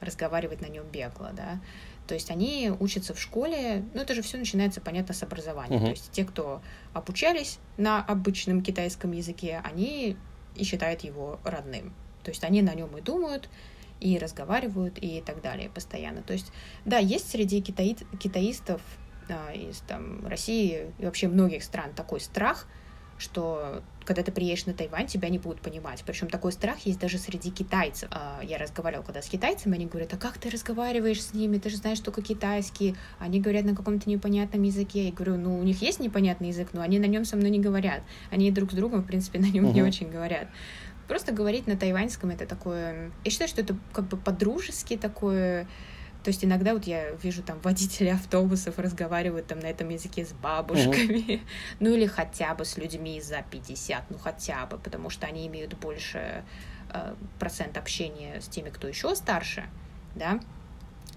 разговаривать 0.00 0.62
на 0.62 0.66
нем 0.66 0.86
бегло, 0.90 1.32
да. 1.34 1.60
То 2.08 2.14
есть 2.14 2.30
они 2.30 2.72
учатся 2.80 3.12
в 3.12 3.20
школе, 3.20 3.84
ну 3.92 4.00
это 4.00 4.14
же 4.14 4.22
все 4.22 4.38
начинается, 4.38 4.80
понятно, 4.80 5.14
с 5.14 5.22
образования. 5.22 5.76
Uh-huh. 5.76 5.84
То 5.84 5.90
есть 5.90 6.10
те, 6.10 6.24
кто 6.24 6.62
обучались 6.94 7.58
на 7.76 8.02
обычном 8.02 8.62
китайском 8.62 9.12
языке, 9.12 9.60
они 9.62 10.16
и 10.56 10.64
считают 10.64 11.02
его 11.02 11.38
родным. 11.44 11.92
То 12.24 12.30
есть 12.30 12.42
они 12.44 12.62
на 12.62 12.74
нем 12.74 12.96
и 12.96 13.02
думают, 13.02 13.50
и 14.00 14.18
разговаривают, 14.18 14.98
и 15.00 15.22
так 15.24 15.42
далее 15.42 15.68
постоянно. 15.68 16.22
То 16.22 16.32
есть, 16.32 16.50
да, 16.86 16.98
есть 16.98 17.30
среди 17.30 17.60
китаи, 17.60 17.96
китаистов 18.18 18.80
а, 19.28 19.52
из 19.52 19.78
там, 19.80 20.26
России 20.26 20.92
и 20.98 21.04
вообще 21.04 21.28
многих 21.28 21.62
стран 21.62 21.92
такой 21.94 22.20
страх, 22.20 22.66
что 23.18 23.82
когда 24.04 24.22
ты 24.22 24.32
приедешь 24.32 24.64
на 24.64 24.72
Тайвань, 24.72 25.06
тебя 25.06 25.28
не 25.28 25.38
будут 25.38 25.60
понимать. 25.60 26.02
Причем 26.06 26.30
такой 26.30 26.50
страх 26.52 26.78
есть 26.86 26.98
даже 26.98 27.18
среди 27.18 27.50
китайцев. 27.50 28.08
А, 28.10 28.40
я 28.42 28.56
разговаривала 28.56 29.04
когда 29.04 29.20
с 29.20 29.26
китайцами, 29.28 29.74
они 29.74 29.84
говорят, 29.84 30.14
а 30.14 30.16
как 30.16 30.38
ты 30.38 30.48
разговариваешь 30.48 31.22
с 31.22 31.34
ними? 31.34 31.58
Ты 31.58 31.68
же 31.68 31.76
знаешь 31.76 32.00
только 32.00 32.22
китайский. 32.22 32.96
Они 33.18 33.38
говорят 33.38 33.66
на 33.66 33.76
каком-то 33.76 34.08
непонятном 34.08 34.62
языке. 34.62 35.06
Я 35.06 35.12
говорю, 35.12 35.36
ну, 35.36 35.58
у 35.58 35.62
них 35.62 35.82
есть 35.82 36.00
непонятный 36.00 36.48
язык, 36.48 36.68
но 36.72 36.80
они 36.80 36.98
на 36.98 37.04
нем 37.04 37.26
со 37.26 37.36
мной 37.36 37.50
не 37.50 37.60
говорят. 37.60 38.02
Они 38.30 38.50
друг 38.50 38.72
с 38.72 38.74
другом, 38.74 39.02
в 39.02 39.06
принципе, 39.06 39.38
на 39.40 39.50
нем 39.50 39.66
uh-huh. 39.66 39.74
не 39.74 39.82
очень 39.82 40.08
говорят. 40.08 40.48
Просто 41.06 41.32
говорить 41.32 41.66
на 41.66 41.76
тайваньском 41.76 42.30
это 42.30 42.46
такое... 42.46 43.10
Я 43.24 43.30
считаю, 43.30 43.48
что 43.48 43.60
это 43.60 43.76
как 43.92 44.08
бы 44.08 44.16
по-дружески 44.16 44.96
такое 44.96 45.66
то 46.24 46.28
есть 46.28 46.44
иногда 46.44 46.74
вот 46.74 46.84
я 46.84 47.10
вижу 47.12 47.42
там 47.42 47.58
водители 47.60 48.08
автобусов 48.08 48.78
разговаривают 48.78 49.46
там 49.46 49.60
на 49.60 49.66
этом 49.66 49.88
языке 49.88 50.24
с 50.24 50.32
бабушками, 50.32 51.36
uh-huh. 51.36 51.40
ну 51.80 51.94
или 51.94 52.06
хотя 52.06 52.54
бы 52.54 52.64
с 52.64 52.76
людьми 52.76 53.20
за 53.20 53.44
50, 53.50 54.10
ну 54.10 54.18
хотя 54.18 54.66
бы, 54.66 54.78
потому 54.78 55.10
что 55.10 55.26
они 55.26 55.46
имеют 55.46 55.74
больше 55.74 56.44
э, 56.92 57.14
процент 57.38 57.76
общения 57.76 58.40
с 58.40 58.48
теми, 58.48 58.70
кто 58.70 58.88
еще 58.88 59.14
старше, 59.14 59.64
да, 60.14 60.40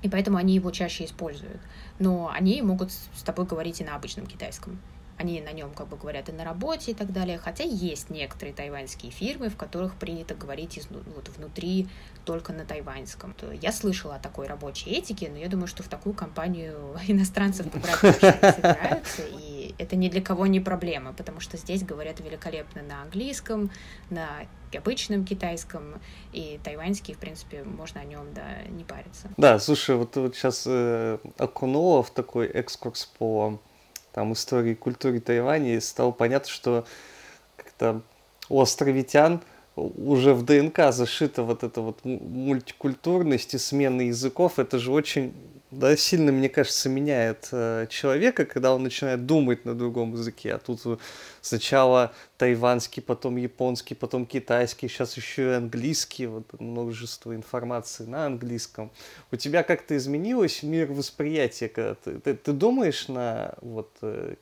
и 0.01 0.09
поэтому 0.09 0.37
они 0.37 0.55
его 0.55 0.71
чаще 0.71 1.05
используют. 1.05 1.61
Но 1.99 2.29
они 2.29 2.61
могут 2.61 2.91
с 2.91 3.23
тобой 3.23 3.45
говорить 3.45 3.81
и 3.81 3.83
на 3.83 3.95
обычном 3.95 4.25
китайском 4.25 4.79
они 5.21 5.39
на 5.39 5.51
нем 5.51 5.71
как 5.73 5.87
бы 5.87 5.97
говорят 5.97 6.29
и 6.29 6.31
на 6.31 6.43
работе 6.43 6.91
и 6.91 6.93
так 6.93 7.13
далее, 7.13 7.37
хотя 7.37 7.63
есть 7.63 8.09
некоторые 8.09 8.53
тайваньские 8.53 9.11
фирмы, 9.11 9.49
в 9.49 9.55
которых 9.55 9.95
принято 9.95 10.33
говорить 10.33 10.77
из, 10.77 10.87
вот, 10.89 11.29
внутри 11.37 11.87
только 12.25 12.53
на 12.53 12.65
тайваньском. 12.65 13.35
Я 13.61 13.71
слышала 13.71 14.15
о 14.15 14.19
такой 14.19 14.47
рабочей 14.47 14.89
этике, 14.89 15.29
но 15.29 15.37
я 15.37 15.47
думаю, 15.47 15.67
что 15.67 15.83
в 15.83 15.87
такую 15.87 16.13
компанию 16.13 16.97
иностранцев 17.07 17.67
брать 17.67 18.03
не 18.03 18.11
собираются, 18.51 19.21
и 19.27 19.75
это 19.77 19.95
ни 19.95 20.09
для 20.09 20.21
кого 20.21 20.47
не 20.47 20.59
проблема, 20.59 21.13
потому 21.13 21.39
что 21.39 21.57
здесь 21.57 21.83
говорят 21.83 22.19
великолепно 22.19 22.81
на 22.81 23.03
английском, 23.03 23.71
на 24.09 24.27
обычном 24.75 25.25
китайском, 25.25 26.01
и 26.33 26.59
тайваньский, 26.63 27.13
в 27.13 27.17
принципе, 27.17 27.63
можно 27.63 28.01
о 28.01 28.05
нем, 28.05 28.33
да, 28.33 28.63
не 28.69 28.83
париться. 28.83 29.29
Да, 29.37 29.59
слушай, 29.59 29.95
вот, 29.95 30.15
вот 30.15 30.35
сейчас 30.35 30.63
э, 30.65 31.19
окунула 31.37 32.01
в 32.01 32.11
такой 32.11 32.47
экскурс 32.47 33.05
по 33.17 33.59
там, 34.13 34.33
истории 34.33 34.71
и 34.71 34.75
культуре 34.75 35.19
Тайваня, 35.19 35.75
и 35.75 35.79
стало 35.79 36.11
понятно, 36.11 36.49
что 36.49 36.85
как-то 37.55 38.01
островитян 38.49 39.41
уже 39.75 40.33
в 40.33 40.43
ДНК 40.43 40.91
зашита 40.91 41.43
вот 41.43 41.63
эта 41.63 41.81
вот 41.81 42.03
мультикультурность 42.03 43.53
и 43.53 43.57
смена 43.57 44.01
языков. 44.01 44.59
Это 44.59 44.79
же 44.79 44.91
очень 44.91 45.33
да, 45.71 45.95
сильно, 45.95 46.33
мне 46.33 46.49
кажется, 46.49 46.89
меняет 46.89 47.47
э, 47.53 47.87
человека, 47.89 48.45
когда 48.45 48.75
он 48.75 48.83
начинает 48.83 49.25
думать 49.25 49.63
на 49.63 49.73
другом 49.73 50.13
языке. 50.13 50.53
А 50.53 50.59
тут 50.59 50.81
сначала 51.39 52.13
тайванский, 52.37 53.01
потом 53.01 53.37
японский, 53.37 53.95
потом 53.95 54.25
китайский, 54.25 54.89
сейчас 54.89 55.15
еще 55.15 55.51
и 55.51 55.53
английский, 55.53 56.27
вот 56.27 56.59
множество 56.59 57.33
информации 57.33 58.03
на 58.03 58.25
английском. 58.25 58.91
У 59.31 59.37
тебя 59.37 59.63
как-то 59.63 59.95
изменилось 59.95 60.61
мир 60.61 60.91
восприятия, 60.91 61.69
когда 61.69 61.95
ты, 61.95 62.19
ты, 62.19 62.33
ты 62.33 62.51
думаешь 62.51 63.07
на 63.07 63.55
вот 63.61 63.91
э, 64.01 64.35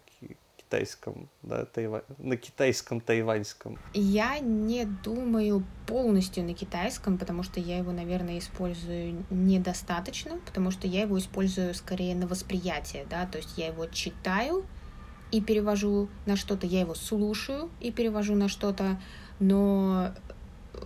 китайском, 0.70 1.30
да, 1.42 1.66
тайва... 1.66 2.04
на 2.20 2.38
китайском 2.38 3.02
тайваньском? 3.02 3.80
Я 3.94 4.40
не 4.40 4.86
думаю 4.86 5.64
полностью 5.88 6.44
на 6.44 6.54
китайском, 6.54 7.18
потому 7.18 7.44
что 7.44 7.60
я 7.60 7.80
его, 7.80 7.92
наверное, 7.92 8.38
использую 8.38 9.26
недостаточно, 9.32 10.38
потому 10.46 10.70
что 10.72 10.88
я 10.88 11.02
его 11.02 11.18
использую 11.18 11.74
скорее 11.74 12.16
на 12.16 12.28
восприятие, 12.28 13.06
да, 13.10 13.26
то 13.26 13.40
есть 13.40 13.58
я 13.58 13.68
его 13.68 13.88
читаю 13.88 14.64
и 15.32 15.42
перевожу 15.42 16.08
на 16.26 16.36
что-то, 16.36 16.68
я 16.68 16.82
его 16.82 16.94
слушаю 16.94 17.70
и 17.80 17.92
перевожу 17.92 18.36
на 18.36 18.48
что-то, 18.48 19.02
но 19.40 20.14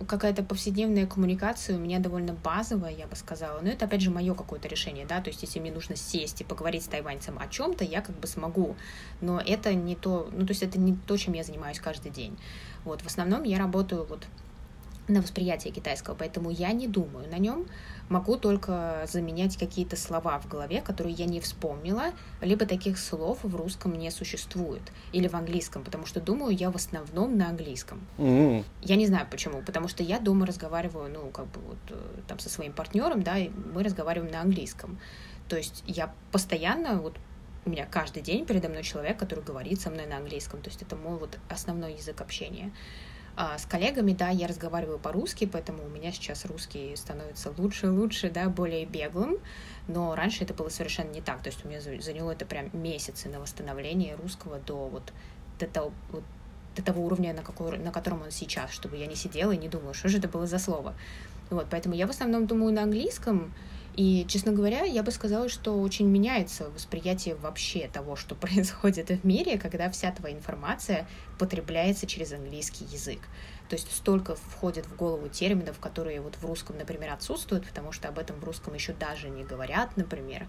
какая-то 0.06 0.42
повседневная 0.42 1.06
коммуникация 1.06 1.76
у 1.76 1.78
меня 1.78 1.98
довольно 1.98 2.32
базовая, 2.32 2.90
я 2.90 3.06
бы 3.06 3.16
сказала. 3.16 3.60
Но 3.60 3.68
это, 3.68 3.84
опять 3.84 4.00
же, 4.00 4.10
мое 4.10 4.34
какое-то 4.34 4.68
решение, 4.68 5.06
да, 5.06 5.20
то 5.20 5.30
есть 5.30 5.42
если 5.42 5.60
мне 5.60 5.72
нужно 5.72 5.96
сесть 5.96 6.40
и 6.40 6.44
поговорить 6.44 6.84
с 6.84 6.88
тайваньцем 6.88 7.38
о 7.38 7.46
чем-то, 7.48 7.84
я 7.84 8.00
как 8.00 8.18
бы 8.18 8.26
смогу, 8.26 8.76
но 9.20 9.40
это 9.40 9.74
не 9.74 9.96
то, 9.96 10.28
ну, 10.32 10.46
то 10.46 10.52
есть 10.52 10.62
это 10.62 10.78
не 10.78 10.96
то, 10.96 11.16
чем 11.16 11.34
я 11.34 11.44
занимаюсь 11.44 11.78
каждый 11.80 12.10
день. 12.10 12.36
Вот, 12.84 13.02
в 13.02 13.06
основном 13.06 13.44
я 13.44 13.58
работаю 13.58 14.04
вот 14.04 14.26
на 15.08 15.20
восприятие 15.20 15.72
китайского, 15.72 16.14
поэтому 16.14 16.50
я 16.50 16.72
не 16.72 16.88
думаю 16.88 17.28
на 17.28 17.38
нем, 17.38 17.66
могу 18.08 18.36
только 18.36 19.06
заменять 19.06 19.56
какие-то 19.56 19.96
слова 19.96 20.38
в 20.38 20.48
голове, 20.48 20.80
которые 20.80 21.14
я 21.14 21.26
не 21.26 21.40
вспомнила, 21.40 22.12
либо 22.40 22.66
таких 22.66 22.98
слов 22.98 23.38
в 23.42 23.54
русском 23.54 23.94
не 23.94 24.10
существует, 24.10 24.82
или 25.12 25.28
в 25.28 25.34
английском, 25.34 25.84
потому 25.84 26.06
что 26.06 26.20
думаю 26.20 26.56
я 26.56 26.70
в 26.70 26.76
основном 26.76 27.36
на 27.36 27.48
английском. 27.48 28.06
Mm-hmm. 28.18 28.64
Я 28.82 28.96
не 28.96 29.06
знаю 29.06 29.26
почему, 29.30 29.62
потому 29.62 29.88
что 29.88 30.02
я 30.02 30.18
дома 30.18 30.46
разговариваю, 30.46 31.10
ну, 31.10 31.30
как 31.30 31.46
бы 31.46 31.60
вот 31.60 31.78
э, 31.90 32.20
там 32.26 32.38
со 32.38 32.48
своим 32.48 32.72
партнером, 32.72 33.22
да, 33.22 33.38
и 33.38 33.50
мы 33.50 33.82
разговариваем 33.82 34.32
на 34.32 34.40
английском. 34.40 34.98
То 35.48 35.56
есть 35.56 35.84
я 35.86 36.14
постоянно 36.32 37.00
вот 37.00 37.18
у 37.66 37.70
меня 37.70 37.86
каждый 37.86 38.22
день 38.22 38.44
передо 38.44 38.68
мной 38.68 38.82
человек, 38.82 39.18
который 39.18 39.42
говорит 39.42 39.80
со 39.80 39.90
мной 39.90 40.06
на 40.06 40.18
английском. 40.18 40.60
То 40.60 40.68
есть 40.68 40.82
это 40.82 40.96
мой 40.96 41.18
вот 41.18 41.38
основной 41.48 41.94
язык 41.94 42.20
общения. 42.20 42.72
А 43.36 43.58
с 43.58 43.66
коллегами, 43.66 44.12
да, 44.12 44.28
я 44.28 44.46
разговариваю 44.46 44.98
по-русски, 44.98 45.44
поэтому 45.46 45.84
у 45.84 45.88
меня 45.88 46.12
сейчас 46.12 46.44
русский 46.44 46.94
становится 46.94 47.52
лучше 47.58 47.86
и 47.86 47.88
лучше, 47.88 48.30
да, 48.30 48.48
более 48.48 48.86
беглым, 48.86 49.38
но 49.88 50.14
раньше 50.14 50.44
это 50.44 50.54
было 50.54 50.68
совершенно 50.68 51.10
не 51.10 51.20
так, 51.20 51.42
то 51.42 51.48
есть 51.48 51.64
у 51.64 51.68
меня 51.68 51.80
заняло 51.80 52.30
это 52.30 52.46
прям 52.46 52.70
месяцы 52.72 53.28
на 53.28 53.40
восстановление 53.40 54.14
русского 54.14 54.60
до 54.60 54.86
вот 54.86 55.12
до 55.58 55.66
того, 55.66 55.92
вот, 56.10 56.22
до 56.76 56.82
того 56.82 57.04
уровня, 57.04 57.32
на, 57.32 57.42
какой, 57.42 57.78
на 57.78 57.92
котором 57.92 58.22
он 58.22 58.30
сейчас, 58.30 58.70
чтобы 58.70 58.96
я 58.96 59.06
не 59.06 59.14
сидела 59.14 59.52
и 59.52 59.56
не 59.56 59.68
думала, 59.68 59.94
что 59.94 60.08
же 60.08 60.18
это 60.18 60.28
было 60.28 60.46
за 60.46 60.58
слово. 60.58 60.94
Вот, 61.50 61.66
поэтому 61.70 61.94
я 61.94 62.06
в 62.06 62.10
основном 62.10 62.46
думаю 62.46 62.72
на 62.72 62.82
английском, 62.82 63.52
и, 63.96 64.26
честно 64.28 64.52
говоря, 64.52 64.82
я 64.82 65.02
бы 65.02 65.10
сказала, 65.10 65.48
что 65.48 65.80
очень 65.80 66.06
меняется 66.06 66.68
восприятие 66.70 67.34
вообще 67.36 67.88
того, 67.88 68.16
что 68.16 68.34
происходит 68.34 69.10
в 69.10 69.24
мире, 69.24 69.58
когда 69.58 69.90
вся 69.90 70.10
твоя 70.12 70.36
информация 70.36 71.06
потребляется 71.38 72.06
через 72.06 72.32
английский 72.32 72.84
язык. 72.84 73.20
То 73.68 73.76
есть 73.76 73.90
столько 73.90 74.34
входит 74.34 74.86
в 74.86 74.96
голову 74.96 75.28
терминов, 75.28 75.78
которые 75.78 76.20
вот 76.20 76.36
в 76.36 76.44
русском, 76.44 76.76
например, 76.76 77.12
отсутствуют, 77.12 77.66
потому 77.66 77.92
что 77.92 78.08
об 78.08 78.18
этом 78.18 78.38
в 78.38 78.44
русском 78.44 78.74
еще 78.74 78.92
даже 78.92 79.30
не 79.30 79.42
говорят, 79.42 79.96
например 79.96 80.46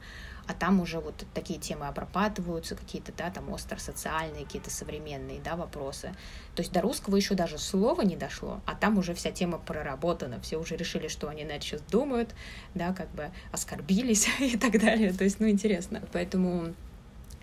а 0.47 0.53
там 0.53 0.79
уже 0.79 0.99
вот 0.99 1.25
такие 1.33 1.59
темы 1.59 1.87
обрабатываются, 1.87 2.75
какие-то, 2.75 3.11
да, 3.13 3.31
там 3.31 3.51
остро-социальные, 3.51 4.45
какие-то 4.45 4.69
современные, 4.69 5.41
да, 5.41 5.55
вопросы. 5.55 6.13
То 6.55 6.61
есть 6.61 6.71
до 6.71 6.81
русского 6.81 7.15
еще 7.15 7.33
даже 7.33 7.57
слова 7.57 8.01
не 8.01 8.15
дошло, 8.15 8.61
а 8.65 8.75
там 8.75 8.97
уже 8.97 9.13
вся 9.13 9.31
тема 9.31 9.57
проработана, 9.57 10.39
все 10.41 10.57
уже 10.57 10.75
решили, 10.75 11.07
что 11.07 11.27
они 11.27 11.43
на 11.45 11.53
это 11.53 11.65
сейчас 11.65 11.81
думают, 11.81 12.35
да, 12.73 12.93
как 12.93 13.09
бы 13.11 13.31
оскорбились 13.51 14.27
и 14.39 14.57
так 14.57 14.79
далее, 14.79 15.13
то 15.13 15.23
есть, 15.23 15.39
ну, 15.39 15.49
интересно. 15.49 16.01
Поэтому 16.11 16.73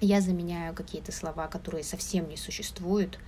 я 0.00 0.20
заменяю 0.20 0.74
какие-то 0.74 1.12
слова, 1.12 1.48
которые 1.48 1.84
совсем 1.84 2.28
не 2.28 2.36
существуют, 2.36 3.18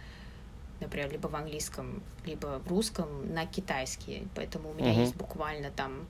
например, 0.81 1.11
либо 1.11 1.29
в 1.29 1.35
английском, 1.35 2.03
либо 2.27 2.61
в 2.65 2.69
русском, 2.69 3.33
на 3.33 3.47
китайский. 3.47 4.27
Поэтому 4.35 4.71
у 4.71 4.75
меня 4.75 4.93
uh-huh. 4.93 5.01
есть 5.01 5.17
буквально 5.17 5.71
там 5.71 6.07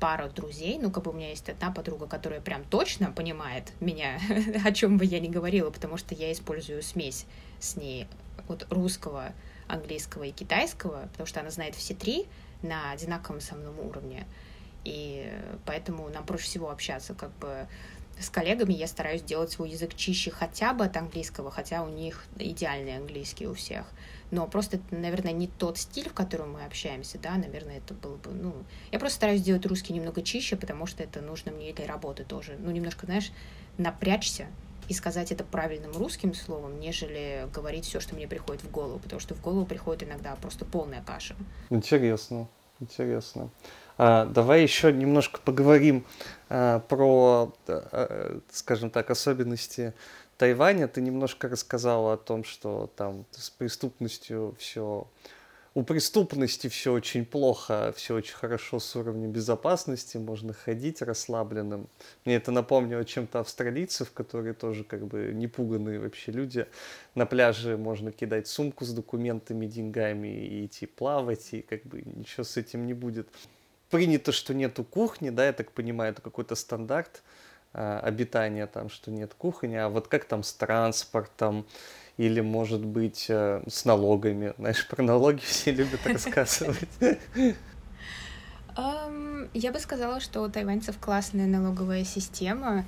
пара 0.00 0.28
друзей, 0.28 0.78
ну, 0.78 0.90
как 0.90 1.04
бы 1.04 1.10
у 1.10 1.14
меня 1.14 1.28
есть 1.28 1.48
одна 1.48 1.70
подруга, 1.70 2.06
которая 2.06 2.40
прям 2.40 2.64
точно 2.64 3.12
понимает 3.12 3.72
меня, 3.80 4.18
о 4.64 4.72
чем 4.72 4.96
бы 4.96 5.04
я 5.04 5.20
ни 5.20 5.28
говорила, 5.28 5.70
потому 5.70 5.96
что 5.96 6.14
я 6.14 6.32
использую 6.32 6.82
смесь 6.82 7.26
с 7.60 7.76
ней 7.76 8.08
от 8.48 8.66
русского, 8.70 9.32
английского 9.68 10.24
и 10.24 10.32
китайского, 10.32 11.08
потому 11.12 11.26
что 11.26 11.40
она 11.40 11.50
знает 11.50 11.74
все 11.74 11.94
три 11.94 12.26
на 12.62 12.90
одинаковом 12.90 13.40
со 13.40 13.54
мной 13.54 13.74
уровне. 13.74 14.26
И 14.84 15.30
поэтому 15.66 16.08
нам 16.08 16.24
проще 16.24 16.44
всего 16.44 16.70
общаться, 16.70 17.14
как 17.14 17.30
бы 17.38 17.68
с 18.18 18.28
коллегами 18.28 18.72
я 18.72 18.86
стараюсь 18.86 19.22
делать 19.22 19.50
свой 19.50 19.70
язык 19.70 19.94
чище 19.94 20.30
хотя 20.30 20.74
бы 20.74 20.84
от 20.84 20.96
английского, 20.96 21.50
хотя 21.50 21.82
у 21.82 21.88
них 21.88 22.24
идеальный 22.38 22.96
английский 22.96 23.46
у 23.46 23.54
всех 23.54 23.86
но 24.30 24.46
просто 24.46 24.76
это, 24.76 24.94
наверное, 24.94 25.32
не 25.32 25.48
тот 25.48 25.78
стиль, 25.78 26.08
в 26.08 26.14
котором 26.14 26.52
мы 26.52 26.64
общаемся, 26.64 27.18
да, 27.18 27.34
наверное, 27.34 27.78
это 27.78 27.94
было 27.94 28.16
бы, 28.16 28.30
ну, 28.30 28.54
я 28.92 28.98
просто 28.98 29.16
стараюсь 29.16 29.40
сделать 29.40 29.66
русский 29.66 29.92
немного 29.92 30.22
чище, 30.22 30.56
потому 30.56 30.86
что 30.86 31.02
это 31.02 31.20
нужно 31.20 31.52
мне 31.52 31.72
для 31.72 31.86
работы 31.86 32.24
тоже, 32.24 32.56
ну, 32.58 32.70
немножко, 32.70 33.06
знаешь, 33.06 33.32
напрячься 33.78 34.46
и 34.88 34.92
сказать 34.92 35.30
это 35.30 35.44
правильным 35.44 35.92
русским 35.92 36.34
словом, 36.34 36.80
нежели 36.80 37.48
говорить 37.54 37.84
все, 37.84 38.00
что 38.00 38.14
мне 38.14 38.26
приходит 38.26 38.62
в 38.62 38.70
голову, 38.70 38.98
потому 38.98 39.20
что 39.20 39.34
в 39.34 39.40
голову 39.40 39.64
приходит 39.64 40.02
иногда 40.02 40.34
просто 40.36 40.64
полная 40.64 41.02
каша. 41.02 41.36
Интересно, 41.70 42.48
интересно. 42.80 43.50
А, 44.02 44.24
давай 44.24 44.62
еще 44.62 44.92
немножко 44.92 45.40
поговорим 45.44 46.06
а, 46.48 46.80
про, 46.80 47.54
а, 47.68 48.40
скажем 48.50 48.90
так, 48.90 49.10
особенности 49.10 49.92
Тайваня 50.40 50.88
ты 50.88 51.02
немножко 51.02 51.50
рассказала 51.50 52.14
о 52.14 52.16
том, 52.16 52.44
что 52.44 52.90
там 52.96 53.26
с 53.30 53.50
преступностью 53.50 54.56
все 54.58 55.06
у 55.74 55.82
преступности 55.82 56.68
все 56.68 56.94
очень 56.94 57.26
плохо, 57.26 57.92
все 57.94 58.14
очень 58.14 58.32
хорошо 58.32 58.80
с 58.80 58.96
уровнем 58.96 59.32
безопасности, 59.32 60.16
можно 60.16 60.54
ходить 60.54 61.02
расслабленным. 61.02 61.90
Мне 62.24 62.36
это 62.36 62.52
напомнило 62.52 63.04
чем-то 63.04 63.40
австралийцев, 63.40 64.12
которые 64.12 64.54
тоже 64.54 64.82
как 64.82 65.06
бы 65.06 65.30
непуганные 65.34 66.00
вообще 66.00 66.32
люди. 66.32 66.66
На 67.14 67.26
пляже 67.26 67.76
можно 67.76 68.10
кидать 68.10 68.46
сумку 68.46 68.86
с 68.86 68.94
документами, 68.94 69.66
деньгами 69.66 70.28
и 70.28 70.64
идти 70.64 70.86
плавать, 70.86 71.52
и 71.52 71.60
как 71.60 71.82
бы 71.82 72.00
ничего 72.00 72.44
с 72.44 72.56
этим 72.56 72.86
не 72.86 72.94
будет. 72.94 73.28
Принято, 73.90 74.32
что 74.32 74.54
нету 74.54 74.84
кухни, 74.84 75.28
да, 75.28 75.44
я 75.44 75.52
так 75.52 75.72
понимаю, 75.72 76.12
это 76.12 76.22
какой-то 76.22 76.54
стандарт. 76.54 77.22
Э, 77.72 78.00
обитания, 78.02 78.66
там, 78.66 78.88
что 78.88 79.12
нет 79.12 79.32
кухни, 79.34 79.76
а 79.76 79.88
вот 79.88 80.08
как 80.08 80.24
там 80.24 80.42
с 80.42 80.52
транспортом, 80.52 81.66
или, 82.16 82.40
может 82.40 82.84
быть, 82.84 83.26
э, 83.28 83.62
с 83.68 83.84
налогами. 83.84 84.54
Знаешь, 84.58 84.88
про 84.88 85.02
налоги 85.02 85.40
все 85.44 85.70
любят 85.70 86.04
рассказывать. 86.06 86.88
Я 89.52 89.72
бы 89.72 89.78
сказала, 89.78 90.20
что 90.20 90.42
у 90.42 90.48
тайваньцев 90.48 90.98
классная 90.98 91.46
налоговая 91.46 92.04
система, 92.04 92.84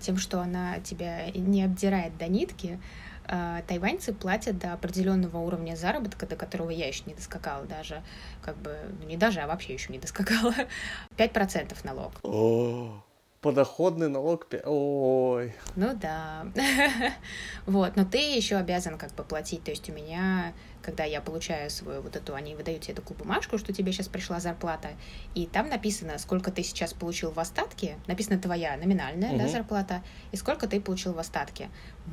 тем, 0.00 0.16
что 0.16 0.40
она 0.40 0.80
тебя 0.80 1.30
не 1.30 1.62
обдирает 1.62 2.16
до 2.18 2.26
нитки. 2.26 2.80
А, 3.26 3.62
тайваньцы 3.62 4.12
платят 4.12 4.58
до 4.58 4.74
определенного 4.74 5.38
уровня 5.38 5.76
заработка, 5.76 6.26
до 6.26 6.36
которого 6.36 6.70
я 6.70 6.86
еще 6.88 7.04
не 7.06 7.14
доскакала 7.14 7.64
даже, 7.64 8.02
как 8.42 8.56
бы, 8.58 8.76
ну 9.00 9.06
не 9.06 9.16
даже, 9.16 9.40
а 9.40 9.46
вообще 9.46 9.72
еще 9.74 9.92
не 9.92 9.98
доскакала, 9.98 10.54
5% 11.16 11.74
налог 11.84 12.12
подоходный 13.44 14.08
налог, 14.08 14.46
ой. 14.64 15.54
Ну 15.76 15.94
да. 15.94 16.46
вот, 17.66 17.94
но 17.94 18.06
ты 18.06 18.16
еще 18.16 18.56
обязан 18.56 18.96
как 18.96 19.14
бы 19.14 19.22
платить, 19.22 19.62
то 19.62 19.70
есть 19.70 19.90
у 19.90 19.92
меня 19.92 20.54
когда 20.84 21.04
я 21.04 21.20
получаю 21.20 21.70
свою 21.70 22.02
вот 22.02 22.14
эту, 22.14 22.34
они 22.34 22.54
выдают 22.54 22.82
тебе 22.82 22.94
такую 22.94 23.16
бумажку, 23.16 23.58
что 23.58 23.72
тебе 23.72 23.92
сейчас 23.92 24.08
пришла 24.08 24.38
зарплата, 24.38 24.90
и 25.34 25.46
там 25.46 25.68
написано, 25.68 26.18
сколько 26.18 26.50
ты 26.50 26.62
сейчас 26.62 26.92
получил 26.92 27.30
в 27.30 27.40
остатке, 27.40 27.96
написано 28.06 28.38
твоя 28.38 28.76
номинальная 28.76 29.30
угу. 29.30 29.38
да, 29.38 29.48
зарплата, 29.48 30.02
и 30.32 30.36
сколько 30.36 30.66
ты 30.68 30.80
получил 30.80 31.14
в 31.14 31.18
остатке. 31.18 31.70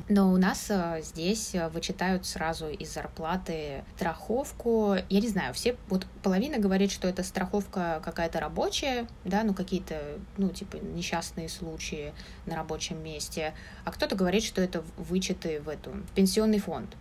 Но 0.08 0.32
у 0.32 0.38
нас 0.38 0.66
э, 0.70 1.00
здесь 1.02 1.54
э, 1.54 1.68
вычитают 1.68 2.24
сразу 2.24 2.68
из 2.68 2.94
зарплаты 2.94 3.84
страховку. 3.96 4.96
Я 5.10 5.20
не 5.20 5.28
знаю, 5.28 5.52
все, 5.52 5.76
вот 5.88 6.06
половина 6.22 6.58
говорит, 6.58 6.90
что 6.90 7.08
это 7.08 7.22
страховка 7.22 8.00
какая-то 8.02 8.40
рабочая, 8.40 9.06
да, 9.24 9.44
ну 9.44 9.52
какие-то, 9.52 10.18
ну 10.38 10.48
типа 10.48 10.76
несчастные 10.76 11.50
случаи 11.50 12.14
на 12.46 12.56
рабочем 12.56 13.02
месте, 13.02 13.52
а 13.84 13.92
кто-то 13.92 14.16
говорит, 14.16 14.42
что 14.42 14.62
это 14.62 14.82
вычеты 14.96 15.60
в 15.60 15.68
эту 15.68 15.90
в 15.90 16.12
пенсионный 16.14 16.58
фонд. 16.58 16.96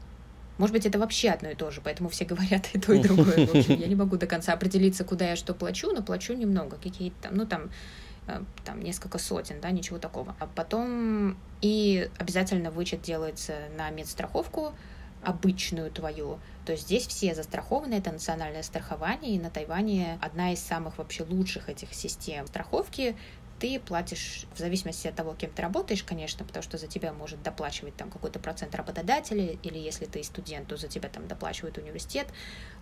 Может 0.62 0.74
быть, 0.74 0.86
это 0.86 0.98
вообще 0.98 1.32
одно 1.32 1.50
и 1.50 1.56
то 1.56 1.72
же, 1.72 1.82
поэтому 1.82 2.08
все 2.08 2.24
говорят 2.24 2.70
и 2.74 2.80
то, 2.80 2.94
и 2.94 3.02
другое. 3.02 3.46
В 3.48 3.56
общем, 3.56 3.78
я 3.78 3.88
не 3.88 3.96
могу 4.04 4.16
до 4.16 4.28
конца 4.28 4.54
определиться, 4.54 5.04
куда 5.04 5.30
я 5.30 5.36
что 5.36 5.54
плачу, 5.54 5.92
но 5.92 6.02
плачу 6.02 6.34
немного, 6.34 6.78
какие-то 6.78 7.16
там, 7.24 7.36
ну 7.36 7.46
там 7.46 7.70
Э, 8.28 8.44
там 8.66 8.82
несколько 8.82 9.18
сотен, 9.18 9.60
да, 9.62 9.72
ничего 9.72 9.98
такого. 9.98 10.36
А 10.40 10.48
потом 10.48 11.38
и 11.62 12.10
обязательно 12.18 12.72
вычет 12.72 13.02
делается 13.02 13.56
на 13.78 13.90
медстраховку, 13.90 14.74
обычную 15.24 15.92
твою. 15.92 16.40
То 16.66 16.72
есть 16.72 16.86
здесь 16.86 17.06
все 17.06 17.36
застрахованы, 17.36 17.96
это 17.96 18.12
национальное 18.12 18.64
страхование, 18.64 19.36
и 19.36 19.40
на 19.40 19.50
Тайване 19.50 20.18
одна 20.22 20.52
из 20.54 20.60
самых 20.60 20.98
вообще 20.98 21.24
лучших 21.24 21.70
этих 21.70 21.94
систем 21.94 22.48
страховки 22.48 23.16
ты 23.62 23.80
платишь 23.80 24.48
в 24.56 24.58
зависимости 24.58 25.08
от 25.08 25.16
того, 25.16 25.36
кем 25.36 25.52
ты 25.52 25.62
работаешь, 25.62 26.04
конечно, 26.04 26.44
потому 26.44 26.64
что 26.64 26.80
за 26.80 26.88
тебя 26.88 27.14
может 27.14 27.44
доплачивать 27.44 27.96
там 27.96 28.10
какой-то 28.10 28.40
процент 28.40 28.74
работодателя, 28.74 29.56
или 29.62 29.78
если 29.78 30.06
ты 30.06 30.24
студент, 30.24 30.68
то 30.68 30.78
за 30.78 30.88
тебя 30.88 31.10
там 31.10 31.28
доплачивает 31.28 31.78
университет. 31.78 32.28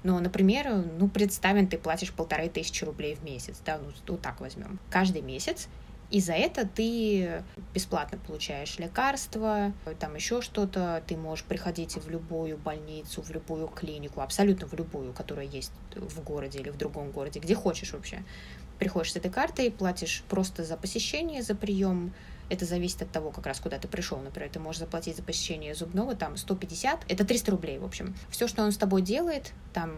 Но, 0.04 0.18
например, 0.22 0.74
ну, 0.98 1.10
представим, 1.10 1.68
ты 1.68 1.78
платишь 1.78 2.14
полторы 2.14 2.48
тысячи 2.48 2.86
рублей 2.86 3.16
в 3.16 3.24
месяц, 3.26 3.58
да, 3.66 3.78
ну, 3.78 3.92
вот 4.08 4.22
так 4.22 4.40
возьмем. 4.40 4.80
Каждый 4.90 5.22
месяц 5.22 5.68
и 6.12 6.22
за 6.22 6.34
это 6.34 6.66
ты 6.66 7.44
бесплатно 7.74 8.18
получаешь 8.18 8.80
лекарства, 8.80 9.74
там 10.00 10.16
еще 10.16 10.42
что-то. 10.42 11.04
Ты 11.06 11.16
можешь 11.16 11.46
приходить 11.46 11.98
в 11.98 12.10
любую 12.10 12.58
больницу, 12.58 13.22
в 13.22 13.30
любую 13.30 13.68
клинику, 13.68 14.22
абсолютно 14.22 14.68
в 14.68 14.74
любую, 14.74 15.14
которая 15.14 15.46
есть 15.46 15.72
в 15.94 16.24
городе 16.24 16.60
или 16.60 16.72
в 16.72 16.78
другом 16.78 17.12
городе, 17.12 17.40
где 17.40 17.54
хочешь 17.54 17.94
вообще 17.94 18.24
приходишь 18.80 19.14
с 19.14 19.16
этой 19.18 19.30
картой, 19.30 19.72
платишь 19.72 20.24
просто 20.30 20.64
за 20.64 20.78
посещение, 20.78 21.44
за 21.44 21.54
прием. 21.54 22.14
Это 22.50 22.66
зависит 22.66 23.04
от 23.04 23.12
того, 23.12 23.30
как 23.30 23.46
раз 23.46 23.60
куда 23.60 23.78
ты 23.78 23.88
пришел. 23.88 24.18
Например, 24.18 24.50
ты 24.50 24.60
можешь 24.60 24.80
заплатить 24.80 25.18
за 25.18 25.22
посещение 25.22 25.76
зубного, 25.76 26.16
там 26.16 26.36
150, 26.36 27.06
это 27.08 27.26
300 27.26 27.52
рублей, 27.52 27.78
в 27.78 27.86
общем. 27.86 28.16
Все, 28.32 28.48
что 28.48 28.64
он 28.64 28.72
с 28.72 28.78
тобой 28.78 29.04
делает, 29.04 29.52
там 29.74 29.94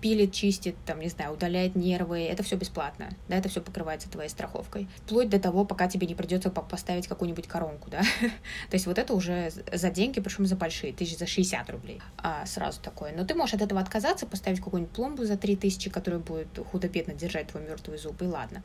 пилит, 0.00 0.32
чистит, 0.32 0.76
там, 0.84 1.00
не 1.00 1.08
знаю, 1.08 1.32
удаляет 1.32 1.74
нервы, 1.74 2.24
это 2.24 2.42
все 2.42 2.56
бесплатно, 2.56 3.10
да, 3.28 3.36
это 3.36 3.48
все 3.48 3.60
покрывается 3.60 4.10
твоей 4.10 4.28
страховкой. 4.28 4.88
Вплоть 5.04 5.28
до 5.28 5.38
того, 5.38 5.64
пока 5.64 5.88
тебе 5.88 6.06
не 6.06 6.14
придется 6.14 6.50
поставить 6.50 7.06
какую-нибудь 7.06 7.46
коронку, 7.46 7.90
да. 7.90 8.00
То 8.70 8.74
есть 8.74 8.86
вот 8.86 8.98
это 8.98 9.14
уже 9.14 9.50
за 9.72 9.90
деньги, 9.90 10.20
причем 10.20 10.46
за 10.46 10.56
большие, 10.56 10.92
тысяч 10.92 11.18
за 11.18 11.26
60 11.26 11.70
рублей 11.70 12.00
а, 12.18 12.46
сразу 12.46 12.80
такое. 12.80 13.12
Но 13.16 13.24
ты 13.24 13.34
можешь 13.34 13.54
от 13.54 13.62
этого 13.62 13.80
отказаться, 13.80 14.26
поставить 14.26 14.60
какую-нибудь 14.60 14.94
пломбу 14.94 15.24
за 15.24 15.36
3000, 15.36 15.90
которая 15.90 16.20
будет 16.20 16.58
худо-бедно 16.70 17.14
держать 17.14 17.48
твой 17.48 17.62
мертвый 17.62 17.98
зуб, 17.98 18.20
и 18.22 18.26
ладно. 18.26 18.62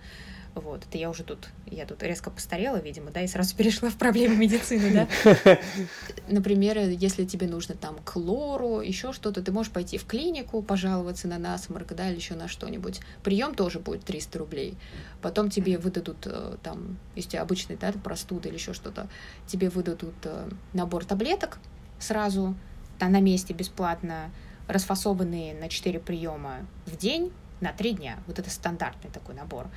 Вот, 0.54 0.86
это 0.86 0.98
я 0.98 1.10
уже 1.10 1.24
тут, 1.24 1.48
я 1.66 1.86
тут 1.86 2.04
резко 2.04 2.30
постарела, 2.30 2.76
видимо, 2.78 3.10
да, 3.12 3.22
и 3.22 3.28
сразу 3.28 3.56
перешла 3.58 3.90
в 3.90 3.96
проблемы 3.96 4.36
медицины, 4.36 5.08
да. 5.24 5.58
Например, 6.28 6.78
если 6.80 7.26
тебе 7.26 7.48
нужно 7.48 7.76
там 7.76 7.98
к 8.04 8.18
лору, 8.18 8.82
еще 8.82 9.14
что-то, 9.14 9.42
ты 9.42 9.52
можешь 9.52 9.72
пойти 9.72 9.98
в 9.98 10.06
клинику, 10.06 10.62
пожаловаться 10.62 11.28
на 11.28 11.38
насморк, 11.38 11.94
да, 11.94 12.10
или 12.10 12.18
еще 12.18 12.36
на 12.36 12.50
что-нибудь. 12.50 13.00
Прием 13.24 13.56
тоже 13.56 13.80
будет 13.80 14.04
300 14.04 14.40
рублей. 14.40 14.78
Потом 15.22 15.50
тебе 15.50 15.78
выдадут 15.78 16.18
э, 16.26 16.58
там, 16.64 16.98
если 17.16 17.38
обычный, 17.38 17.78
да, 17.78 17.94
простуда 18.04 18.50
или 18.50 18.56
еще 18.56 18.74
что-то, 18.74 19.08
тебе 19.48 19.70
выдадут 19.70 20.16
э, 20.24 20.50
набор 20.74 21.06
таблеток 21.06 21.60
сразу, 21.98 22.56
там 23.00 23.14
на 23.14 23.22
месте 23.22 23.54
бесплатно, 23.54 24.32
расфасованные 24.68 25.54
на 25.54 25.70
4 25.70 26.00
приема 26.00 26.68
в 26.86 26.98
день, 26.98 27.32
на 27.62 27.72
3 27.72 27.94
дня. 27.94 28.20
Вот 28.28 28.40
это 28.40 28.50
стандартный 28.50 29.12
такой 29.12 29.36
набор. 29.36 29.68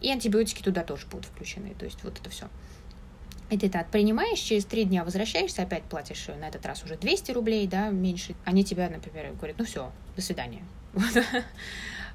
И 0.00 0.10
антибиотики 0.10 0.62
туда 0.62 0.84
тоже 0.84 1.06
будут 1.06 1.26
включены. 1.26 1.74
То 1.78 1.84
есть 1.84 2.02
вот 2.04 2.18
это 2.18 2.30
все. 2.30 2.48
И 3.50 3.56
ты 3.56 3.66
это 3.66 3.86
принимаешь, 3.90 4.38
через 4.38 4.66
три 4.66 4.84
дня 4.84 5.04
возвращаешься, 5.04 5.62
опять 5.62 5.84
платишь 5.84 6.28
на 6.28 6.48
этот 6.48 6.66
раз 6.66 6.84
уже 6.84 6.96
200 6.96 7.32
рублей, 7.32 7.66
да, 7.66 7.88
меньше. 7.88 8.34
Они 8.44 8.62
тебя, 8.62 8.90
например, 8.90 9.32
говорят, 9.32 9.56
ну 9.58 9.64
все, 9.64 9.90
до 10.16 10.22
свидания. 10.22 10.64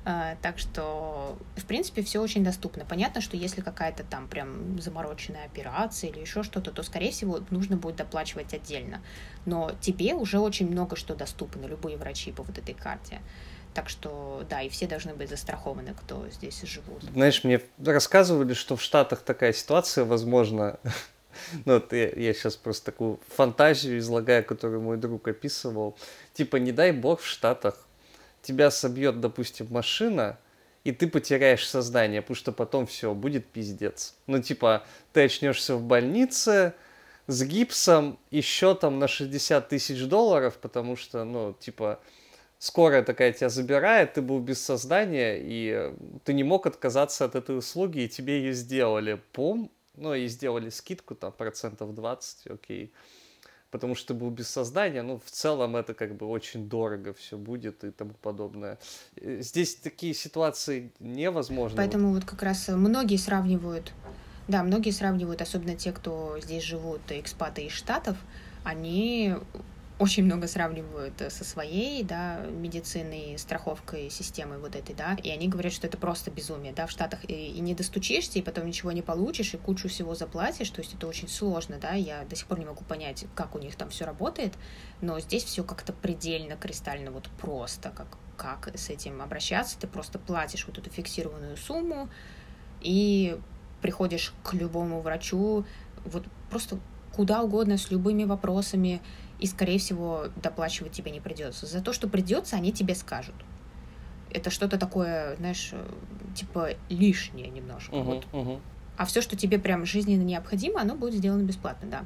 А, 0.06 0.36
так 0.42 0.60
что, 0.60 1.38
в 1.56 1.66
принципе, 1.66 2.04
все 2.04 2.20
очень 2.20 2.44
доступно. 2.44 2.84
Понятно, 2.84 3.22
что 3.22 3.38
если 3.38 3.62
какая-то 3.62 4.04
там 4.04 4.28
прям 4.28 4.78
замороченная 4.82 5.46
операция 5.46 6.10
или 6.10 6.20
еще 6.20 6.44
что-то, 6.44 6.72
то, 6.72 6.84
скорее 6.84 7.12
всего, 7.12 7.40
нужно 7.52 7.78
будет 7.78 7.96
доплачивать 7.96 8.54
отдельно. 8.54 9.02
Но 9.46 9.72
тебе 9.80 10.14
уже 10.14 10.40
очень 10.40 10.70
много 10.70 10.98
что 10.98 11.16
доступно, 11.16 11.66
любые 11.68 11.96
врачи 11.96 12.34
по 12.34 12.44
вот 12.44 12.58
этой 12.58 12.74
карте. 12.74 13.22
Так 13.74 13.90
что, 13.90 14.46
да, 14.50 14.62
и 14.62 14.70
все 14.70 14.88
должны 14.88 15.14
быть 15.14 15.30
застрахованы, 15.30 15.94
кто 15.94 16.28
здесь 16.30 16.62
живут. 16.62 17.04
Знаешь, 17.04 17.44
мне 17.44 17.62
рассказывали, 17.84 18.54
что 18.54 18.76
в 18.76 18.82
Штатах 18.82 19.22
такая 19.22 19.54
ситуация 19.54 20.06
возможна. 20.06 20.80
Ну, 21.66 21.74
вот 21.74 21.92
я, 21.94 22.10
я 22.12 22.32
сейчас 22.32 22.56
просто 22.56 22.86
такую 22.86 23.20
фантазию 23.28 23.98
излагаю, 23.98 24.46
которую 24.46 24.82
мой 24.82 24.98
друг 24.98 25.28
описывал. 25.28 25.98
Типа, 26.34 26.58
не 26.58 26.72
дай 26.72 26.92
бог 26.92 27.22
в 27.22 27.26
Штатах 27.26 27.88
тебя 28.44 28.70
собьет, 28.70 29.20
допустим, 29.20 29.66
машина, 29.72 30.38
и 30.84 30.92
ты 30.92 31.08
потеряешь 31.08 31.68
сознание, 31.68 32.22
потому 32.22 32.36
что 32.36 32.52
потом 32.52 32.86
все, 32.86 33.14
будет 33.16 33.48
пиздец. 33.48 34.16
Ну, 34.28 34.42
типа, 34.44 34.84
ты 35.12 35.24
очнешься 35.24 35.76
в 35.76 35.82
больнице 35.82 36.74
с 37.28 37.42
гипсом 37.44 38.20
и 38.30 38.42
счетом 38.42 39.00
на 39.00 39.08
60 39.08 39.70
тысяч 39.70 40.04
долларов, 40.06 40.58
потому 40.62 40.98
что, 40.98 41.24
ну, 41.24 41.56
типа, 41.60 42.00
скорая 42.64 43.04
такая 43.04 43.34
тебя 43.34 43.50
забирает, 43.50 44.14
ты 44.14 44.22
был 44.22 44.40
без 44.40 44.62
сознания, 44.62 45.38
и 45.38 45.94
ты 46.24 46.34
не 46.34 46.44
мог 46.44 46.66
отказаться 46.66 47.26
от 47.26 47.36
этой 47.36 47.58
услуги, 47.58 48.00
и 48.00 48.08
тебе 48.08 48.38
ее 48.38 48.54
сделали. 48.54 49.22
Пум, 49.34 49.70
ну 49.98 50.14
и 50.14 50.28
сделали 50.28 50.70
скидку 50.70 51.14
там 51.14 51.34
процентов 51.34 51.94
20, 51.94 52.48
окей. 52.48 52.94
Потому 53.70 53.96
что 53.96 54.14
ты 54.14 54.20
был 54.20 54.30
без 54.30 54.48
сознания, 54.48 55.02
ну, 55.02 55.20
в 55.20 55.30
целом 55.30 55.76
это 55.76 55.94
как 55.94 56.16
бы 56.16 56.26
очень 56.26 56.70
дорого 56.70 57.14
все 57.14 57.38
будет 57.38 57.84
и 57.84 57.92
тому 57.92 58.14
подобное. 58.22 58.80
Э, 59.18 59.42
здесь 59.42 59.76
такие 59.76 60.14
ситуации 60.14 60.94
невозможны. 61.00 61.76
Поэтому 61.76 62.14
вот 62.14 62.24
как 62.24 62.44
раз 62.44 62.70
многие 62.70 63.18
сравнивают, 63.18 63.92
да, 64.48 64.64
многие 64.64 64.92
сравнивают, 64.92 65.42
особенно 65.42 65.76
те, 65.76 65.92
кто 65.92 66.40
здесь 66.40 66.64
живут, 66.64 67.02
экспаты 67.10 67.66
из 67.66 67.74
Штатов, 67.74 68.16
они 68.64 69.36
очень 70.04 70.26
много 70.26 70.48
сравнивают 70.48 71.22
э, 71.22 71.30
со 71.30 71.46
своей, 71.46 72.04
да, 72.04 72.46
медициной, 72.46 73.38
страховкой, 73.38 74.10
системой 74.10 74.60
вот 74.60 74.76
этой, 74.76 74.94
да, 74.94 75.16
и 75.24 75.30
они 75.30 75.48
говорят, 75.48 75.72
что 75.72 75.88
это 75.88 75.98
просто 75.98 76.30
безумие, 76.30 76.74
да, 76.74 76.88
в 76.88 76.92
Штатах 76.92 77.24
и, 77.30 77.34
и 77.34 77.60
не 77.62 77.74
достучишься, 77.74 78.38
и 78.38 78.42
потом 78.42 78.66
ничего 78.66 78.92
не 78.92 79.02
получишь, 79.02 79.54
и 79.54 79.58
кучу 79.58 79.88
всего 79.88 80.14
заплатишь, 80.14 80.70
то 80.72 80.82
есть 80.82 80.94
это 80.94 81.08
очень 81.08 81.30
сложно, 81.30 81.78
да, 81.82 81.94
я 81.94 82.26
до 82.26 82.36
сих 82.36 82.48
пор 82.48 82.60
не 82.60 82.66
могу 82.66 82.84
понять, 82.84 83.26
как 83.34 83.56
у 83.56 83.60
них 83.60 83.76
там 83.78 83.90
все 83.90 84.04
работает, 84.04 84.54
но 85.00 85.18
здесь 85.22 85.46
все 85.46 85.64
как-то 85.64 85.94
предельно, 85.94 86.58
кристально 86.58 87.12
вот 87.12 87.30
просто, 87.40 87.90
как, 87.90 88.18
как 88.36 88.78
с 88.78 88.90
этим 88.90 89.22
обращаться, 89.22 89.80
ты 89.80 89.88
просто 89.88 90.20
платишь 90.20 90.68
вот 90.68 90.78
эту 90.78 90.90
фиксированную 90.90 91.56
сумму, 91.56 92.10
и 92.82 93.40
приходишь 93.82 94.34
к 94.44 94.54
любому 94.54 95.00
врачу, 95.00 95.66
вот 96.04 96.26
просто 96.50 96.78
куда 97.16 97.44
угодно, 97.44 97.78
с 97.78 97.92
любыми 97.92 98.24
вопросами, 98.26 99.02
и, 99.44 99.48
скорее 99.48 99.78
всего, 99.78 100.28
доплачивать 100.42 100.94
тебе 100.94 101.12
не 101.12 101.20
придется. 101.20 101.66
За 101.66 101.82
то, 101.82 101.92
что 101.92 102.08
придется, 102.08 102.56
они 102.56 102.72
тебе 102.72 102.96
скажут. 102.96 103.36
Это 104.32 104.50
что-то 104.50 104.78
такое, 104.78 105.36
знаешь, 105.36 105.72
э, 105.74 105.86
типа 106.34 106.70
лишнее 106.88 107.50
немножко. 107.50 107.94
Uh-huh, 107.94 108.04
вот. 108.04 108.28
uh-huh. 108.32 108.62
А 108.96 109.06
все, 109.06 109.22
что 109.22 109.36
тебе 109.36 109.60
прям 109.60 109.86
жизненно 109.86 110.24
необходимо, 110.24 110.80
оно 110.80 110.96
будет 110.96 111.16
сделано 111.16 111.44
бесплатно, 111.44 111.90
да. 111.90 112.06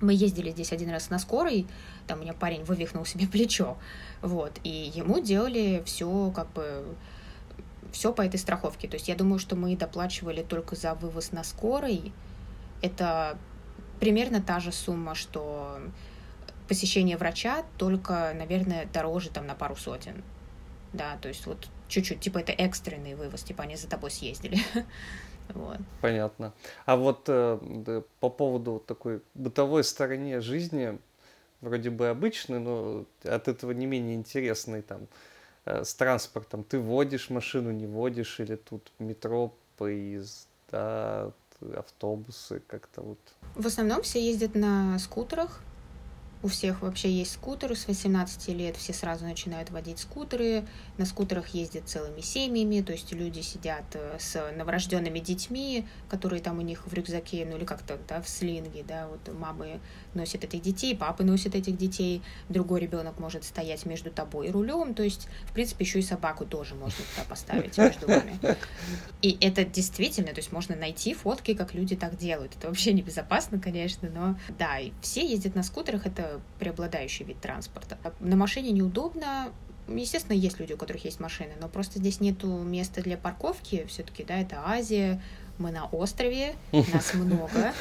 Мы 0.00 0.14
ездили 0.14 0.50
здесь 0.50 0.72
один 0.72 0.88
раз 0.88 1.10
на 1.10 1.18
скорой, 1.18 1.66
там 2.06 2.20
у 2.20 2.22
меня 2.22 2.32
парень 2.32 2.64
вывихнул 2.64 3.04
себе 3.04 3.26
плечо, 3.32 3.76
вот, 4.22 4.58
и 4.64 4.90
ему 4.94 5.20
делали 5.20 5.82
все 5.84 6.32
как 6.34 6.50
бы 6.54 6.86
все 7.92 8.14
по 8.14 8.22
этой 8.22 8.38
страховке. 8.40 8.88
То 8.88 8.94
есть 8.94 9.08
я 9.08 9.14
думаю, 9.14 9.38
что 9.38 9.56
мы 9.56 9.76
доплачивали 9.76 10.42
только 10.42 10.74
за 10.74 10.94
вывоз 10.94 11.32
на 11.32 11.44
скорой. 11.44 12.14
Это 12.80 13.36
примерно 14.00 14.40
та 14.40 14.58
же 14.58 14.72
сумма, 14.72 15.14
что 15.14 15.80
посещение 16.68 17.16
врача 17.16 17.64
только, 17.78 18.32
наверное, 18.34 18.86
дороже 18.92 19.30
там 19.30 19.46
на 19.46 19.54
пару 19.54 19.76
сотен. 19.76 20.22
Да, 20.92 21.18
то 21.20 21.28
есть 21.28 21.46
вот 21.46 21.68
чуть-чуть, 21.88 22.20
типа 22.20 22.38
это 22.38 22.52
экстренный 22.52 23.14
вывоз, 23.14 23.42
типа 23.42 23.64
они 23.64 23.76
за 23.76 23.88
тобой 23.88 24.10
съездили. 24.10 24.58
Вот. 25.54 25.78
Понятно. 26.00 26.52
А 26.86 26.96
вот 26.96 27.26
э, 27.28 28.02
по 28.18 28.30
поводу 28.30 28.82
такой 28.84 29.22
бытовой 29.34 29.84
стороне 29.84 30.40
жизни, 30.40 30.98
вроде 31.60 31.90
бы 31.90 32.08
обычный, 32.08 32.58
но 32.58 33.04
от 33.22 33.46
этого 33.46 33.70
не 33.70 33.86
менее 33.86 34.16
интересный 34.16 34.82
там 34.82 35.06
э, 35.64 35.84
с 35.84 35.94
транспортом. 35.94 36.64
Ты 36.64 36.80
водишь 36.80 37.30
машину, 37.30 37.70
не 37.70 37.86
водишь, 37.86 38.40
или 38.40 38.56
тут 38.56 38.90
метро, 38.98 39.54
поезда, 39.76 41.32
автобусы, 41.76 42.60
как-то 42.66 43.02
вот. 43.02 43.18
В 43.54 43.66
основном 43.66 44.02
все 44.02 44.20
ездят 44.20 44.54
на 44.54 44.98
скутерах, 44.98 45.60
у 46.42 46.48
всех 46.48 46.82
вообще 46.82 47.10
есть 47.10 47.32
скутеры 47.32 47.74
с 47.74 47.86
18 47.86 48.48
лет, 48.48 48.76
все 48.76 48.92
сразу 48.92 49.24
начинают 49.24 49.70
водить 49.70 49.98
скутеры. 49.98 50.64
На 50.98 51.06
скутерах 51.06 51.48
ездят 51.48 51.88
целыми 51.88 52.20
семьями, 52.20 52.82
то 52.82 52.92
есть 52.92 53.12
люди 53.12 53.40
сидят 53.40 53.84
э, 53.94 54.16
с 54.18 54.52
новорожденными 54.56 55.18
детьми, 55.18 55.86
которые 56.08 56.42
там 56.42 56.58
у 56.58 56.62
них 56.62 56.86
в 56.86 56.92
рюкзаке, 56.92 57.46
ну 57.46 57.56
или 57.56 57.64
как-то 57.64 57.98
да, 58.08 58.20
в 58.20 58.28
слинге, 58.28 58.84
да, 58.86 59.08
вот 59.08 59.34
мамы 59.34 59.80
носят 60.14 60.44
этих 60.44 60.62
детей, 60.62 60.96
папы 60.96 61.24
носят 61.24 61.54
этих 61.54 61.76
детей, 61.76 62.22
другой 62.48 62.80
ребенок 62.80 63.18
может 63.18 63.44
стоять 63.44 63.86
между 63.86 64.10
тобой 64.10 64.48
и 64.48 64.50
рулем, 64.50 64.94
то 64.94 65.02
есть, 65.02 65.28
в 65.44 65.52
принципе, 65.52 65.84
еще 65.84 65.98
и 66.00 66.02
собаку 66.02 66.44
тоже 66.44 66.74
можно 66.74 66.98
туда 67.14 67.26
поставить 67.28 67.76
между 67.78 68.06
вами. 68.06 68.38
И 69.22 69.36
это 69.40 69.64
действительно, 69.64 70.28
то 70.28 70.38
есть 70.38 70.52
можно 70.52 70.76
найти 70.76 71.14
фотки, 71.14 71.54
как 71.54 71.74
люди 71.74 71.96
так 71.96 72.16
делают. 72.16 72.54
Это 72.56 72.68
вообще 72.68 72.92
небезопасно, 72.92 73.58
конечно, 73.58 74.08
но 74.10 74.38
да, 74.58 74.78
и 74.78 74.92
все 75.00 75.26
ездят 75.26 75.54
на 75.54 75.62
скутерах, 75.62 76.06
это 76.06 76.25
преобладающий 76.58 77.24
вид 77.24 77.40
транспорта. 77.40 77.98
На 78.20 78.36
машине 78.36 78.70
неудобно, 78.72 79.50
Естественно, 79.88 80.36
есть 80.36 80.58
люди, 80.58 80.72
у 80.72 80.76
которых 80.76 81.04
есть 81.04 81.20
машины, 81.20 81.52
но 81.60 81.68
просто 81.68 82.00
здесь 82.00 82.18
нету 82.18 82.48
места 82.48 83.02
для 83.02 83.16
парковки. 83.16 83.86
Все-таки, 83.86 84.24
да, 84.24 84.36
это 84.36 84.60
Азия, 84.66 85.22
мы 85.58 85.70
на 85.70 85.86
острове, 85.86 86.54
нас 86.72 87.14
много, 87.14 87.72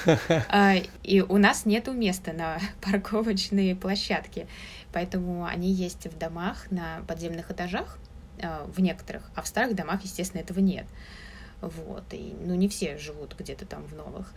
а, 0.49 0.75
и 1.03 1.21
у 1.21 1.37
нас 1.37 1.65
нету 1.65 1.93
места 1.93 2.31
на 2.31 2.59
парковочные 2.81 3.75
площадки. 3.75 4.47
Поэтому 4.93 5.45
они 5.45 5.71
есть 5.71 6.05
в 6.05 6.17
домах 6.17 6.69
на 6.71 7.01
подземных 7.07 7.51
этажах, 7.51 7.97
а, 8.41 8.65
в 8.67 8.79
некоторых, 8.81 9.29
а 9.35 9.41
в 9.41 9.47
старых 9.47 9.75
домах, 9.75 10.03
естественно, 10.03 10.41
этого 10.41 10.59
нет. 10.59 10.85
Вот, 11.61 12.03
и, 12.11 12.35
ну, 12.39 12.53
не 12.53 12.69
все 12.69 12.97
живут 12.97 13.35
где-то 13.37 13.65
там 13.65 13.83
в 13.85 13.95
новых. 13.95 14.31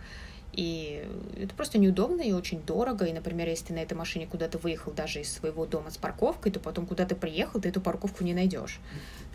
И 0.53 1.07
это 1.37 1.53
просто 1.55 1.77
неудобно 1.77 2.21
и 2.21 2.31
очень 2.31 2.61
дорого. 2.61 3.05
И, 3.05 3.13
например, 3.13 3.47
если 3.47 3.67
ты 3.67 3.73
на 3.73 3.79
этой 3.79 3.93
машине 3.93 4.27
куда-то 4.27 4.57
выехал 4.57 4.91
даже 4.91 5.21
из 5.21 5.31
своего 5.31 5.65
дома 5.65 5.91
с 5.91 5.97
парковкой, 5.97 6.51
то 6.51 6.59
потом 6.59 6.85
куда 6.85 7.05
ты 7.05 7.15
приехал, 7.15 7.61
ты 7.61 7.69
эту 7.69 7.81
парковку 7.81 8.23
не 8.23 8.33
найдешь. 8.33 8.79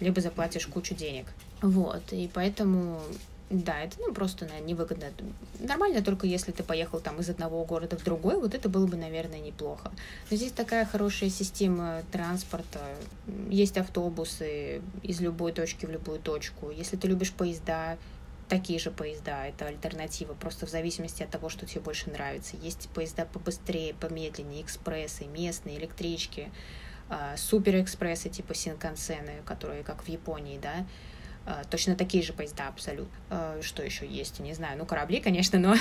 Либо 0.00 0.20
заплатишь 0.20 0.66
кучу 0.66 0.94
денег. 0.94 1.26
Вот. 1.62 2.02
И 2.12 2.28
поэтому 2.32 3.00
да, 3.50 3.80
это 3.80 3.96
ну, 4.00 4.12
просто 4.12 4.46
наверное, 4.46 4.68
невыгодно. 4.68 5.06
Нормально 5.60 6.02
только 6.02 6.26
если 6.26 6.50
ты 6.50 6.62
поехал 6.62 6.98
там 6.98 7.20
из 7.20 7.28
одного 7.28 7.64
города 7.64 7.96
в 7.96 8.02
другой, 8.02 8.40
вот 8.40 8.54
это 8.54 8.68
было 8.68 8.86
бы, 8.86 8.96
наверное, 8.96 9.38
неплохо. 9.38 9.92
Но 10.30 10.36
здесь 10.36 10.52
такая 10.52 10.86
хорошая 10.86 11.28
система 11.28 12.02
транспорта. 12.10 12.80
Есть 13.50 13.76
автобусы 13.76 14.80
из 15.02 15.20
любой 15.20 15.52
точки 15.52 15.84
в 15.84 15.90
любую 15.90 16.18
точку. 16.20 16.70
Если 16.70 16.96
ты 16.96 17.06
любишь 17.06 17.32
поезда, 17.32 17.98
такие 18.48 18.78
же 18.78 18.90
поезда, 18.90 19.46
это 19.46 19.66
альтернатива, 19.66 20.34
просто 20.34 20.66
в 20.66 20.70
зависимости 20.70 21.22
от 21.22 21.30
того, 21.30 21.48
что 21.48 21.66
тебе 21.66 21.80
больше 21.80 22.10
нравится. 22.10 22.56
Есть 22.56 22.88
поезда 22.90 23.26
побыстрее, 23.26 23.94
помедленнее, 23.94 24.62
экспрессы, 24.62 25.26
местные, 25.26 25.78
электрички, 25.78 26.50
а, 27.08 27.36
суперэкспрессы 27.36 28.28
типа 28.28 28.54
Синкансены, 28.54 29.42
которые 29.44 29.82
как 29.82 30.02
в 30.02 30.08
Японии, 30.08 30.58
да, 30.58 30.86
а, 31.46 31.62
точно 31.64 31.94
такие 31.94 32.22
же 32.22 32.32
поезда 32.32 32.68
абсолютно. 32.68 33.14
А, 33.28 33.60
что 33.60 33.82
еще 33.82 34.06
есть? 34.06 34.40
Не 34.40 34.54
знаю. 34.54 34.78
Ну, 34.78 34.86
корабли, 34.86 35.20
конечно, 35.20 35.58
но 35.58 35.74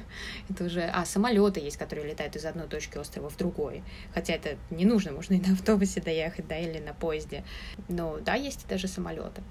это 0.48 0.64
уже... 0.64 0.84
А, 0.84 1.04
самолеты 1.04 1.60
есть, 1.60 1.76
которые 1.76 2.08
летают 2.08 2.36
из 2.36 2.46
одной 2.46 2.68
точки 2.68 2.96
острова 2.96 3.28
в 3.28 3.36
другой. 3.36 3.82
Хотя 4.14 4.32
это 4.32 4.56
не 4.70 4.86
нужно, 4.86 5.12
можно 5.12 5.34
и 5.34 5.40
на 5.40 5.52
автобусе 5.52 6.00
доехать, 6.00 6.48
да, 6.48 6.56
или 6.56 6.78
на 6.78 6.94
поезде. 6.94 7.44
Но 7.88 8.18
да, 8.20 8.34
есть 8.34 8.66
даже 8.66 8.88
самолеты. 8.88 9.42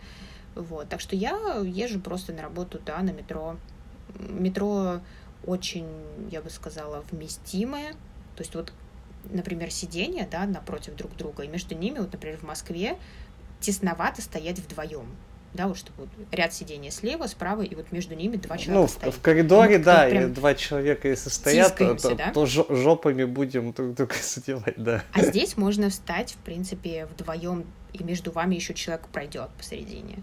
Вот. 0.59 0.89
Так 0.89 0.99
что 0.99 1.15
я 1.15 1.31
езжу 1.63 1.99
просто 1.99 2.33
на 2.33 2.41
работу, 2.41 2.79
да, 2.85 2.99
на 2.99 3.11
метро. 3.11 3.57
Метро 4.17 5.01
очень, 5.45 5.87
я 6.31 6.41
бы 6.41 6.49
сказала, 6.49 7.03
вместимое. 7.11 7.93
То 8.35 8.43
есть 8.43 8.55
вот, 8.55 8.73
например, 9.29 9.71
сиденья, 9.71 10.27
да, 10.29 10.45
напротив 10.45 10.95
друг 10.95 11.15
друга, 11.15 11.43
и 11.43 11.47
между 11.47 11.75
ними, 11.75 11.99
вот, 11.99 12.11
например, 12.11 12.37
в 12.37 12.43
Москве 12.43 12.97
тесновато 13.59 14.21
стоять 14.21 14.59
вдвоем 14.59 15.07
да, 15.53 15.67
вот 15.67 15.77
чтобы 15.77 16.03
вот 16.03 16.09
ряд 16.31 16.53
сидения 16.53 16.91
слева, 16.91 17.25
справа, 17.27 17.63
и 17.63 17.73
вот 17.73 17.91
между 17.91 18.15
ними 18.15 18.37
два 18.37 18.57
человека 18.57 18.81
ну, 18.81 18.87
стоят. 18.87 19.15
в 19.15 19.21
коридоре, 19.21 19.77
ну, 19.79 19.83
да, 19.83 20.07
и 20.07 20.27
два 20.27 20.53
человека 20.53 21.07
если 21.07 21.29
стоят, 21.29 21.75
то, 21.75 21.95
то, 21.95 22.15
да? 22.15 22.31
то 22.31 22.45
жопами 22.45 23.23
будем 23.23 23.73
друг 23.73 23.95
друга 23.95 24.13
задевать, 24.21 24.75
да. 24.77 25.03
А 25.13 25.23
здесь 25.23 25.57
можно 25.57 25.89
встать, 25.89 26.33
в 26.33 26.37
принципе, 26.37 27.07
вдвоем, 27.07 27.65
и 27.93 28.03
между 28.03 28.31
вами 28.31 28.55
еще 28.55 28.73
человек 28.73 29.07
пройдет 29.07 29.49
посередине. 29.57 30.19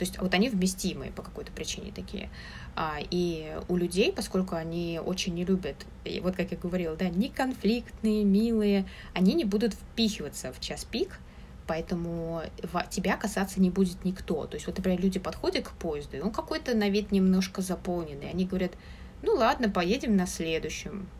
То 0.00 0.04
есть 0.04 0.18
вот 0.18 0.32
они 0.32 0.48
вместимые 0.48 1.12
по 1.12 1.20
какой-то 1.20 1.52
причине 1.52 1.92
такие. 1.94 2.30
А, 2.74 3.00
и 3.10 3.54
у 3.68 3.76
людей, 3.76 4.14
поскольку 4.14 4.54
они 4.54 4.98
очень 4.98 5.34
не 5.34 5.44
любят, 5.44 5.76
и 6.06 6.20
вот 6.20 6.36
как 6.36 6.52
я 6.52 6.56
говорила, 6.56 6.96
да, 6.96 7.10
не 7.10 7.28
конфликтные, 7.28 8.24
милые, 8.24 8.86
они 9.12 9.34
не 9.34 9.44
будут 9.44 9.74
впихиваться 9.74 10.54
в 10.54 10.60
час 10.60 10.86
пик, 10.86 11.20
поэтому 11.66 12.40
тебя 12.88 13.18
касаться 13.18 13.60
не 13.60 13.68
будет 13.68 14.02
никто. 14.06 14.46
То 14.46 14.54
есть 14.54 14.66
вот, 14.66 14.78
например, 14.78 15.02
люди 15.02 15.18
подходят 15.18 15.68
к 15.68 15.72
поезду, 15.72 16.16
и 16.16 16.20
он 16.20 16.30
какой-то 16.30 16.74
на 16.74 16.88
вид 16.88 17.12
немножко 17.12 17.60
заполненный, 17.60 18.30
они 18.30 18.46
говорят, 18.46 18.72
ну 19.20 19.34
ладно, 19.34 19.68
поедем 19.68 20.16
на 20.16 20.26
следующем. 20.26 21.10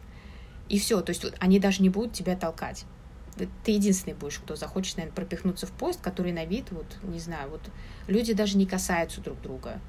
И 0.71 0.79
все, 0.79 1.03
то 1.03 1.11
есть 1.11 1.27
они 1.39 1.61
даже 1.61 1.83
не 1.83 1.91
будут 1.91 2.15
тебя 2.15 2.35
толкать 2.35 2.87
ты 3.65 3.73
единственный 3.73 4.15
будешь, 4.15 4.39
кто 4.39 4.57
захочет, 4.57 4.97
наверное, 4.97 5.15
пропихнуться 5.15 5.67
в 5.67 5.73
поезд, 5.73 6.01
который 6.01 6.33
на 6.33 6.45
вид, 6.45 6.67
вот, 6.71 6.87
не 7.03 7.19
знаю, 7.19 7.51
вот 7.51 7.61
люди 8.07 8.33
даже 8.33 8.57
не 8.59 8.67
касаются 8.67 9.21
друг 9.21 9.41
друга. 9.41 9.81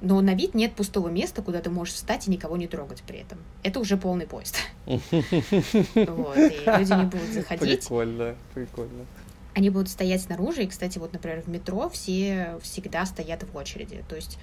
Но 0.00 0.20
на 0.20 0.34
вид 0.34 0.54
нет 0.54 0.74
пустого 0.74 1.08
места, 1.08 1.42
куда 1.42 1.60
ты 1.60 1.70
можешь 1.70 1.94
встать 1.94 2.28
и 2.28 2.30
никого 2.30 2.56
не 2.56 2.68
трогать 2.68 3.02
при 3.02 3.18
этом. 3.18 3.38
Это 3.64 3.80
уже 3.80 3.96
полный 3.96 4.26
поезд. 4.26 4.58
Вот, 4.86 6.36
и 6.36 6.62
люди 6.66 6.92
не 6.92 7.04
будут 7.04 7.32
заходить. 7.32 7.80
Прикольно, 7.80 8.36
прикольно. 8.54 9.06
Они 9.54 9.70
будут 9.70 9.88
стоять 9.88 10.22
снаружи, 10.22 10.62
и, 10.62 10.66
кстати, 10.68 10.98
вот, 10.98 11.12
например, 11.12 11.42
в 11.42 11.48
метро 11.48 11.88
все 11.88 12.58
всегда 12.62 13.04
стоят 13.06 13.42
в 13.42 13.56
очереди. 13.56 14.04
То 14.08 14.14
есть 14.14 14.38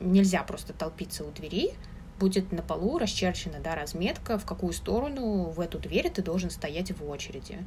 нельзя 0.00 0.44
просто 0.44 0.72
толпиться 0.72 1.24
у 1.24 1.32
двери, 1.32 1.72
будет 2.18 2.52
на 2.52 2.62
полу 2.62 2.98
расчерчена 2.98 3.58
да, 3.60 3.74
разметка, 3.74 4.38
в 4.38 4.44
какую 4.44 4.72
сторону 4.72 5.50
в 5.50 5.60
эту 5.60 5.78
дверь 5.78 6.10
ты 6.10 6.22
должен 6.22 6.50
стоять 6.50 6.92
в 6.92 7.08
очереди. 7.08 7.58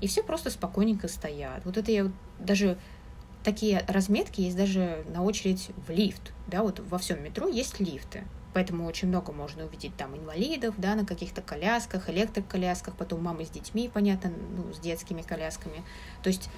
И 0.00 0.06
все 0.06 0.22
просто 0.22 0.50
спокойненько 0.50 1.08
стоят. 1.08 1.64
Вот 1.64 1.76
это 1.76 1.92
я 1.92 2.10
даже 2.38 2.78
такие 3.44 3.84
разметки 3.88 4.40
есть 4.40 4.56
даже 4.56 5.04
на 5.12 5.22
очередь 5.22 5.70
в 5.86 5.90
лифт. 5.90 6.32
Да, 6.48 6.62
вот 6.62 6.80
во 6.80 6.98
всем 6.98 7.22
метро 7.22 7.48
есть 7.48 7.80
лифты. 7.80 8.24
Поэтому 8.54 8.86
очень 8.86 9.08
много 9.08 9.32
можно 9.32 9.64
увидеть 9.64 9.96
там 9.96 10.14
инвалидов, 10.14 10.74
да, 10.76 10.94
на 10.94 11.06
каких-то 11.06 11.40
колясках, 11.40 12.10
электроколясках, 12.10 12.94
потом 12.96 13.22
мамы 13.22 13.46
с 13.46 13.50
детьми, 13.50 13.90
понятно, 13.92 14.30
ну, 14.30 14.72
с 14.74 14.78
детскими 14.78 15.22
колясками. 15.22 15.82
То 16.22 16.28
есть, 16.28 16.50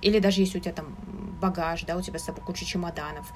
или 0.00 0.20
даже 0.20 0.40
если 0.40 0.58
у 0.58 0.60
тебя 0.60 0.72
там 0.72 0.96
багаж, 1.40 1.84
да, 1.84 1.96
у 1.96 2.02
тебя 2.02 2.18
с 2.18 2.24
собой 2.24 2.42
куча 2.44 2.64
чемоданов. 2.64 3.30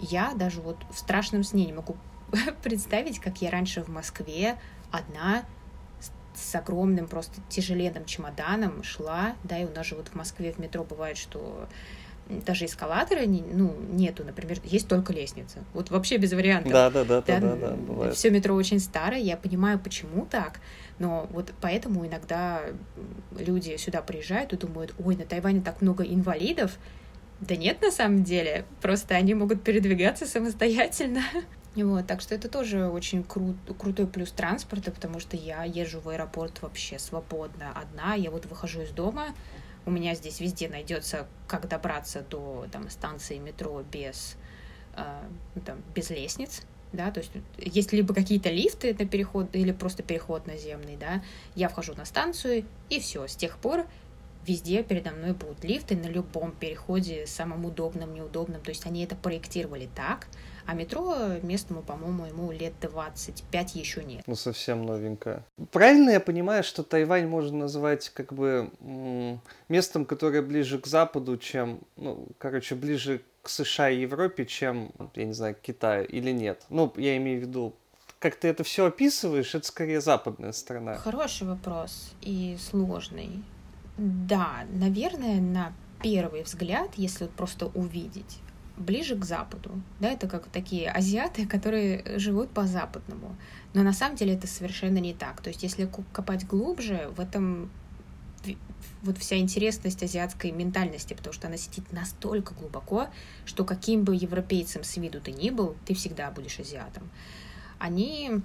Я 0.00 0.34
даже 0.34 0.60
вот 0.60 0.76
в 0.90 0.98
страшном 0.98 1.44
сне 1.44 1.64
не 1.64 1.72
могу 1.72 1.96
представить, 2.62 3.18
как 3.18 3.40
я 3.42 3.50
раньше 3.50 3.82
в 3.82 3.88
Москве 3.88 4.56
одна 4.90 5.44
с 6.34 6.54
огромным 6.54 7.08
просто 7.08 7.40
тяжеленным 7.48 8.04
чемоданом 8.04 8.82
шла, 8.82 9.34
да, 9.42 9.58
и 9.58 9.64
у 9.64 9.70
нас 9.70 9.86
же 9.86 9.96
вот 9.96 10.08
в 10.08 10.14
Москве 10.14 10.52
в 10.52 10.58
метро 10.58 10.84
бывает, 10.84 11.16
что 11.16 11.68
даже 12.28 12.66
эскалатора 12.66 13.22
ну, 13.26 13.74
нету, 13.90 14.22
например, 14.24 14.58
есть 14.64 14.86
только 14.86 15.12
лестница. 15.12 15.60
Вот 15.72 15.90
вообще 15.90 16.18
без 16.18 16.32
вариантов. 16.32 16.72
Да, 16.72 16.90
да, 16.90 17.04
да, 17.04 17.22
да, 17.22 17.40
да, 17.40 17.56
да, 17.56 17.70
бывает. 17.74 18.14
Все 18.14 18.30
метро 18.30 18.54
очень 18.54 18.80
старое, 18.80 19.18
я 19.18 19.36
понимаю, 19.36 19.78
почему 19.78 20.26
так, 20.26 20.60
но 20.98 21.26
вот 21.30 21.52
поэтому 21.60 22.06
иногда 22.06 22.60
люди 23.36 23.76
сюда 23.76 24.02
приезжают 24.02 24.52
и 24.52 24.56
думают, 24.56 24.94
ой, 24.98 25.16
на 25.16 25.24
Тайване 25.24 25.60
так 25.60 25.80
много 25.80 26.04
инвалидов. 26.04 26.78
Да 27.40 27.56
нет, 27.56 27.80
на 27.80 27.90
самом 27.90 28.24
деле, 28.24 28.64
просто 28.82 29.14
они 29.14 29.32
могут 29.32 29.62
передвигаться 29.62 30.26
самостоятельно. 30.26 31.22
Вот, 31.84 32.06
так 32.06 32.20
что 32.20 32.34
это 32.34 32.48
тоже 32.48 32.88
очень 32.88 33.22
крут, 33.22 33.56
крутой 33.78 34.06
плюс 34.06 34.32
транспорта, 34.32 34.90
потому 34.90 35.20
что 35.20 35.36
я 35.36 35.64
езжу 35.64 36.00
в 36.00 36.08
аэропорт 36.08 36.60
вообще 36.62 36.98
свободно 36.98 37.72
одна. 37.72 38.14
Я 38.14 38.30
вот 38.30 38.46
выхожу 38.46 38.82
из 38.82 38.90
дома, 38.90 39.28
у 39.86 39.90
меня 39.90 40.14
здесь 40.14 40.40
везде 40.40 40.68
найдется, 40.68 41.26
как 41.46 41.68
добраться 41.68 42.22
до 42.22 42.66
там, 42.72 42.90
станции 42.90 43.38
метро 43.38 43.82
без, 43.90 44.36
э, 44.96 45.02
ну, 45.54 45.62
там, 45.62 45.78
без 45.94 46.10
лестниц. 46.10 46.62
Да, 46.90 47.10
то 47.10 47.20
есть 47.20 47.32
есть 47.58 47.92
либо 47.92 48.14
какие-то 48.14 48.48
лифты 48.48 48.96
на 48.98 49.06
переход, 49.06 49.54
или 49.54 49.72
просто 49.72 50.02
переход 50.02 50.46
наземный, 50.46 50.96
да, 50.96 51.22
я 51.54 51.68
вхожу 51.68 51.94
на 51.94 52.06
станцию, 52.06 52.64
и 52.88 52.98
все, 52.98 53.26
с 53.26 53.36
тех 53.36 53.58
пор 53.58 53.86
везде 54.46 54.82
передо 54.82 55.10
мной 55.10 55.34
будут 55.34 55.62
лифты 55.64 55.96
на 55.96 56.06
любом 56.06 56.52
переходе, 56.52 57.26
самым 57.26 57.66
удобным, 57.66 58.14
неудобным. 58.14 58.60
То 58.62 58.70
есть 58.70 58.86
они 58.86 59.04
это 59.04 59.14
проектировали 59.14 59.88
так, 59.94 60.26
а 60.68 60.74
метро 60.74 61.16
местному, 61.42 61.80
по-моему, 61.80 62.26
ему 62.26 62.52
лет 62.52 62.74
25 62.82 63.74
еще 63.74 64.04
нет. 64.04 64.22
Ну, 64.26 64.34
совсем 64.34 64.84
новенькое. 64.84 65.42
Правильно 65.72 66.10
я 66.10 66.20
понимаю, 66.20 66.62
что 66.62 66.82
Тайвань 66.82 67.26
можно 67.26 67.56
назвать 67.56 68.10
как 68.10 68.34
бы 68.34 68.70
местом, 69.68 70.04
которое 70.04 70.42
ближе 70.42 70.78
к 70.78 70.86
Западу, 70.86 71.38
чем, 71.38 71.80
ну, 71.96 72.26
короче, 72.36 72.74
ближе 72.74 73.22
к 73.40 73.48
США 73.48 73.88
и 73.88 74.00
Европе, 74.00 74.44
чем, 74.44 74.92
я 75.14 75.24
не 75.24 75.32
знаю, 75.32 75.54
к 75.54 75.60
Китаю 75.62 76.06
или 76.06 76.32
нет? 76.32 76.66
Ну, 76.68 76.92
я 76.98 77.16
имею 77.16 77.40
в 77.40 77.42
виду 77.44 77.72
как 78.18 78.34
ты 78.34 78.48
это 78.48 78.62
все 78.62 78.86
описываешь, 78.86 79.54
это 79.54 79.66
скорее 79.66 80.02
западная 80.02 80.52
страна. 80.52 80.96
Хороший 80.96 81.46
вопрос 81.46 82.12
и 82.20 82.58
сложный. 82.60 83.42
Да, 83.96 84.66
наверное, 84.72 85.40
на 85.40 85.72
первый 86.02 86.42
взгляд, 86.42 86.90
если 86.96 87.24
вот 87.24 87.32
просто 87.32 87.66
увидеть, 87.66 88.38
ближе 88.78 89.16
к 89.16 89.24
Западу. 89.24 89.70
Да, 90.00 90.10
это 90.10 90.28
как 90.28 90.46
такие 90.48 90.90
азиаты, 90.90 91.46
которые 91.48 92.18
живут 92.18 92.50
по-западному. 92.50 93.36
Но 93.74 93.82
на 93.82 93.92
самом 93.92 94.16
деле 94.16 94.34
это 94.34 94.46
совершенно 94.46 94.98
не 94.98 95.14
так. 95.14 95.40
То 95.40 95.50
есть 95.50 95.62
если 95.62 95.88
копать 96.12 96.46
глубже, 96.46 97.10
в 97.16 97.20
этом 97.20 97.70
вот 99.02 99.18
вся 99.18 99.36
интересность 99.38 100.02
азиатской 100.02 100.50
ментальности, 100.50 101.14
потому 101.14 101.32
что 101.32 101.48
она 101.48 101.56
сидит 101.56 101.92
настолько 101.92 102.54
глубоко, 102.54 103.08
что 103.44 103.64
каким 103.64 104.04
бы 104.04 104.14
европейцем 104.14 104.84
с 104.84 104.96
виду 104.96 105.20
ты 105.20 105.32
ни 105.32 105.50
был, 105.50 105.76
ты 105.84 105.94
всегда 105.94 106.30
будешь 106.30 106.58
азиатом. 106.58 107.08
Они 107.78 108.40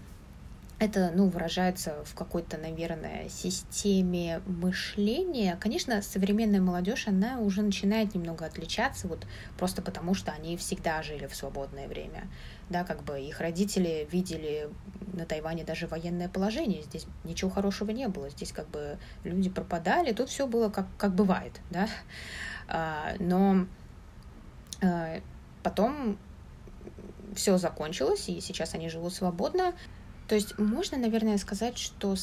это, 0.84 1.12
ну, 1.16 1.28
выражается 1.28 2.04
в 2.06 2.14
какой-то, 2.14 2.58
наверное, 2.58 3.30
системе 3.30 4.42
мышления. 4.46 5.58
Конечно, 5.60 6.02
современная 6.02 6.62
молодежь, 6.62 7.08
она 7.08 7.40
уже 7.40 7.62
начинает 7.62 8.14
немного 8.16 8.46
отличаться, 8.46 9.08
вот 9.08 9.26
просто 9.58 9.82
потому, 9.82 10.14
что 10.14 10.32
они 10.32 10.58
всегда 10.58 11.02
жили 11.02 11.28
в 11.28 11.36
свободное 11.36 11.88
время. 11.88 12.28
Да, 12.70 12.84
как 12.84 13.04
бы 13.04 13.20
их 13.20 13.40
родители 13.40 14.08
видели 14.12 14.70
на 15.14 15.26
Тайване 15.26 15.64
даже 15.64 15.88
военное 15.88 16.28
положение, 16.28 16.82
здесь 16.84 17.06
ничего 17.24 17.50
хорошего 17.50 17.92
не 17.92 18.08
было, 18.08 18.30
здесь 18.30 18.52
как 18.52 18.68
бы 18.70 18.98
люди 19.24 19.50
пропадали, 19.50 20.12
тут 20.12 20.30
все 20.30 20.48
было 20.48 20.70
как, 20.70 20.88
как 20.98 21.14
бывает, 21.14 21.60
да. 21.70 21.88
А, 22.68 23.14
но 23.20 23.66
а, 24.82 25.20
потом 25.62 26.18
все 27.36 27.58
закончилось, 27.58 28.30
и 28.30 28.42
сейчас 28.42 28.74
они 28.74 28.90
живут 28.90 29.14
свободно. 29.14 29.74
То 30.28 30.36
есть 30.36 30.58
можно, 30.58 30.98
наверное, 30.98 31.38
сказать, 31.38 31.78
что 31.78 32.16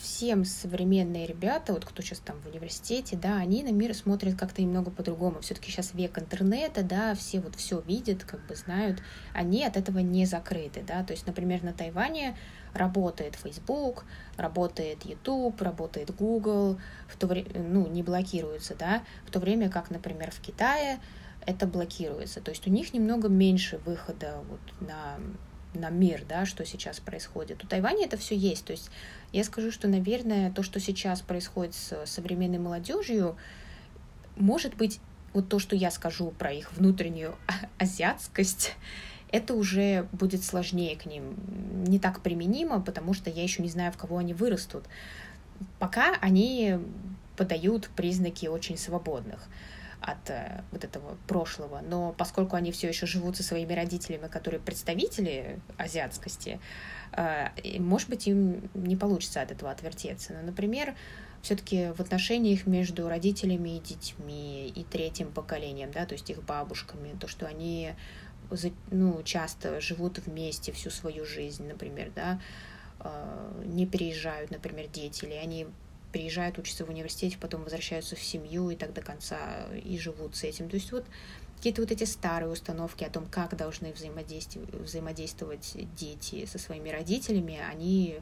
всем 0.00 0.44
современные 0.44 1.26
ребята, 1.26 1.72
вот 1.72 1.84
кто 1.84 2.02
сейчас 2.02 2.18
там 2.18 2.38
в 2.40 2.46
университете, 2.46 3.16
да, 3.16 3.36
они 3.36 3.62
на 3.62 3.72
мир 3.72 3.94
смотрят 3.94 4.38
как-то 4.38 4.60
немного 4.60 4.90
по-другому. 4.90 5.40
Все-таки 5.40 5.70
сейчас 5.70 5.94
век 5.94 6.18
интернета, 6.18 6.82
да, 6.82 7.14
все 7.14 7.40
вот 7.40 7.56
все 7.56 7.80
видят, 7.80 8.24
как 8.24 8.46
бы 8.46 8.54
знают, 8.54 9.02
они 9.32 9.64
от 9.64 9.76
этого 9.76 9.98
не 10.00 10.26
закрыты, 10.26 10.84
да. 10.86 11.02
То 11.02 11.14
есть, 11.14 11.26
например, 11.26 11.62
на 11.62 11.72
Тайване 11.72 12.36
работает 12.74 13.34
Facebook, 13.34 14.04
работает 14.36 15.06
YouTube, 15.06 15.60
работает 15.62 16.14
Google, 16.14 16.78
в 17.08 17.16
то 17.16 17.26
время, 17.26 17.48
ну, 17.54 17.86
не 17.86 18.02
блокируется, 18.02 18.74
да, 18.74 19.02
в 19.26 19.30
то 19.30 19.40
время 19.40 19.70
как, 19.70 19.90
например, 19.90 20.30
в 20.30 20.40
Китае 20.40 21.00
это 21.46 21.66
блокируется. 21.66 22.42
То 22.42 22.50
есть 22.50 22.66
у 22.66 22.70
них 22.70 22.92
немного 22.92 23.28
меньше 23.28 23.78
выхода 23.78 24.44
вот 24.48 24.86
на 24.86 25.18
на 25.74 25.90
мир, 25.90 26.24
да, 26.28 26.46
что 26.46 26.64
сейчас 26.64 27.00
происходит. 27.00 27.62
У 27.64 27.66
Тайваня 27.66 28.06
это 28.06 28.16
все 28.16 28.36
есть. 28.36 28.64
То 28.64 28.72
есть 28.72 28.90
я 29.32 29.44
скажу, 29.44 29.70
что, 29.70 29.88
наверное, 29.88 30.50
то, 30.50 30.62
что 30.62 30.80
сейчас 30.80 31.20
происходит 31.20 31.74
с 31.74 32.06
современной 32.06 32.58
молодежью, 32.58 33.36
может 34.36 34.74
быть, 34.76 35.00
вот 35.32 35.48
то, 35.48 35.58
что 35.58 35.76
я 35.76 35.90
скажу 35.90 36.30
про 36.30 36.52
их 36.52 36.72
внутреннюю 36.72 37.36
азиатскость, 37.78 38.74
это 39.30 39.54
уже 39.54 40.08
будет 40.12 40.42
сложнее 40.42 40.96
к 40.96 41.04
ним, 41.04 41.34
не 41.86 41.98
так 41.98 42.22
применимо, 42.22 42.80
потому 42.80 43.12
что 43.12 43.28
я 43.28 43.42
еще 43.42 43.62
не 43.62 43.68
знаю, 43.68 43.92
в 43.92 43.96
кого 43.98 44.18
они 44.18 44.32
вырастут. 44.32 44.84
Пока 45.78 46.16
они 46.20 46.78
подают 47.36 47.90
признаки 47.94 48.46
очень 48.46 48.78
свободных 48.78 49.48
от 50.00 50.30
э, 50.30 50.62
вот 50.72 50.84
этого 50.84 51.16
прошлого. 51.26 51.80
Но 51.80 52.14
поскольку 52.16 52.56
они 52.56 52.72
все 52.72 52.88
еще 52.88 53.06
живут 53.06 53.36
со 53.36 53.42
своими 53.42 53.72
родителями, 53.72 54.28
которые 54.28 54.60
представители 54.60 55.60
азиатскости, 55.76 56.60
э, 57.12 57.48
может 57.78 58.08
быть, 58.08 58.26
им 58.26 58.70
не 58.74 58.96
получится 58.96 59.42
от 59.42 59.50
этого 59.50 59.70
отвертеться. 59.70 60.34
Но, 60.34 60.42
например, 60.42 60.94
все-таки 61.42 61.92
в 61.96 62.00
отношениях 62.00 62.66
между 62.66 63.08
родителями 63.08 63.76
и 63.76 63.80
детьми 63.80 64.68
и 64.68 64.84
третьим 64.84 65.30
поколением, 65.30 65.90
да, 65.92 66.06
то 66.06 66.14
есть 66.14 66.28
их 66.30 66.42
бабушками, 66.42 67.16
то, 67.18 67.28
что 67.28 67.46
они 67.46 67.94
ну, 68.90 69.22
часто 69.24 69.80
живут 69.80 70.18
вместе 70.18 70.72
всю 70.72 70.90
свою 70.90 71.24
жизнь, 71.24 71.66
например, 71.66 72.10
да, 72.14 72.40
э, 73.00 73.62
не 73.66 73.86
переезжают, 73.86 74.50
например, 74.50 74.88
дети, 74.88 75.24
или 75.24 75.34
они 75.34 75.66
приезжают, 76.12 76.58
учатся 76.58 76.84
в 76.84 76.90
университете, 76.90 77.36
потом 77.38 77.64
возвращаются 77.64 78.16
в 78.16 78.22
семью 78.22 78.70
и 78.70 78.76
так 78.76 78.92
до 78.92 79.02
конца 79.02 79.66
и 79.72 79.98
живут 79.98 80.36
с 80.36 80.44
этим. 80.44 80.68
То 80.68 80.76
есть 80.76 80.92
вот 80.92 81.04
какие-то 81.56 81.82
вот 81.82 81.90
эти 81.90 82.04
старые 82.04 82.50
установки 82.50 83.04
о 83.04 83.10
том, 83.10 83.26
как 83.26 83.56
должны 83.56 83.92
взаимодействовать, 83.92 84.72
взаимодействовать 84.74 85.76
дети 85.96 86.46
со 86.46 86.58
своими 86.58 86.88
родителями, 86.88 87.60
они 87.70 88.18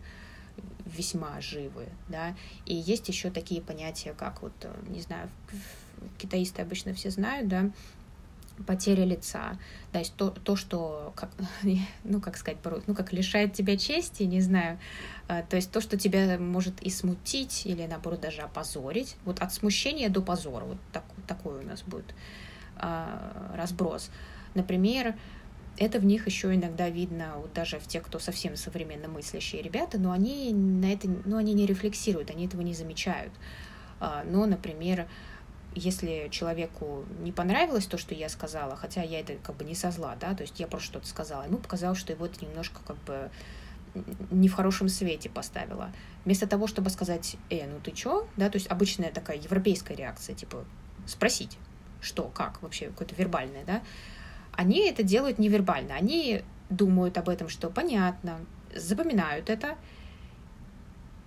весьма 0.87 1.41
живы, 1.41 1.87
да, 2.09 2.35
и 2.65 2.75
есть 2.75 3.09
еще 3.09 3.31
такие 3.31 3.61
понятия, 3.61 4.15
как 4.17 4.41
вот, 4.41 4.53
не 4.89 5.03
знаю, 5.03 5.29
китаисты 6.19 6.63
обычно 6.63 6.95
все 6.95 7.11
знают, 7.11 7.49
да, 7.49 7.71
потеря 8.67 9.05
лица, 9.05 9.59
то 9.93 9.99
есть 9.99 10.15
то, 10.17 10.31
то 10.31 10.57
что, 10.57 11.13
как, 11.17 11.31
ну, 12.05 12.21
как 12.21 12.37
сказать, 12.37 12.59
ну, 12.87 12.95
как 12.95 13.13
лишает 13.13 13.53
тебя 13.53 13.77
чести, 13.77 14.25
не 14.25 14.41
знаю, 14.41 14.79
а, 15.29 15.43
то 15.43 15.57
есть 15.57 15.71
то, 15.71 15.81
что 15.81 15.97
тебя 15.97 16.39
может 16.39 16.81
и 16.83 16.91
смутить, 16.91 17.67
или, 17.67 17.87
наоборот, 17.87 18.21
даже 18.21 18.43
опозорить, 18.43 19.17
вот 19.25 19.41
от 19.41 19.53
смущения 19.53 20.09
до 20.09 20.23
позора, 20.23 20.65
вот 20.65 20.79
так, 20.93 21.05
такой 21.27 21.61
у 21.61 21.67
нас 21.67 21.83
будет 21.83 22.15
а, 22.77 23.53
разброс. 23.55 24.11
Например, 24.55 25.15
это 25.79 25.99
в 25.99 26.05
них 26.05 26.27
еще 26.27 26.55
иногда 26.55 26.89
видно, 26.89 27.35
вот 27.37 27.53
даже 27.53 27.79
в 27.79 27.87
тех, 27.87 28.03
кто 28.05 28.19
совсем 28.19 28.57
современно 28.57 29.09
мыслящие 29.09 29.63
ребята, 29.63 29.99
но 29.99 30.13
они 30.13 30.53
на 30.53 30.93
это, 30.93 31.09
ну, 31.25 31.37
они 31.37 31.53
не 31.53 31.67
рефлексируют, 31.67 32.31
они 32.31 32.47
этого 32.47 32.63
не 32.63 32.75
замечают. 32.75 33.33
А, 34.01 34.25
но, 34.25 34.47
например, 34.47 35.07
если 35.77 36.29
человеку 36.31 37.05
не 37.21 37.33
понравилось 37.33 37.87
то, 37.87 37.99
что 37.99 38.15
я 38.15 38.29
сказала, 38.29 38.77
хотя 38.77 39.03
я 39.03 39.21
это 39.21 39.35
как 39.37 39.57
бы 39.57 39.65
не 39.65 39.75
со 39.75 39.91
зла, 39.91 40.17
да, 40.19 40.35
то 40.35 40.43
есть 40.43 40.59
я 40.59 40.67
просто 40.67 40.89
что-то 40.89 41.07
сказала, 41.07 41.45
ему 41.45 41.59
показалось, 41.59 41.99
что 41.99 42.13
его 42.13 42.25
это 42.27 42.45
немножко 42.45 42.81
как 42.87 42.97
бы 43.05 43.31
не 44.31 44.49
в 44.49 44.55
хорошем 44.55 44.89
свете 44.89 45.29
поставила. 45.29 45.93
Вместо 46.25 46.47
того, 46.47 46.67
чтобы 46.67 46.91
сказать, 46.91 47.37
э, 47.51 47.67
ну 47.67 47.79
ты 47.81 47.93
чё, 47.93 48.27
да, 48.37 48.49
то 48.49 48.57
есть 48.57 48.71
обычная 48.71 49.13
такая 49.13 49.37
европейская 49.37 49.95
реакция, 49.95 50.35
типа 50.35 50.65
спросить, 51.07 51.59
что, 52.01 52.25
как, 52.25 52.63
вообще 52.63 52.89
какое-то 52.89 53.15
вербальное, 53.15 53.65
да, 53.65 53.83
они 54.53 54.89
это 54.89 55.03
делают 55.03 55.39
невербально, 55.39 55.95
они 55.95 56.43
думают 56.71 57.19
об 57.19 57.29
этом, 57.29 57.49
что 57.49 57.69
понятно, 57.69 58.41
запоминают 58.75 59.51
это, 59.51 59.77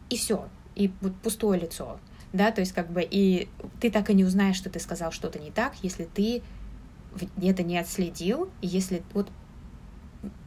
и 0.10 0.18
все, 0.18 0.50
и 0.76 0.92
вот 1.02 1.16
пустое 1.18 1.60
лицо, 1.60 2.00
да, 2.34 2.52
то 2.52 2.62
есть 2.62 2.74
как 2.74 2.92
бы 2.92 3.06
и 3.10 3.48
ты 3.80 3.90
так 3.90 4.10
и 4.10 4.14
не 4.14 4.24
узнаешь, 4.24 4.56
что 4.56 4.70
ты 4.70 4.80
сказал 4.80 5.12
что-то 5.12 5.40
не 5.40 5.52
так, 5.52 5.74
если 5.82 6.06
ты 6.06 6.42
это 7.42 7.64
не 7.64 7.78
отследил, 7.78 8.50
если 8.62 9.02
вот 9.14 9.30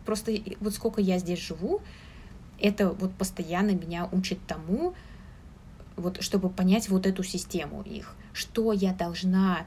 просто 0.04 0.32
вот 0.60 0.74
сколько 0.74 1.00
я 1.00 1.18
здесь 1.18 1.40
живу, 1.40 1.80
это 2.60 2.90
вот 2.90 3.12
постоянно 3.14 3.70
меня 3.70 4.08
учит 4.12 4.38
тому, 4.46 4.94
вот 5.96 6.22
чтобы 6.22 6.50
понять 6.50 6.88
вот 6.88 7.06
эту 7.06 7.22
систему 7.24 7.82
их, 7.82 8.14
что 8.32 8.72
я 8.72 8.92
должна 8.92 9.66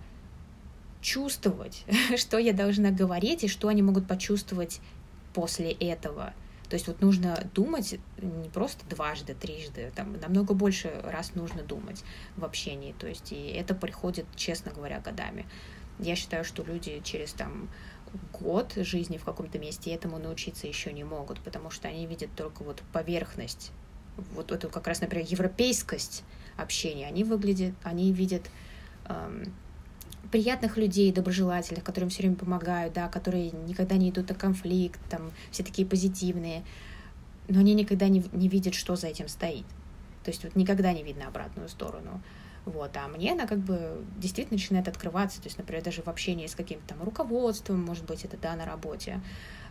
чувствовать, 1.01 1.85
что 2.17 2.37
я 2.37 2.53
должна 2.53 2.91
говорить 2.91 3.43
и 3.43 3.47
что 3.47 3.67
они 3.67 3.81
могут 3.81 4.07
почувствовать 4.07 4.79
после 5.33 5.71
этого– 5.71 6.33
то 6.75 6.77
есть 6.77 6.87
вот 6.87 6.99
нужно 6.99 7.41
думать 7.53 7.97
не 8.17 8.49
просто 8.49 8.85
дважды, 8.89 9.33
трижды, 9.33 9.93
там 9.95 10.19
намного 10.19 10.53
больше 10.53 10.91
раз 11.05 11.33
нужно 11.33 11.63
думать 11.63 12.03
в 12.35 12.43
общении. 12.43 12.93
То 12.99 13.07
есть 13.07 13.31
и 13.31 13.47
это 13.47 13.73
приходит, 13.73 14.25
честно 14.35 14.73
говоря, 14.73 14.99
годами. 14.99 15.45
Я 15.99 16.17
считаю, 16.17 16.43
что 16.43 16.63
люди 16.63 17.01
через 17.01 17.31
там 17.31 17.69
год 18.33 18.73
жизни 18.75 19.17
в 19.17 19.23
каком-то 19.23 19.57
месте 19.57 19.91
этому 19.91 20.19
научиться 20.19 20.67
еще 20.67 20.91
не 20.91 21.05
могут, 21.05 21.39
потому 21.39 21.71
что 21.71 21.87
они 21.87 22.07
видят 22.07 22.29
только 22.35 22.61
вот 22.65 22.83
поверхность, 22.91 23.71
вот 24.33 24.51
эту 24.51 24.67
как 24.67 24.85
раз, 24.87 24.99
например, 24.99 25.25
европейскость 25.29 26.25
общения. 26.57 27.07
Они 27.07 27.23
выглядят, 27.23 27.73
они 27.83 28.11
видят 28.11 28.51
эм, 29.05 29.55
приятных 30.31 30.77
людей, 30.77 31.11
доброжелательных, 31.11 31.83
которым 31.83 32.09
все 32.09 32.23
время 32.23 32.35
помогают, 32.35 32.93
да, 32.93 33.07
которые 33.07 33.51
никогда 33.51 33.95
не 33.95 34.09
идут 34.09 34.29
на 34.29 34.35
конфликт, 34.35 34.99
там, 35.09 35.31
все 35.51 35.63
такие 35.63 35.87
позитивные, 35.87 36.63
но 37.47 37.59
они 37.59 37.73
никогда 37.73 38.07
не, 38.07 38.23
не 38.33 38.47
видят, 38.47 38.73
что 38.73 38.95
за 38.95 39.07
этим 39.07 39.27
стоит. 39.27 39.65
То 40.23 40.31
есть 40.31 40.43
вот 40.43 40.55
никогда 40.55 40.91
не 40.93 41.03
видно 41.03 41.27
обратную 41.27 41.69
сторону. 41.69 42.21
Вот, 42.65 42.97
а 42.97 43.07
мне 43.07 43.33
она 43.33 43.45
как 43.45 43.59
бы 43.59 44.03
действительно 44.17 44.57
начинает 44.57 44.87
открываться, 44.87 45.39
то 45.39 45.47
есть, 45.47 45.57
например, 45.59 45.83
даже 45.83 46.01
в 46.01 46.07
общении 46.07 46.47
с 46.47 46.55
каким-то 46.55 46.87
там 46.87 47.03
руководством, 47.03 47.83
может 47.83 48.05
быть, 48.05 48.25
это, 48.25 48.37
да, 48.37 48.55
на 48.55 48.65
работе, 48.65 49.21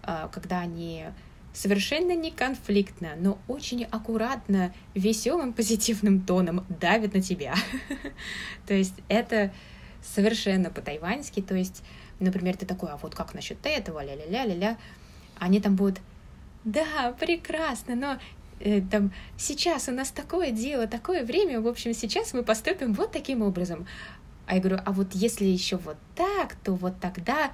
а, 0.05 0.29
когда 0.29 0.61
они 0.61 1.07
совершенно 1.55 2.15
не 2.15 2.31
конфликтно, 2.31 3.15
но 3.17 3.39
очень 3.49 3.85
аккуратно, 3.85 4.75
веселым, 4.95 5.53
позитивным 5.53 6.21
тоном 6.21 6.65
давят 6.69 7.15
на 7.15 7.23
тебя. 7.23 7.55
То 8.67 8.75
есть 8.75 8.95
это 9.09 9.53
совершенно 10.05 10.71
по-тайваньски, 10.71 11.41
то 11.41 11.55
есть, 11.55 11.83
например, 12.21 12.57
ты 12.57 12.67
такой, 12.67 12.91
а 12.91 12.97
вот 12.97 13.15
как 13.15 13.35
насчет 13.35 13.59
этого, 13.65 14.05
ля-ля-ля-ля-ля, 14.05 14.77
они 15.39 15.61
там 15.61 15.77
будут, 15.77 16.01
да, 16.65 17.15
прекрасно, 17.19 17.95
но 17.95 18.19
э, 18.61 18.81
там 18.83 19.13
сейчас 19.37 19.89
у 19.89 19.93
нас 19.93 20.11
такое 20.11 20.51
дело, 20.51 20.87
такое 20.87 21.25
время, 21.25 21.61
в 21.61 21.67
общем, 21.67 21.95
сейчас 21.95 22.35
мы 22.35 22.43
поступим 22.43 22.93
вот 22.93 23.13
таким 23.13 23.43
образом. 23.43 23.87
А 24.47 24.57
я 24.57 24.61
говорю, 24.61 24.79
а 24.85 24.93
вот 24.93 25.15
если 25.15 25.47
еще 25.47 25.77
вот 25.77 25.97
так, 26.15 26.55
то 26.57 26.75
вот 26.75 27.01
тогда, 27.01 27.53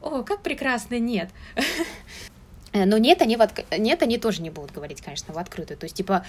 о, 0.00 0.22
как 0.22 0.42
прекрасно, 0.42 0.98
нет. 0.98 1.30
Э, 2.76 2.84
но 2.84 2.98
нет, 2.98 3.22
они, 3.22 3.36
в 3.36 3.42
отк... 3.42 3.64
нет, 3.78 4.02
они 4.02 4.18
тоже 4.18 4.42
не 4.42 4.50
будут 4.50 4.72
говорить, 4.72 5.00
конечно, 5.00 5.32
в 5.32 5.38
открытую. 5.38 5.78
То 5.78 5.84
есть, 5.84 5.96
типа, 5.96 6.24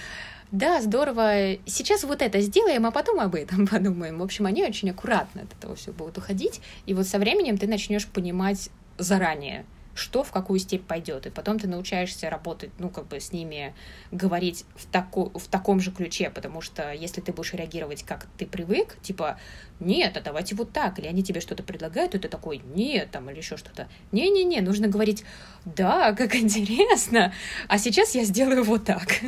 да, 0.50 0.80
здорово, 0.80 1.56
сейчас 1.66 2.04
вот 2.04 2.22
это 2.22 2.40
сделаем, 2.40 2.86
а 2.86 2.90
потом 2.90 3.20
об 3.20 3.34
этом 3.34 3.66
подумаем. 3.72 4.18
В 4.18 4.22
общем, 4.22 4.46
они 4.46 4.64
очень 4.64 4.90
аккуратно 4.90 5.42
от 5.42 5.52
этого 5.52 5.76
все 5.76 5.92
будут 5.92 6.18
уходить. 6.18 6.60
И 6.86 6.94
вот 6.94 7.06
со 7.06 7.18
временем 7.18 7.58
ты 7.58 7.66
начнешь 7.66 8.06
понимать 8.06 8.70
заранее, 8.96 9.64
что 9.98 10.22
в 10.22 10.30
какую 10.30 10.58
степь 10.58 10.86
пойдет. 10.86 11.26
И 11.26 11.30
потом 11.30 11.58
ты 11.58 11.68
научаешься 11.68 12.30
работать, 12.30 12.70
ну, 12.78 12.88
как 12.88 13.06
бы 13.08 13.20
с 13.20 13.32
ними 13.32 13.74
говорить 14.10 14.64
в, 14.74 14.86
таку, 14.86 15.30
в 15.38 15.48
таком 15.48 15.80
же 15.80 15.90
ключе, 15.90 16.30
потому 16.30 16.60
что 16.60 16.92
если 16.92 17.20
ты 17.20 17.32
будешь 17.32 17.52
реагировать, 17.52 18.02
как 18.04 18.26
ты 18.38 18.46
привык, 18.46 18.96
типа, 19.02 19.38
нет, 19.80 20.16
а 20.16 20.20
давайте 20.20 20.54
вот 20.54 20.72
так, 20.72 20.98
или 20.98 21.06
они 21.06 21.22
тебе 21.22 21.40
что-то 21.40 21.62
предлагают, 21.62 22.14
и 22.14 22.18
ты 22.18 22.28
такой, 22.28 22.62
нет, 22.74 23.10
там, 23.10 23.28
или 23.30 23.38
еще 23.38 23.56
что-то. 23.56 23.88
Не-не-не, 24.12 24.60
нужно 24.60 24.88
говорить, 24.88 25.24
да, 25.64 26.12
как 26.12 26.34
интересно, 26.36 27.32
а 27.68 27.78
сейчас 27.78 28.14
я 28.14 28.24
сделаю 28.24 28.64
вот 28.64 28.84
так. 28.84 29.20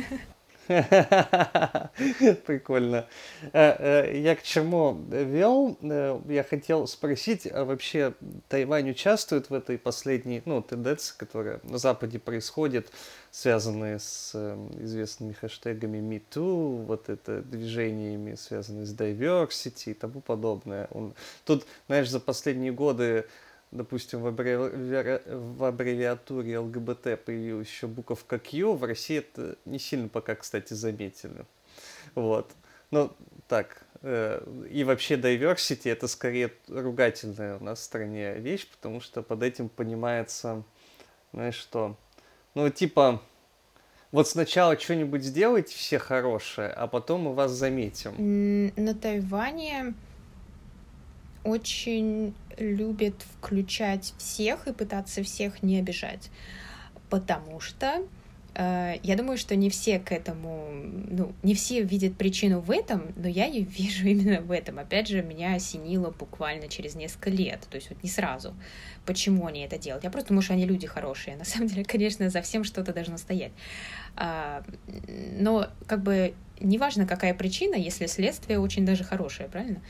Прикольно. 2.45 3.07
Э, 3.53 4.05
э, 4.11 4.19
я 4.19 4.35
к 4.35 4.43
чему 4.43 5.01
вел? 5.09 5.77
Э, 5.81 6.19
я 6.27 6.43
хотел 6.43 6.87
спросить, 6.87 7.47
а 7.51 7.65
вообще 7.65 8.13
Тайвань 8.47 8.91
участвует 8.91 9.49
в 9.49 9.53
этой 9.53 9.77
последней 9.77 10.41
ну, 10.45 10.61
тенденции, 10.61 11.13
которая 11.17 11.59
на 11.63 11.77
Западе 11.77 12.19
происходит, 12.19 12.91
связанные 13.31 13.99
с 13.99 14.35
известными 14.79 15.33
хэштегами 15.33 15.97
MeToo, 15.97 16.85
вот 16.85 17.09
это 17.09 17.41
движениями, 17.41 18.35
связанные 18.35 18.85
с 18.85 18.93
diversity 18.93 19.91
и 19.91 19.93
тому 19.93 20.21
подобное. 20.21 20.87
Тут, 21.45 21.65
знаешь, 21.87 22.09
за 22.09 22.19
последние 22.19 22.71
годы 22.71 23.25
допустим, 23.71 24.21
в, 24.21 24.27
аббреви... 24.27 25.19
в 25.27 25.63
аббревиатуре 25.63 26.59
ЛГБТ 26.59 27.23
появилась 27.25 27.67
еще 27.67 27.87
буковка 27.87 28.39
Q, 28.39 28.73
в 28.73 28.83
России 28.83 29.17
это 29.19 29.57
не 29.65 29.79
сильно 29.79 30.07
пока, 30.07 30.35
кстати, 30.35 30.73
заметили. 30.73 31.45
Вот. 32.15 32.51
Ну, 32.91 33.11
так. 33.47 33.83
Э, 34.01 34.43
и 34.69 34.83
вообще 34.83 35.15
diversity 35.15 35.91
это 35.91 36.07
скорее 36.07 36.51
ругательная 36.67 37.57
у 37.57 37.63
нас 37.63 37.79
в 37.79 37.83
стране 37.83 38.33
вещь, 38.35 38.67
потому 38.69 38.99
что 38.99 39.21
под 39.21 39.43
этим 39.43 39.69
понимается, 39.69 40.63
знаешь 41.31 41.55
что, 41.55 41.97
ну, 42.55 42.69
типа, 42.69 43.21
вот 44.11 44.27
сначала 44.27 44.77
что-нибудь 44.77 45.23
сделайте 45.23 45.75
все 45.75 45.99
хорошее, 45.99 46.69
а 46.69 46.87
потом 46.87 47.21
мы 47.21 47.33
вас 47.33 47.51
заметим. 47.51 48.73
На 48.75 48.93
Тайване 48.93 49.93
очень 51.43 52.33
любит 52.57 53.15
включать 53.37 54.13
всех 54.17 54.67
и 54.67 54.73
пытаться 54.73 55.23
всех 55.23 55.63
не 55.63 55.79
обижать, 55.79 56.29
потому 57.09 57.59
что 57.59 58.03
э, 58.55 58.95
я 59.03 59.15
думаю, 59.15 59.37
что 59.37 59.55
не 59.55 59.69
все 59.69 59.99
к 59.99 60.11
этому, 60.11 60.69
ну, 60.71 61.33
не 61.43 61.55
все 61.55 61.81
видят 61.81 62.17
причину 62.17 62.59
в 62.59 62.71
этом, 62.71 63.13
но 63.15 63.27
я 63.27 63.45
ее 63.45 63.61
вижу 63.77 64.07
именно 64.07 64.41
в 64.41 64.51
этом. 64.51 64.79
Опять 64.79 65.07
же, 65.07 65.21
меня 65.21 65.55
осенило 65.55 66.11
буквально 66.11 66.67
через 66.67 66.95
несколько 66.95 67.29
лет, 67.29 67.61
то 67.69 67.75
есть 67.75 67.89
вот 67.89 68.01
не 68.03 68.09
сразу. 68.09 68.53
Почему 69.05 69.47
они 69.47 69.61
это 69.61 69.77
делают? 69.77 70.03
Я 70.03 70.09
просто 70.09 70.29
думаю, 70.29 70.43
что 70.43 70.53
они 70.53 70.65
люди 70.65 70.87
хорошие. 70.87 71.35
На 71.35 71.45
самом 71.45 71.67
деле, 71.67 71.83
конечно, 71.83 72.29
за 72.29 72.41
всем 72.41 72.63
что-то 72.63 72.93
должно 72.93 73.17
стоять. 73.17 73.51
А, 74.15 74.63
но 75.39 75.67
как 75.87 76.03
бы 76.03 76.33
неважно, 76.61 77.05
какая 77.05 77.33
причина, 77.33 77.75
если 77.75 78.05
следствие 78.05 78.59
очень 78.59 78.85
даже 78.85 79.03
хорошее, 79.03 79.49
правильно? 79.49 79.81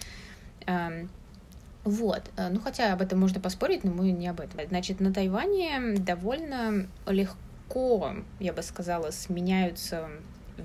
Вот, 1.84 2.30
э, 2.38 2.50
ну 2.50 2.60
хотя 2.60 2.94
об 2.94 3.02
этом 3.02 3.20
можно 3.20 3.40
поспорить, 3.40 3.84
но 3.84 3.92
мы 3.92 4.12
не 4.12 4.28
об 4.28 4.40
этом. 4.40 4.60
Значит, 4.68 5.00
на 5.00 5.14
Тайване 5.14 5.96
довольно 5.98 6.88
легко, 7.08 8.14
я 8.40 8.54
бы 8.54 8.62
сказала, 8.62 9.12
сменяются 9.12 10.10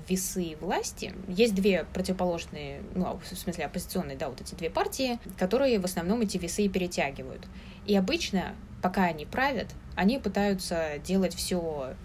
весы 0.07 0.57
власти. 0.61 1.13
Есть 1.27 1.55
две 1.55 1.85
противоположные, 1.85 2.81
ну, 2.93 3.19
в 3.19 3.35
смысле 3.35 3.65
оппозиционные, 3.65 4.17
да, 4.17 4.29
вот 4.29 4.41
эти 4.41 4.53
две 4.53 4.69
партии, 4.69 5.19
которые 5.37 5.79
в 5.79 5.85
основном 5.85 6.21
эти 6.21 6.37
весы 6.37 6.63
и 6.63 6.69
перетягивают. 6.69 7.47
И 7.85 7.95
обычно, 7.95 8.53
пока 8.81 9.05
они 9.05 9.25
правят, 9.25 9.67
они 9.95 10.19
пытаются 10.19 10.99
делать 11.03 11.33
все 11.33 11.95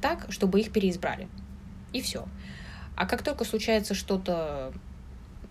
так, 0.00 0.26
чтобы 0.28 0.60
их 0.60 0.72
переизбрали. 0.72 1.28
И 1.92 2.00
все. 2.00 2.26
А 2.96 3.06
как 3.06 3.22
только 3.22 3.44
случается 3.44 3.94
что-то, 3.94 4.72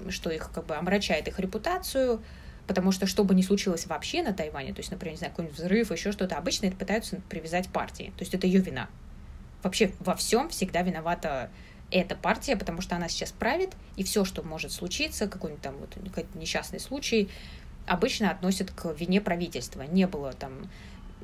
что 0.09 0.29
их 0.29 0.51
как 0.51 0.65
бы 0.65 0.75
омрачает 0.75 1.27
их 1.27 1.39
репутацию, 1.39 2.21
Потому 2.67 2.91
что 2.91 3.05
что 3.05 3.23
бы 3.23 3.35
ни 3.35 3.41
случилось 3.41 3.85
вообще 3.85 4.23
на 4.23 4.33
Тайване, 4.33 4.73
то 4.73 4.79
есть, 4.79 4.91
например, 4.91 5.13
не 5.13 5.17
знаю, 5.17 5.31
какой-нибудь 5.31 5.57
взрыв, 5.57 5.91
еще 5.91 6.11
что-то, 6.11 6.35
обычно 6.35 6.65
это 6.65 6.75
пытаются 6.75 7.21
привязать 7.29 7.69
партии. 7.69 8.11
То 8.17 8.23
есть 8.23 8.33
это 8.33 8.47
ее 8.47 8.59
вина. 8.59 8.89
Вообще 9.61 9.91
во 9.99 10.15
всем 10.15 10.49
всегда 10.49 10.81
виновата 10.81 11.49
эта 11.91 12.15
партия, 12.15 12.55
потому 12.55 12.81
что 12.81 12.95
она 12.95 13.07
сейчас 13.07 13.31
правит, 13.31 13.73
и 13.95 14.03
все, 14.03 14.25
что 14.25 14.41
может 14.41 14.71
случиться, 14.71 15.27
какой-нибудь 15.27 15.61
там 15.61 15.75
вот 15.77 15.95
несчастный 16.35 16.79
случай, 16.79 17.29
обычно 17.85 18.31
относят 18.31 18.71
к 18.71 18.91
вине 18.93 19.21
правительства. 19.21 19.83
Не 19.83 20.07
было 20.07 20.33
там 20.33 20.69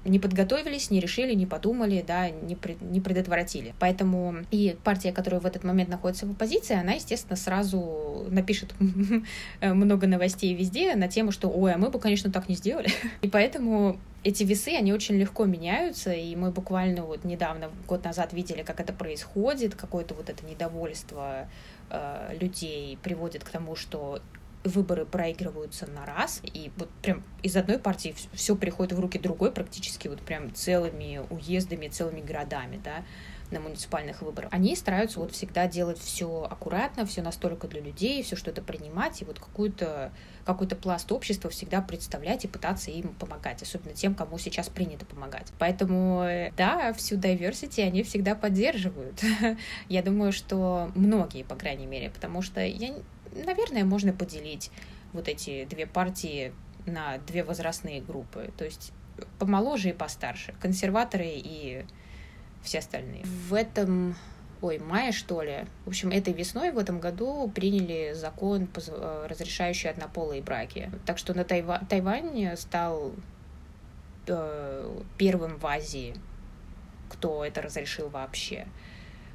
не 0.06 0.20
подготовились, 0.20 0.90
не 0.90 1.00
решили, 1.00 1.34
не 1.34 1.46
подумали, 1.46 2.04
да, 2.06 2.30
не, 2.30 2.56
пред, 2.56 2.82
не 2.82 3.00
предотвратили. 3.02 3.74
Поэтому 3.80 4.36
и 4.50 4.76
партия, 4.84 5.12
которая 5.12 5.42
в 5.42 5.46
этот 5.46 5.64
момент 5.64 5.90
находится 5.90 6.26
в 6.26 6.32
оппозиции, 6.32 6.76
она, 6.76 6.94
естественно, 6.94 7.36
сразу 7.36 8.26
напишет 8.30 8.74
много 9.62 10.08
новостей 10.08 10.56
везде 10.56 10.96
на 10.96 11.08
тему, 11.08 11.32
что 11.32 11.50
«Ой, 11.50 11.74
а 11.74 11.78
мы 11.78 11.90
бы, 11.90 12.00
конечно, 12.00 12.32
так 12.32 12.50
не 12.50 12.56
сделали». 12.56 12.90
И 13.22 13.28
поэтому 13.28 14.00
эти 14.24 14.44
весы, 14.44 14.76
они 14.76 14.94
очень 14.94 15.16
легко 15.16 15.46
меняются, 15.46 16.12
и 16.12 16.36
мы 16.36 16.52
буквально 16.52 17.04
вот 17.04 17.24
недавно, 17.24 17.72
год 17.88 18.04
назад, 18.04 18.34
видели, 18.34 18.62
как 18.62 18.80
это 18.80 18.94
происходит, 18.94 19.74
какое-то 19.74 20.14
вот 20.14 20.30
это 20.30 20.46
недовольство 20.46 21.48
э, 21.90 22.38
людей 22.40 23.00
приводит 23.02 23.44
к 23.44 23.50
тому, 23.50 23.76
что 23.76 24.22
выборы 24.64 25.06
проигрываются 25.06 25.88
на 25.88 26.06
раз, 26.06 26.42
и 26.44 26.72
вот 26.78 26.90
прям 27.02 27.24
из 27.42 27.56
одной 27.58 27.80
партии 27.80 28.16
все 28.34 28.56
приходит 28.56 28.94
в 28.94 29.00
руки 29.00 29.18
другой 29.18 29.52
практически 29.52 30.08
вот 30.08 30.22
прям 30.22 30.54
целыми 30.54 31.22
уездами, 31.30 31.88
целыми 31.88 32.22
городами, 32.22 32.80
да, 32.84 33.04
на 33.52 33.60
муниципальных 33.60 34.22
выборах. 34.22 34.50
Они 34.54 34.76
стараются 34.76 35.20
вот 35.20 35.34
всегда 35.34 35.68
делать 35.68 36.00
все 36.00 36.48
аккуратно, 36.50 37.06
все 37.06 37.22
настолько 37.22 37.68
для 37.68 37.82
людей, 37.82 38.24
все 38.24 38.36
что-то 38.36 38.62
принимать, 38.62 39.22
и 39.22 39.26
вот 39.26 39.40
какую-то 39.40 40.12
какой-то 40.46 40.76
пласт 40.76 41.12
общества 41.12 41.52
всегда 41.52 41.82
представлять 41.82 42.46
и 42.46 42.48
пытаться 42.48 42.90
им 42.90 43.10
помогать, 43.10 43.62
особенно 43.62 43.94
тем, 43.94 44.16
кому 44.16 44.40
сейчас 44.40 44.70
принято 44.70 45.06
помогать. 45.06 45.52
Поэтому, 45.60 46.26
да, 46.58 46.94
всю 46.94 47.18
diversity 47.18 47.84
они 47.84 48.02
всегда 48.02 48.34
поддерживают. 48.34 49.22
Я 49.90 50.02
думаю, 50.02 50.32
что 50.32 50.92
многие, 50.96 51.44
по 51.44 51.56
крайней 51.56 51.86
мере, 51.86 52.10
потому 52.10 52.42
что 52.42 52.62
я 52.62 52.96
наверное, 53.34 53.86
можно 53.86 54.14
поделить 54.14 54.72
вот 55.14 55.28
эти 55.28 55.66
две 55.66 55.86
партии 55.86 56.54
на 56.86 57.18
две 57.20 57.44
возрастные 57.44 58.02
группы. 58.02 58.52
То 58.58 58.66
есть 58.66 58.92
помоложе 59.40 59.90
и 59.90 59.94
постарше. 59.94 60.54
Консерваторы 60.62 61.28
и 61.28 61.86
все 62.64 62.80
остальные. 62.80 63.24
В 63.24 63.54
этом 63.54 64.16
ой, 64.62 64.78
мае, 64.80 65.12
что 65.12 65.42
ли. 65.42 65.66
В 65.86 65.90
общем, 65.90 66.12
этой 66.12 66.34
весной 66.34 66.72
в 66.72 66.78
этом 66.78 67.00
году 67.00 67.52
приняли 67.54 68.14
закон, 68.14 68.68
э, 68.76 69.28
разрешающий 69.30 69.90
однополые 69.90 70.42
браки. 70.42 70.92
Так 71.06 71.18
что 71.18 71.34
на 71.34 71.44
Тайва... 71.44 71.82
Тайвань 71.90 72.56
стал 72.58 73.14
э, 74.28 75.02
первым 75.18 75.58
в 75.58 75.66
Азии, 75.66 76.16
кто 77.10 77.44
это 77.44 77.62
разрешил 77.62 78.10
вообще. 78.10 78.68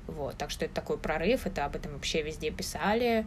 Вот, 0.07 0.37
так 0.39 0.51
что 0.51 0.65
это 0.65 0.75
такой 0.75 0.99
прорыв, 0.99 1.47
это 1.47 1.65
об 1.65 1.75
этом 1.75 1.93
вообще 1.95 2.23
везде 2.23 2.53
писали. 2.53 3.27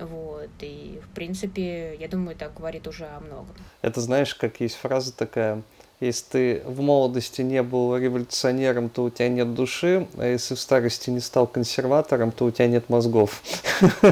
Вот, 0.00 0.48
и, 0.60 0.98
в 1.04 1.14
принципе, 1.14 1.94
я 1.96 2.08
думаю, 2.08 2.34
это 2.34 2.50
говорит 2.56 2.86
уже 2.86 3.04
о 3.04 3.20
многом. 3.20 3.54
Это, 3.82 4.00
знаешь, 4.00 4.34
как 4.34 4.60
есть 4.60 4.76
фраза 4.76 5.14
такая, 5.14 5.62
если 6.00 6.24
ты 6.30 6.62
в 6.64 6.80
молодости 6.80 7.42
не 7.42 7.62
был 7.62 7.94
революционером, 7.94 8.88
то 8.88 9.04
у 9.04 9.10
тебя 9.10 9.28
нет 9.28 9.54
души, 9.54 10.08
а 10.16 10.26
если 10.26 10.54
в 10.54 10.60
старости 10.60 11.10
не 11.10 11.20
стал 11.20 11.46
консерватором, 11.46 12.32
то 12.32 12.46
у 12.46 12.50
тебя 12.50 12.68
нет 12.68 12.88
мозгов. 12.88 13.42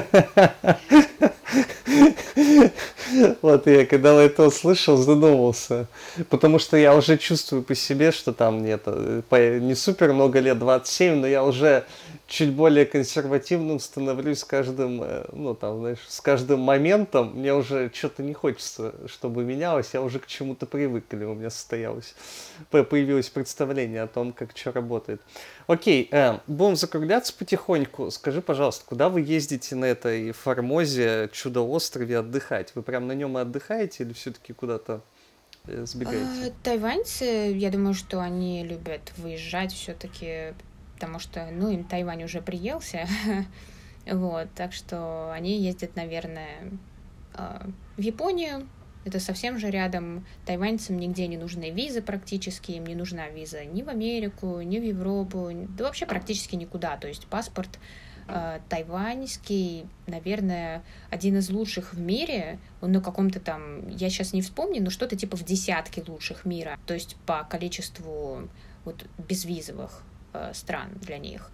Вот 3.42 3.66
я 3.66 3.86
когда 3.86 4.12
это 4.22 4.44
услышал, 4.44 4.96
задумался. 4.96 5.86
Потому 6.28 6.58
что 6.58 6.76
я 6.76 6.94
уже 6.94 7.16
чувствую 7.16 7.62
по 7.62 7.74
себе, 7.74 8.12
что 8.12 8.32
там 8.32 8.62
нет, 8.62 8.82
э, 8.86 9.58
не 9.60 9.74
супер 9.74 10.12
много 10.12 10.40
лет, 10.40 10.58
27, 10.58 11.14
но 11.14 11.26
я 11.26 11.42
уже 11.42 11.84
чуть 12.28 12.52
более 12.52 12.84
консервативным 12.84 13.80
становлюсь 13.80 14.40
с 14.40 14.44
каждым, 14.44 15.02
э, 15.02 15.24
ну 15.32 15.54
там, 15.54 15.80
знаешь, 15.80 16.04
с 16.06 16.20
каждым 16.20 16.60
моментом. 16.60 17.32
Мне 17.34 17.54
уже 17.54 17.90
что-то 17.92 18.22
не 18.22 18.34
хочется, 18.34 18.94
чтобы 19.06 19.44
менялось. 19.44 19.94
Я 19.94 20.02
уже 20.02 20.18
к 20.18 20.26
чему-то 20.26 20.66
привык, 20.66 21.04
или 21.10 21.24
у 21.24 21.34
меня 21.34 21.48
состоялось, 21.48 22.14
появилось 22.70 23.30
представление 23.30 24.02
о 24.02 24.06
том, 24.06 24.32
как 24.32 24.54
что 24.54 24.72
работает. 24.72 25.22
Окей, 25.66 26.06
э, 26.12 26.38
будем 26.46 26.76
закругляться 26.76 27.32
потихоньку. 27.36 28.10
Скажи, 28.10 28.42
пожалуйста, 28.42 28.84
куда 28.86 29.08
вы 29.08 29.22
ездите 29.22 29.74
на 29.74 29.86
этой 29.86 30.32
Формозе, 30.32 31.30
чудо-острове 31.32 32.18
отдыхать? 32.18 32.72
Вы 32.74 32.82
прям 32.82 33.06
на 33.06 33.12
нем 33.12 33.38
и 33.38 33.40
отдыхаете 33.40 34.04
или 34.04 34.12
все-таки 34.12 34.52
куда-то 34.52 35.00
э, 35.66 35.86
сбегаете? 35.86 36.26
А, 36.46 36.50
тайваньцы, 36.62 37.24
я 37.54 37.70
думаю, 37.70 37.94
что 37.94 38.20
они 38.20 38.64
любят 38.64 39.12
выезжать 39.16 39.72
все-таки 39.72 40.52
потому 40.98 41.20
что, 41.20 41.48
ну, 41.52 41.70
им 41.70 41.84
Тайвань 41.84 42.24
уже 42.24 42.42
приелся, 42.42 43.06
вот, 44.06 44.48
так 44.56 44.72
что 44.72 45.30
они 45.32 45.62
ездят, 45.62 45.94
наверное, 45.94 46.72
а, 47.34 47.64
в 47.96 48.00
Японию, 48.00 48.66
это 49.04 49.20
совсем 49.20 49.60
же 49.60 49.70
рядом. 49.70 50.26
Тайваньцам 50.44 50.98
нигде 50.98 51.28
не 51.28 51.36
нужны 51.36 51.70
визы 51.70 52.02
практически, 52.02 52.72
им 52.72 52.84
не 52.84 52.96
нужна 52.96 53.28
виза 53.28 53.64
ни 53.64 53.82
в 53.82 53.88
Америку, 53.88 54.60
ни 54.60 54.80
в 54.80 54.82
Европу, 54.82 55.50
да 55.52 55.84
вообще 55.84 56.04
практически 56.04 56.56
никуда. 56.56 56.96
То 56.96 57.06
есть 57.06 57.28
паспорт 57.28 57.78
э, 58.26 58.58
тайваньский, 58.68 59.86
наверное, 60.08 60.82
один 61.10 61.38
из 61.38 61.48
лучших 61.48 61.94
в 61.94 62.00
мире. 62.00 62.58
Он 62.80 62.90
на 62.90 63.00
каком-то 63.00 63.38
там, 63.38 63.88
я 63.88 64.10
сейчас 64.10 64.32
не 64.32 64.42
вспомню, 64.42 64.82
но 64.82 64.90
что-то 64.90 65.14
типа 65.14 65.36
в 65.36 65.44
десятке 65.44 66.02
лучших 66.04 66.44
мира. 66.44 66.76
То 66.86 66.94
есть 66.94 67.14
по 67.24 67.44
количеству 67.44 68.48
вот 68.84 69.06
безвизовых 69.16 70.02
стран 70.52 70.90
для 71.00 71.18
них. 71.18 71.50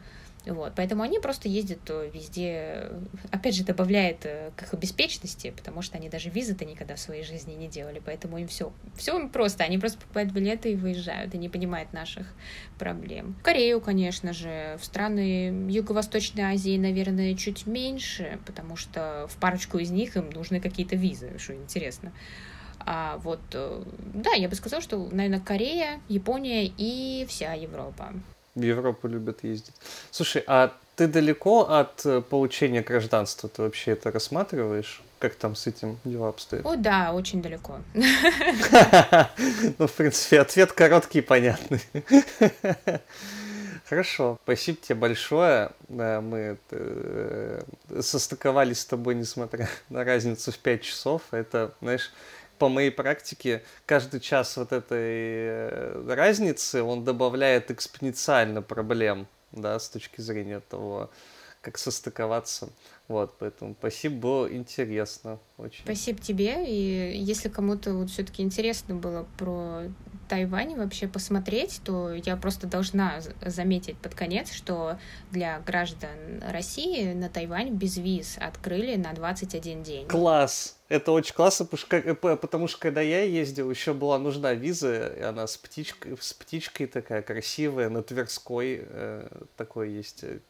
Вот, 0.47 0.75
поэтому 0.77 1.03
они 1.03 1.19
просто 1.19 1.49
ездят 1.49 1.89
везде, 2.13 2.91
опять 3.31 3.55
же, 3.55 3.65
добавляет 3.65 4.27
э, 4.27 4.51
к 4.55 4.63
их 4.63 4.75
беспечности, 4.79 5.55
потому 5.57 5.81
что 5.81 5.97
они 5.97 6.11
даже 6.11 6.29
визы-то 6.29 6.67
никогда 6.67 6.97
в 6.97 7.01
своей 7.01 7.25
жизни 7.25 7.55
не 7.55 7.67
делали, 7.67 8.03
поэтому 8.05 8.37
им 8.37 8.47
все, 8.47 8.71
все 8.95 9.19
им 9.19 9.31
просто, 9.31 9.65
они 9.65 9.79
просто 9.79 9.99
покупают 9.99 10.33
билеты 10.33 10.73
и 10.73 10.77
выезжают, 10.77 11.35
и 11.35 11.39
не 11.39 11.49
понимают 11.49 11.95
наших 11.95 12.27
проблем. 12.79 13.37
В 13.41 13.43
Корею, 13.43 13.81
конечно 13.81 14.35
же, 14.35 14.77
в 14.79 14.85
страны 14.85 15.67
Юго-Восточной 15.71 16.45
Азии, 16.45 16.77
наверное, 16.77 17.35
чуть 17.37 17.67
меньше, 17.67 18.39
потому 18.45 18.77
что 18.77 19.27
в 19.31 19.37
парочку 19.39 19.79
из 19.79 19.91
них 19.91 20.15
им 20.17 20.29
нужны 20.29 20.61
какие-то 20.61 20.95
визы, 20.95 21.39
что 21.39 21.55
интересно. 21.55 22.13
А 22.81 23.17
вот, 23.19 23.41
э, 23.55 23.83
да, 24.13 24.33
я 24.33 24.51
бы 24.51 24.55
сказала, 24.57 24.83
что, 24.83 25.09
наверное, 25.11 25.41
Корея, 25.41 26.01
Япония 26.09 26.67
и 26.67 27.25
вся 27.27 27.55
Европа. 27.55 28.13
В 28.55 28.63
Европу 28.63 29.09
любят 29.09 29.43
ездить. 29.43 29.75
Слушай, 30.11 30.45
а 30.47 30.73
ты 30.97 31.09
далеко 31.09 31.63
от 31.69 32.07
э, 32.07 32.21
получения 32.21 32.83
гражданства? 32.83 33.49
Ты 33.49 33.63
вообще 33.63 33.93
это 33.93 34.13
рассматриваешь? 34.13 35.03
Как 35.19 35.35
там 35.35 35.57
с 35.57 35.67
этим 35.67 35.99
дела 36.05 36.29
обстоят? 36.29 36.65
О, 36.65 36.77
да, 36.77 37.13
очень 37.13 37.43
далеко. 37.43 37.79
Ну, 39.79 39.87
в 39.87 39.93
принципе, 39.93 40.41
ответ 40.41 40.73
короткий 40.73 41.19
и 41.19 41.23
понятный. 41.23 41.81
Хорошо, 43.89 44.39
спасибо 44.45 44.79
тебе 44.81 44.95
большое. 44.95 45.71
Мы 45.89 46.57
э, 46.71 47.63
состыковались 48.01 48.81
с 48.81 48.87
тобой, 48.87 49.15
несмотря 49.15 49.69
на 49.89 50.05
разницу 50.05 50.53
в 50.53 50.59
5 50.59 50.83
часов. 50.83 51.23
Это, 51.33 51.75
знаешь, 51.83 52.11
по 52.65 52.71
моей 52.71 52.91
практике 52.91 53.63
каждый 53.85 54.21
час 54.21 54.57
вот 54.57 54.73
этой 54.73 54.99
э, 54.99 56.15
разницы 56.15 56.83
он 56.83 57.05
добавляет 57.05 57.71
экспоненциально 57.71 58.63
проблем, 58.63 59.27
да, 59.53 59.79
с 59.79 59.91
точки 59.91 60.23
зрения 60.23 60.61
того, 60.61 61.11
как 61.61 61.77
состыковаться. 61.77 62.71
Вот, 63.07 63.37
поэтому 63.39 63.77
спасибо, 63.79 64.15
было 64.17 64.51
интересно 64.51 65.39
очень. 65.59 65.83
Спасибо 65.85 66.19
тебе, 66.21 66.65
и 66.67 67.19
если 67.19 67.51
кому-то 67.51 67.93
вот 67.93 68.09
все-таки 68.09 68.41
интересно 68.43 68.95
было 68.95 69.27
про 69.37 69.83
Тайвань 70.35 70.75
вообще 70.75 71.07
посмотреть, 71.07 71.81
то 71.85 72.13
я 72.13 72.37
просто 72.37 72.67
должна 72.67 73.21
заметить 73.41 73.97
под 73.99 74.17
конец, 74.17 74.51
что 74.51 74.99
для 75.31 75.61
граждан 75.61 76.43
России 76.51 77.13
на 77.13 77.29
Тайвань 77.29 77.69
без 77.69 77.99
виз 77.99 78.37
открыли 78.41 78.97
на 78.97 79.13
21 79.13 79.85
день. 79.85 80.09
Класс! 80.09 80.77
Это 80.89 81.13
очень 81.13 81.35
классно, 81.35 81.67
потому 81.67 82.67
что 82.67 82.81
когда 82.81 83.01
я 83.01 83.23
ездил, 83.23 83.71
еще 83.71 83.95
была 83.95 84.19
нужна 84.19 84.55
виза, 84.55 85.07
и 85.07 85.21
она 85.21 85.47
с 85.47 85.57
птичкой, 85.57 86.17
с 86.21 86.35
птичкой 86.35 86.89
такая 86.89 87.23
красивая, 87.23 87.89
на 87.89 88.03
Тверской 88.03 88.81
э, 88.83 89.29
такой 89.57 89.93
есть 89.93 90.25
э, 90.25 90.41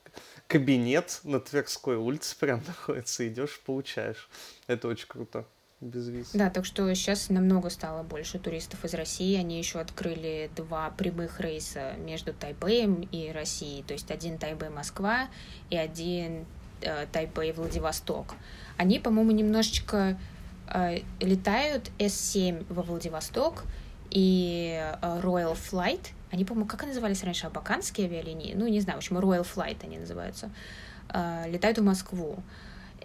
кабинет 0.47 1.20
на 1.24 1.41
Тверской 1.41 1.97
улице 1.97 2.39
прям 2.39 2.62
находится, 2.66 3.28
идешь, 3.28 3.61
получаешь. 3.61 4.30
Это 4.66 4.89
очень 4.89 5.09
круто. 5.09 5.45
Без 5.85 6.09
виз. 6.09 6.30
Да, 6.32 6.49
так 6.49 6.64
что 6.64 6.93
сейчас 6.95 7.28
намного 7.28 7.68
стало 7.68 8.03
больше 8.03 8.39
туристов 8.39 8.85
из 8.85 8.95
России. 8.95 9.37
Они 9.37 9.59
еще 9.59 9.80
открыли 9.80 10.51
два 10.57 10.91
прямых 10.91 11.41
рейса 11.41 11.93
между 11.99 12.32
Тайбэем 12.32 13.07
и 13.12 13.30
Россией. 13.30 13.82
То 13.82 13.93
есть 13.93 14.11
один 14.11 14.39
Тайбэй-Москва 14.39 15.28
и 15.68 15.76
один 15.76 16.47
э, 16.80 17.07
Тайбэй-Владивосток. 17.12 18.35
Они, 18.78 18.99
по-моему, 18.99 19.32
немножечко 19.32 20.18
э, 20.68 21.01
летают 21.20 21.91
S7 21.99 22.64
во 22.72 22.82
Владивосток 22.82 23.64
и 24.11 24.80
э, 24.80 25.20
Royal 25.22 25.55
Flight— 25.55 26.01
они, 26.35 26.45
по-моему, 26.45 26.66
как 26.66 26.82
они 26.82 26.91
назывались 26.91 27.22
раньше, 27.22 27.47
абаканские 27.47 28.09
авиалинии? 28.09 28.55
Ну, 28.57 28.66
не 28.66 28.80
знаю, 28.80 28.97
в 28.97 29.03
общем, 29.03 29.18
Royal 29.18 29.47
Flight 29.47 29.76
они 29.85 29.99
называются. 29.99 30.51
А, 31.09 31.47
летают 31.47 31.78
в 31.78 31.85
Москву. 31.85 32.43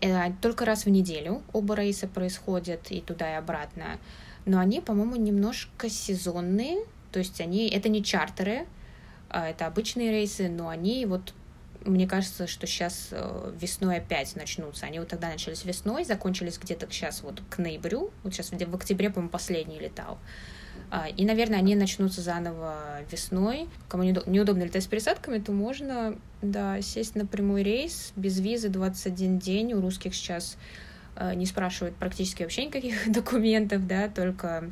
Э, 0.01 0.31
только 0.41 0.65
раз 0.65 0.85
в 0.85 0.89
неделю 0.89 1.41
оба 1.53 1.75
рейса 1.75 2.07
происходят 2.07 2.91
и 2.91 3.01
туда, 3.01 3.33
и 3.33 3.35
обратно. 3.35 3.99
Но 4.45 4.59
они, 4.59 4.81
по-моему, 4.81 5.15
немножко 5.15 5.89
сезонные. 5.89 6.85
То 7.11 7.19
есть 7.19 7.41
они, 7.41 7.69
это 7.69 7.89
не 7.89 8.03
чартеры, 8.03 8.67
а 9.29 9.49
это 9.49 9.65
обычные 9.65 10.11
рейсы, 10.11 10.47
но 10.47 10.69
они 10.69 11.05
вот 11.05 11.33
мне 11.85 12.07
кажется, 12.07 12.45
что 12.45 12.67
сейчас 12.67 13.09
э, 13.11 13.53
весной 13.59 13.97
опять 13.97 14.35
начнутся. 14.35 14.85
Они 14.85 14.99
вот 14.99 15.07
тогда 15.07 15.29
начались 15.29 15.63
весной, 15.63 16.03
закончились 16.03 16.57
где-то 16.57 16.87
сейчас 16.91 17.23
вот 17.23 17.41
к 17.49 17.57
ноябрю. 17.57 18.11
Вот 18.23 18.33
сейчас 18.33 18.51
в 18.51 18.75
октябре, 18.75 19.09
по-моему, 19.09 19.29
последний 19.29 19.79
летал. 19.79 20.17
А, 20.17 20.19
и, 21.17 21.25
наверное, 21.25 21.59
они 21.59 21.75
начнутся 21.75 22.21
заново 22.21 23.01
весной. 23.11 23.67
Кому 23.87 24.03
неудобно 24.03 24.63
летать 24.63 24.83
с 24.83 24.87
пересадками, 24.87 25.39
то 25.39 25.51
можно, 25.51 26.15
да, 26.41 26.81
сесть 26.81 27.15
на 27.15 27.25
прямой 27.25 27.63
рейс 27.63 28.11
без 28.15 28.39
визы 28.39 28.69
21 28.69 29.39
день. 29.39 29.73
У 29.73 29.81
русских 29.81 30.15
сейчас 30.15 30.57
а, 31.15 31.35
не 31.35 31.45
спрашивают 31.45 31.95
практически 31.95 32.43
вообще 32.43 32.65
никаких 32.65 33.11
документов, 33.11 33.85
да, 33.87 34.07
только 34.07 34.71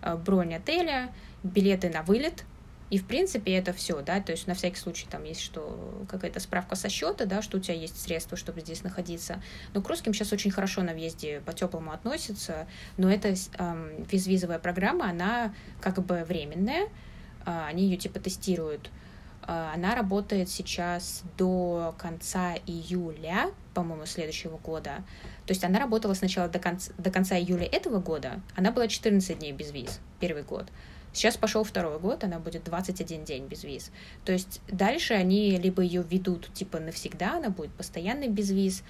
а, 0.00 0.16
бронь 0.16 0.54
отеля, 0.54 1.10
билеты 1.42 1.90
на 1.90 2.02
вылет— 2.02 2.44
и, 2.90 2.98
в 2.98 3.04
принципе, 3.04 3.52
это 3.54 3.72
все, 3.72 4.00
да, 4.00 4.20
то 4.20 4.32
есть 4.32 4.46
на 4.46 4.54
всякий 4.54 4.76
случай 4.76 5.06
там 5.10 5.24
есть 5.24 5.40
что, 5.40 6.04
какая-то 6.08 6.40
справка 6.40 6.74
со 6.74 6.88
счета, 6.88 7.26
да, 7.26 7.42
что 7.42 7.58
у 7.58 7.60
тебя 7.60 7.74
есть 7.74 8.00
средства, 8.00 8.36
чтобы 8.36 8.60
здесь 8.60 8.82
находиться. 8.82 9.42
Но 9.74 9.82
к 9.82 9.88
русским 9.88 10.14
сейчас 10.14 10.32
очень 10.32 10.50
хорошо 10.50 10.82
на 10.82 10.92
въезде 10.92 11.42
по-теплому 11.44 11.92
относятся, 11.92 12.66
но 12.96 13.10
эта 13.10 13.34
эм, 13.58 14.04
безвизовая 14.04 14.58
программа, 14.58 15.10
она 15.10 15.54
как 15.80 16.02
бы 16.04 16.24
временная, 16.24 16.88
э, 17.44 17.64
они 17.66 17.84
ее 17.84 17.98
типа 17.98 18.20
тестируют. 18.20 18.90
Э, 19.46 19.72
она 19.74 19.94
работает 19.94 20.48
сейчас 20.48 21.22
до 21.36 21.94
конца 21.98 22.54
июля, 22.66 23.50
по-моему, 23.74 24.06
следующего 24.06 24.56
года. 24.56 25.04
То 25.44 25.52
есть 25.52 25.62
она 25.62 25.78
работала 25.78 26.14
сначала 26.14 26.48
до 26.48 26.58
конца, 26.58 26.90
до 26.96 27.10
конца 27.10 27.38
июля 27.38 27.66
этого 27.66 28.00
года, 28.00 28.40
она 28.56 28.72
была 28.72 28.88
14 28.88 29.38
дней 29.38 29.52
без 29.52 29.72
виз, 29.72 30.00
первый 30.20 30.42
год. 30.42 30.68
Сейчас 31.12 31.36
пошел 31.36 31.64
второй 31.64 31.98
год, 31.98 32.24
она 32.24 32.38
будет 32.38 32.64
21 32.64 33.24
день 33.24 33.46
без 33.46 33.64
виз. 33.64 33.90
То 34.24 34.32
есть 34.32 34.60
дальше 34.68 35.14
они 35.14 35.56
либо 35.56 35.82
ее 35.82 36.04
ведут 36.08 36.52
типа 36.52 36.78
навсегда, 36.80 37.36
она 37.36 37.50
будет 37.50 37.72
постоянно 37.72 38.28
без 38.28 38.50
виз, 38.50 38.82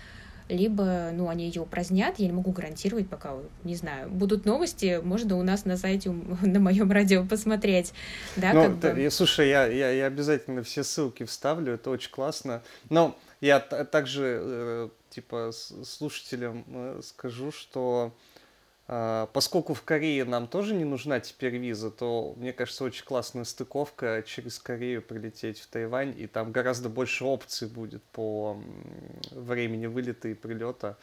либо, 0.48 1.10
ну, 1.12 1.28
они 1.28 1.46
ее 1.46 1.62
упразднят, 1.62 2.18
я 2.18 2.26
не 2.26 2.32
могу 2.32 2.52
гарантировать 2.52 3.08
пока, 3.08 3.34
не 3.64 3.74
знаю. 3.74 4.08
Будут 4.08 4.46
новости, 4.46 5.00
можно 5.02 5.36
у 5.36 5.42
нас 5.42 5.64
на 5.64 5.76
сайте, 5.76 6.10
на 6.42 6.60
моем 6.60 6.90
радио 6.90 7.24
посмотреть, 7.24 7.92
да, 8.36 8.52
ну, 8.52 8.78
как 8.80 8.94
бы... 8.94 9.10
Слушай, 9.10 9.50
я, 9.50 9.66
я, 9.66 9.90
я 9.90 10.06
обязательно 10.06 10.62
все 10.62 10.84
ссылки 10.84 11.24
вставлю, 11.24 11.74
это 11.74 11.90
очень 11.90 12.10
классно. 12.10 12.62
Но 12.88 13.16
я 13.40 13.60
также, 13.60 14.40
э, 14.42 14.88
типа, 15.10 15.52
слушателям 15.84 16.64
э, 16.68 17.00
скажу, 17.04 17.52
что 17.52 18.14
поскольку 18.88 19.74
в 19.74 19.82
Корее 19.82 20.24
нам 20.24 20.48
тоже 20.48 20.74
не 20.74 20.84
нужна 20.84 21.20
теперь 21.20 21.58
виза, 21.58 21.90
то, 21.90 22.32
мне 22.38 22.54
кажется, 22.54 22.84
очень 22.84 23.04
классная 23.04 23.44
стыковка 23.44 24.24
через 24.26 24.58
Корею 24.58 25.02
прилететь 25.02 25.60
в 25.60 25.66
Тайвань, 25.66 26.14
и 26.16 26.26
там 26.26 26.52
гораздо 26.52 26.88
больше 26.88 27.26
опций 27.26 27.68
будет 27.68 28.02
по 28.04 28.58
времени 29.30 29.84
вылета 29.84 30.28
и 30.28 30.34
прилета. 30.34 30.96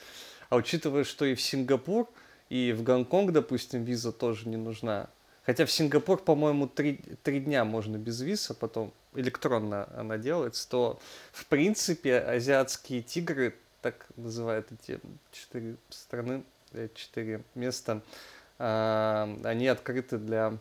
А 0.49 0.55
учитывая, 0.55 1.03
что 1.03 1.25
и 1.25 1.35
в 1.35 1.41
Сингапур, 1.41 2.09
и 2.49 2.73
в 2.75 2.81
Гонконг, 2.81 3.31
допустим, 3.31 3.83
виза 3.83 4.11
тоже 4.11 4.49
не 4.49 4.57
нужна. 4.57 5.07
Хотя 5.45 5.67
в 5.67 5.71
Сингапур, 5.71 6.17
по-моему, 6.17 6.67
три, 6.67 7.01
три 7.21 7.39
дня 7.39 7.65
можно 7.65 7.97
без 7.97 8.19
виза, 8.19 8.55
потом 8.55 8.93
электронно 9.13 9.87
она 9.95 10.17
делается, 10.17 10.67
то, 10.67 10.99
в 11.31 11.45
принципе, 11.45 12.17
азиатские 12.17 13.03
тигры, 13.03 13.53
так 13.81 14.07
называют 14.15 14.71
эти 14.71 14.99
четыре 15.31 15.75
страны, 15.89 16.43
четыре 16.93 17.43
места, 17.55 18.01
а, 18.59 19.29
они 19.43 19.67
открыты 19.67 20.17
для 20.17 20.57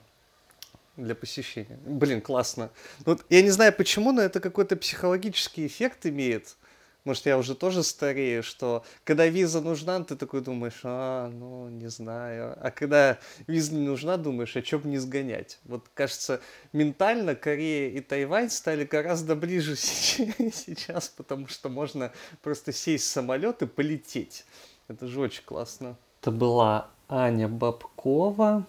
для 0.97 1.15
посещения. 1.15 1.79
Блин, 1.85 2.21
классно. 2.21 2.71
Ну, 3.01 3.15
вот 3.15 3.25
я 3.29 3.43
не 3.43 3.51
знаю 3.51 3.73
почему, 3.73 4.12
но 4.12 4.23
это 4.23 4.39
какой-то 4.39 4.77
психологический 4.77 5.67
эффект 5.67 6.07
имеет. 6.07 6.57
Может, 7.05 7.27
я 7.27 7.37
уже 7.37 7.55
тоже 7.55 7.83
старею, 7.83 8.43
что 8.43 8.83
когда 9.05 9.27
виза 9.27 9.61
нужна, 9.61 10.03
ты 10.03 10.17
такой 10.17 10.41
думаешь, 10.41 10.81
а, 10.85 11.29
ну, 11.29 11.69
не 11.69 11.89
знаю. 11.89 12.57
А 12.59 12.71
когда 12.71 13.19
виза 13.47 13.75
не 13.75 13.87
нужна, 13.87 14.17
думаешь, 14.17 14.57
а 14.57 14.65
что 14.65 14.79
бы 14.79 14.89
не 14.89 14.97
сгонять? 14.97 15.59
Вот, 15.65 15.87
кажется, 15.93 16.41
ментально 16.73 17.35
Корея 17.35 17.91
и 17.91 18.01
Тайвань 18.01 18.49
стали 18.49 18.85
гораздо 18.85 19.37
ближе 19.37 19.77
сейчас, 19.77 21.11
потому 21.11 21.47
что 21.47 21.69
можно 21.69 22.11
просто 22.41 22.73
сесть 22.73 23.05
в 23.05 23.09
самолет 23.09 23.61
и 23.61 23.67
полететь. 23.67 24.47
Это 24.89 25.07
же 25.07 25.21
очень 25.21 25.45
классно. 25.45 25.99
Это 26.25 26.31
была 26.31 26.89
Аня 27.07 27.49
Бабкова 27.49 28.64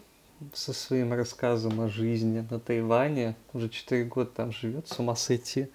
со 0.53 0.73
своим 0.73 1.13
рассказом 1.13 1.79
о 1.79 1.87
жизни 1.87 2.45
на 2.49 2.59
Тайване. 2.59 3.37
Уже 3.53 3.69
4 3.69 4.03
года 4.03 4.29
там 4.29 4.51
живет, 4.51 4.89
с 4.89 4.99
ума 4.99 5.15
сойти. 5.15 5.69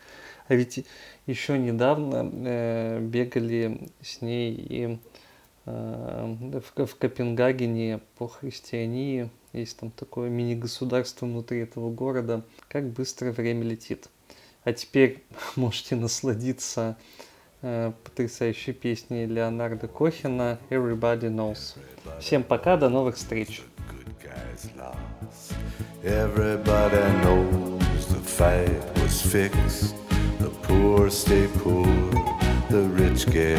А 0.48 0.54
ведь 0.54 0.84
еще 1.26 1.56
недавно 1.56 2.30
э, 2.44 3.00
бегали 3.00 3.88
с 4.02 4.20
ней 4.20 4.52
и 4.52 4.98
э, 5.64 6.36
в, 6.76 6.84
в 6.84 6.96
Копенгагене 6.96 8.00
по 8.18 8.28
христиании. 8.28 9.30
Есть 9.54 9.78
там 9.78 9.90
такое 9.90 10.28
мини-государство 10.28 11.24
внутри 11.24 11.60
этого 11.60 11.90
города. 11.90 12.44
Как 12.68 12.90
быстро 12.90 13.32
время 13.32 13.64
летит. 13.64 14.10
А 14.64 14.74
теперь 14.74 15.24
можете 15.56 15.96
насладиться 15.96 16.98
э, 17.62 17.92
потрясающей 18.04 18.72
песней 18.72 19.26
Леонарда 19.26 19.88
Кохина 19.88 20.58
«Everybody 20.70 21.30
Knows». 21.30 21.76
Всем 22.20 22.42
пока, 22.42 22.76
до 22.76 22.88
новых 22.88 23.16
встреч! 23.16 23.62
Everybody 26.02 27.02
knows 27.22 28.06
the 28.06 28.20
fight 28.20 28.82
was 29.02 29.20
fixed. 29.20 29.94
The 30.38 30.48
poor 30.62 31.10
stay 31.10 31.46
poor, 31.58 31.84
the 32.70 32.88
rich 32.88 33.26
get 33.30 33.58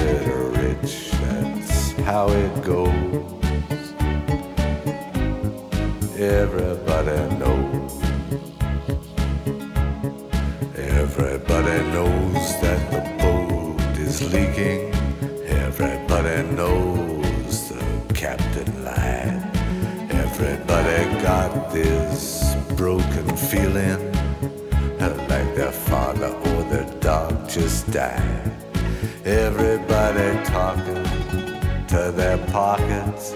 rich. 0.57 1.11
That's 1.21 1.91
how 2.01 2.29
it 2.29 2.63
goes. 2.63 2.91
Everybody 6.17 7.17
leaking. 14.31 14.93
Everybody 15.45 16.43
knows 16.55 17.69
the 17.69 18.13
captain 18.13 18.85
lied. 18.85 19.41
Everybody 20.09 21.21
got 21.21 21.71
this 21.73 22.55
broken 22.77 23.35
feeling 23.35 24.11
like 25.31 25.55
their 25.55 25.71
father 25.71 26.27
or 26.27 26.63
their 26.63 26.89
dog 26.99 27.49
just 27.49 27.91
died. 27.91 28.51
Everybody 29.25 30.43
talking 30.45 31.03
to 31.87 32.11
their 32.15 32.37
pockets. 32.47 33.33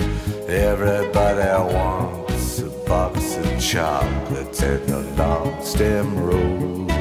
Everybody 0.48 1.74
wants 1.74 2.60
a 2.60 2.70
box 2.88 3.36
of 3.38 3.60
chocolates 3.60 4.62
and 4.62 4.89
a 4.89 5.02
long 5.22 5.64
stem 5.64 6.18
rose. 6.18 6.95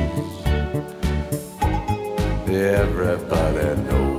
Everybody 2.54 3.82
knows. 3.82 4.13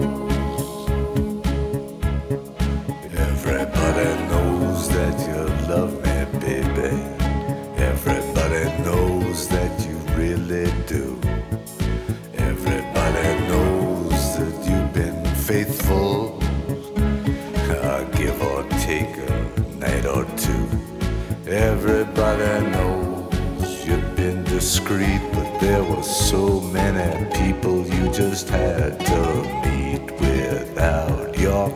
So 26.06 26.60
many 26.62 27.26
people 27.32 27.86
you 27.88 28.12
just 28.12 28.47
had 28.49 28.99
to 28.99 29.22
meet 29.66 30.12
without 30.20 31.38
your 31.39 31.70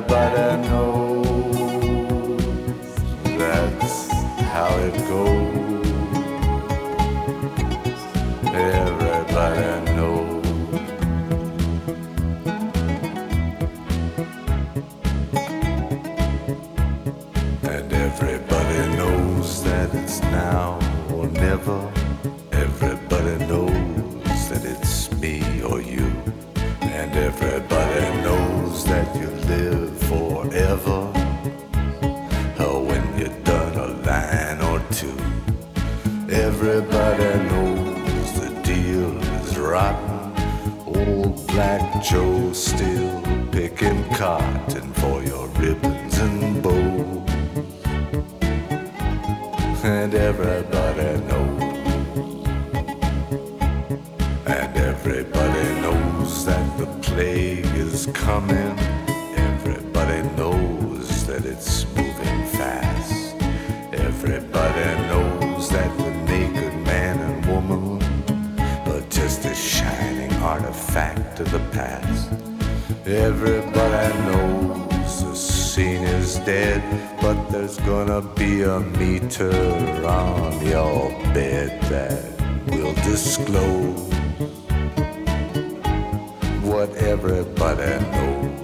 but 0.00 0.38
I 0.38 0.56
know. 0.56 0.93
Everybody 59.36 60.22
knows 60.36 61.26
that 61.26 61.44
it's 61.44 61.86
moving 61.96 62.46
fast. 62.58 63.34
Everybody 63.92 64.86
knows 65.08 65.68
that 65.70 65.90
the 65.98 66.10
naked 66.30 66.74
man 66.84 67.18
and 67.18 67.46
woman 67.46 68.02
are 68.92 69.06
just 69.10 69.44
a 69.44 69.54
shining 69.54 70.32
artifact 70.42 71.40
of 71.40 71.50
the 71.50 71.60
past. 71.72 72.32
Everybody 73.06 74.18
knows 74.26 75.22
the 75.22 75.34
scene 75.34 76.04
is 76.04 76.36
dead, 76.40 76.82
but 77.20 77.36
there's 77.50 77.78
gonna 77.80 78.22
be 78.22 78.62
a 78.62 78.80
meter 78.80 79.52
on 80.06 80.66
your 80.66 81.10
bed 81.34 81.80
that 81.90 82.22
will 82.70 82.94
disclose 82.94 84.12
what 86.62 86.94
everybody 86.96 88.00
knows. 88.12 88.63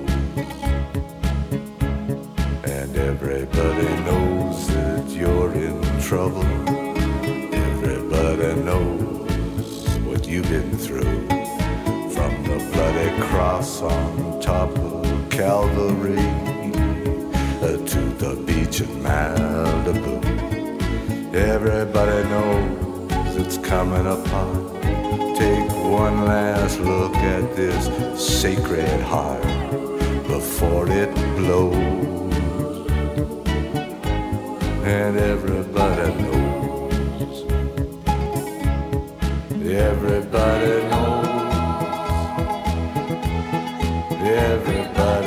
Everybody 3.52 4.02
knows 4.04 4.66
that 4.68 5.08
you're 5.08 5.52
in 5.52 6.00
trouble. 6.00 6.44
Everybody 7.54 8.60
knows 8.62 9.98
what 10.00 10.26
you've 10.26 10.48
been 10.48 10.76
through. 10.76 11.26
From 12.10 12.42
the 12.44 12.70
bloody 12.72 13.22
cross 13.28 13.82
on 13.82 14.40
top 14.40 14.70
of 14.78 15.30
Calvary 15.30 16.18
uh, 17.62 17.76
to 17.86 18.00
the 18.18 18.42
beach 18.46 18.80
in 18.80 18.88
Malibu. 19.02 20.20
Everybody 21.34 22.28
knows 22.28 23.36
it's 23.36 23.58
coming 23.58 24.06
apart. 24.06 24.82
Take 25.36 25.70
one 25.72 26.24
last 26.24 26.78
look 26.80 27.14
at 27.16 27.56
this 27.56 27.88
sacred 28.20 29.00
heart 29.00 29.42
before 30.26 30.86
it 30.88 31.14
blows. 31.36 32.29
And 34.82 35.18
everybody 35.18 36.14
knows. 36.22 37.44
Everybody 39.62 40.82
knows. 40.88 41.30
Everybody 44.22 45.19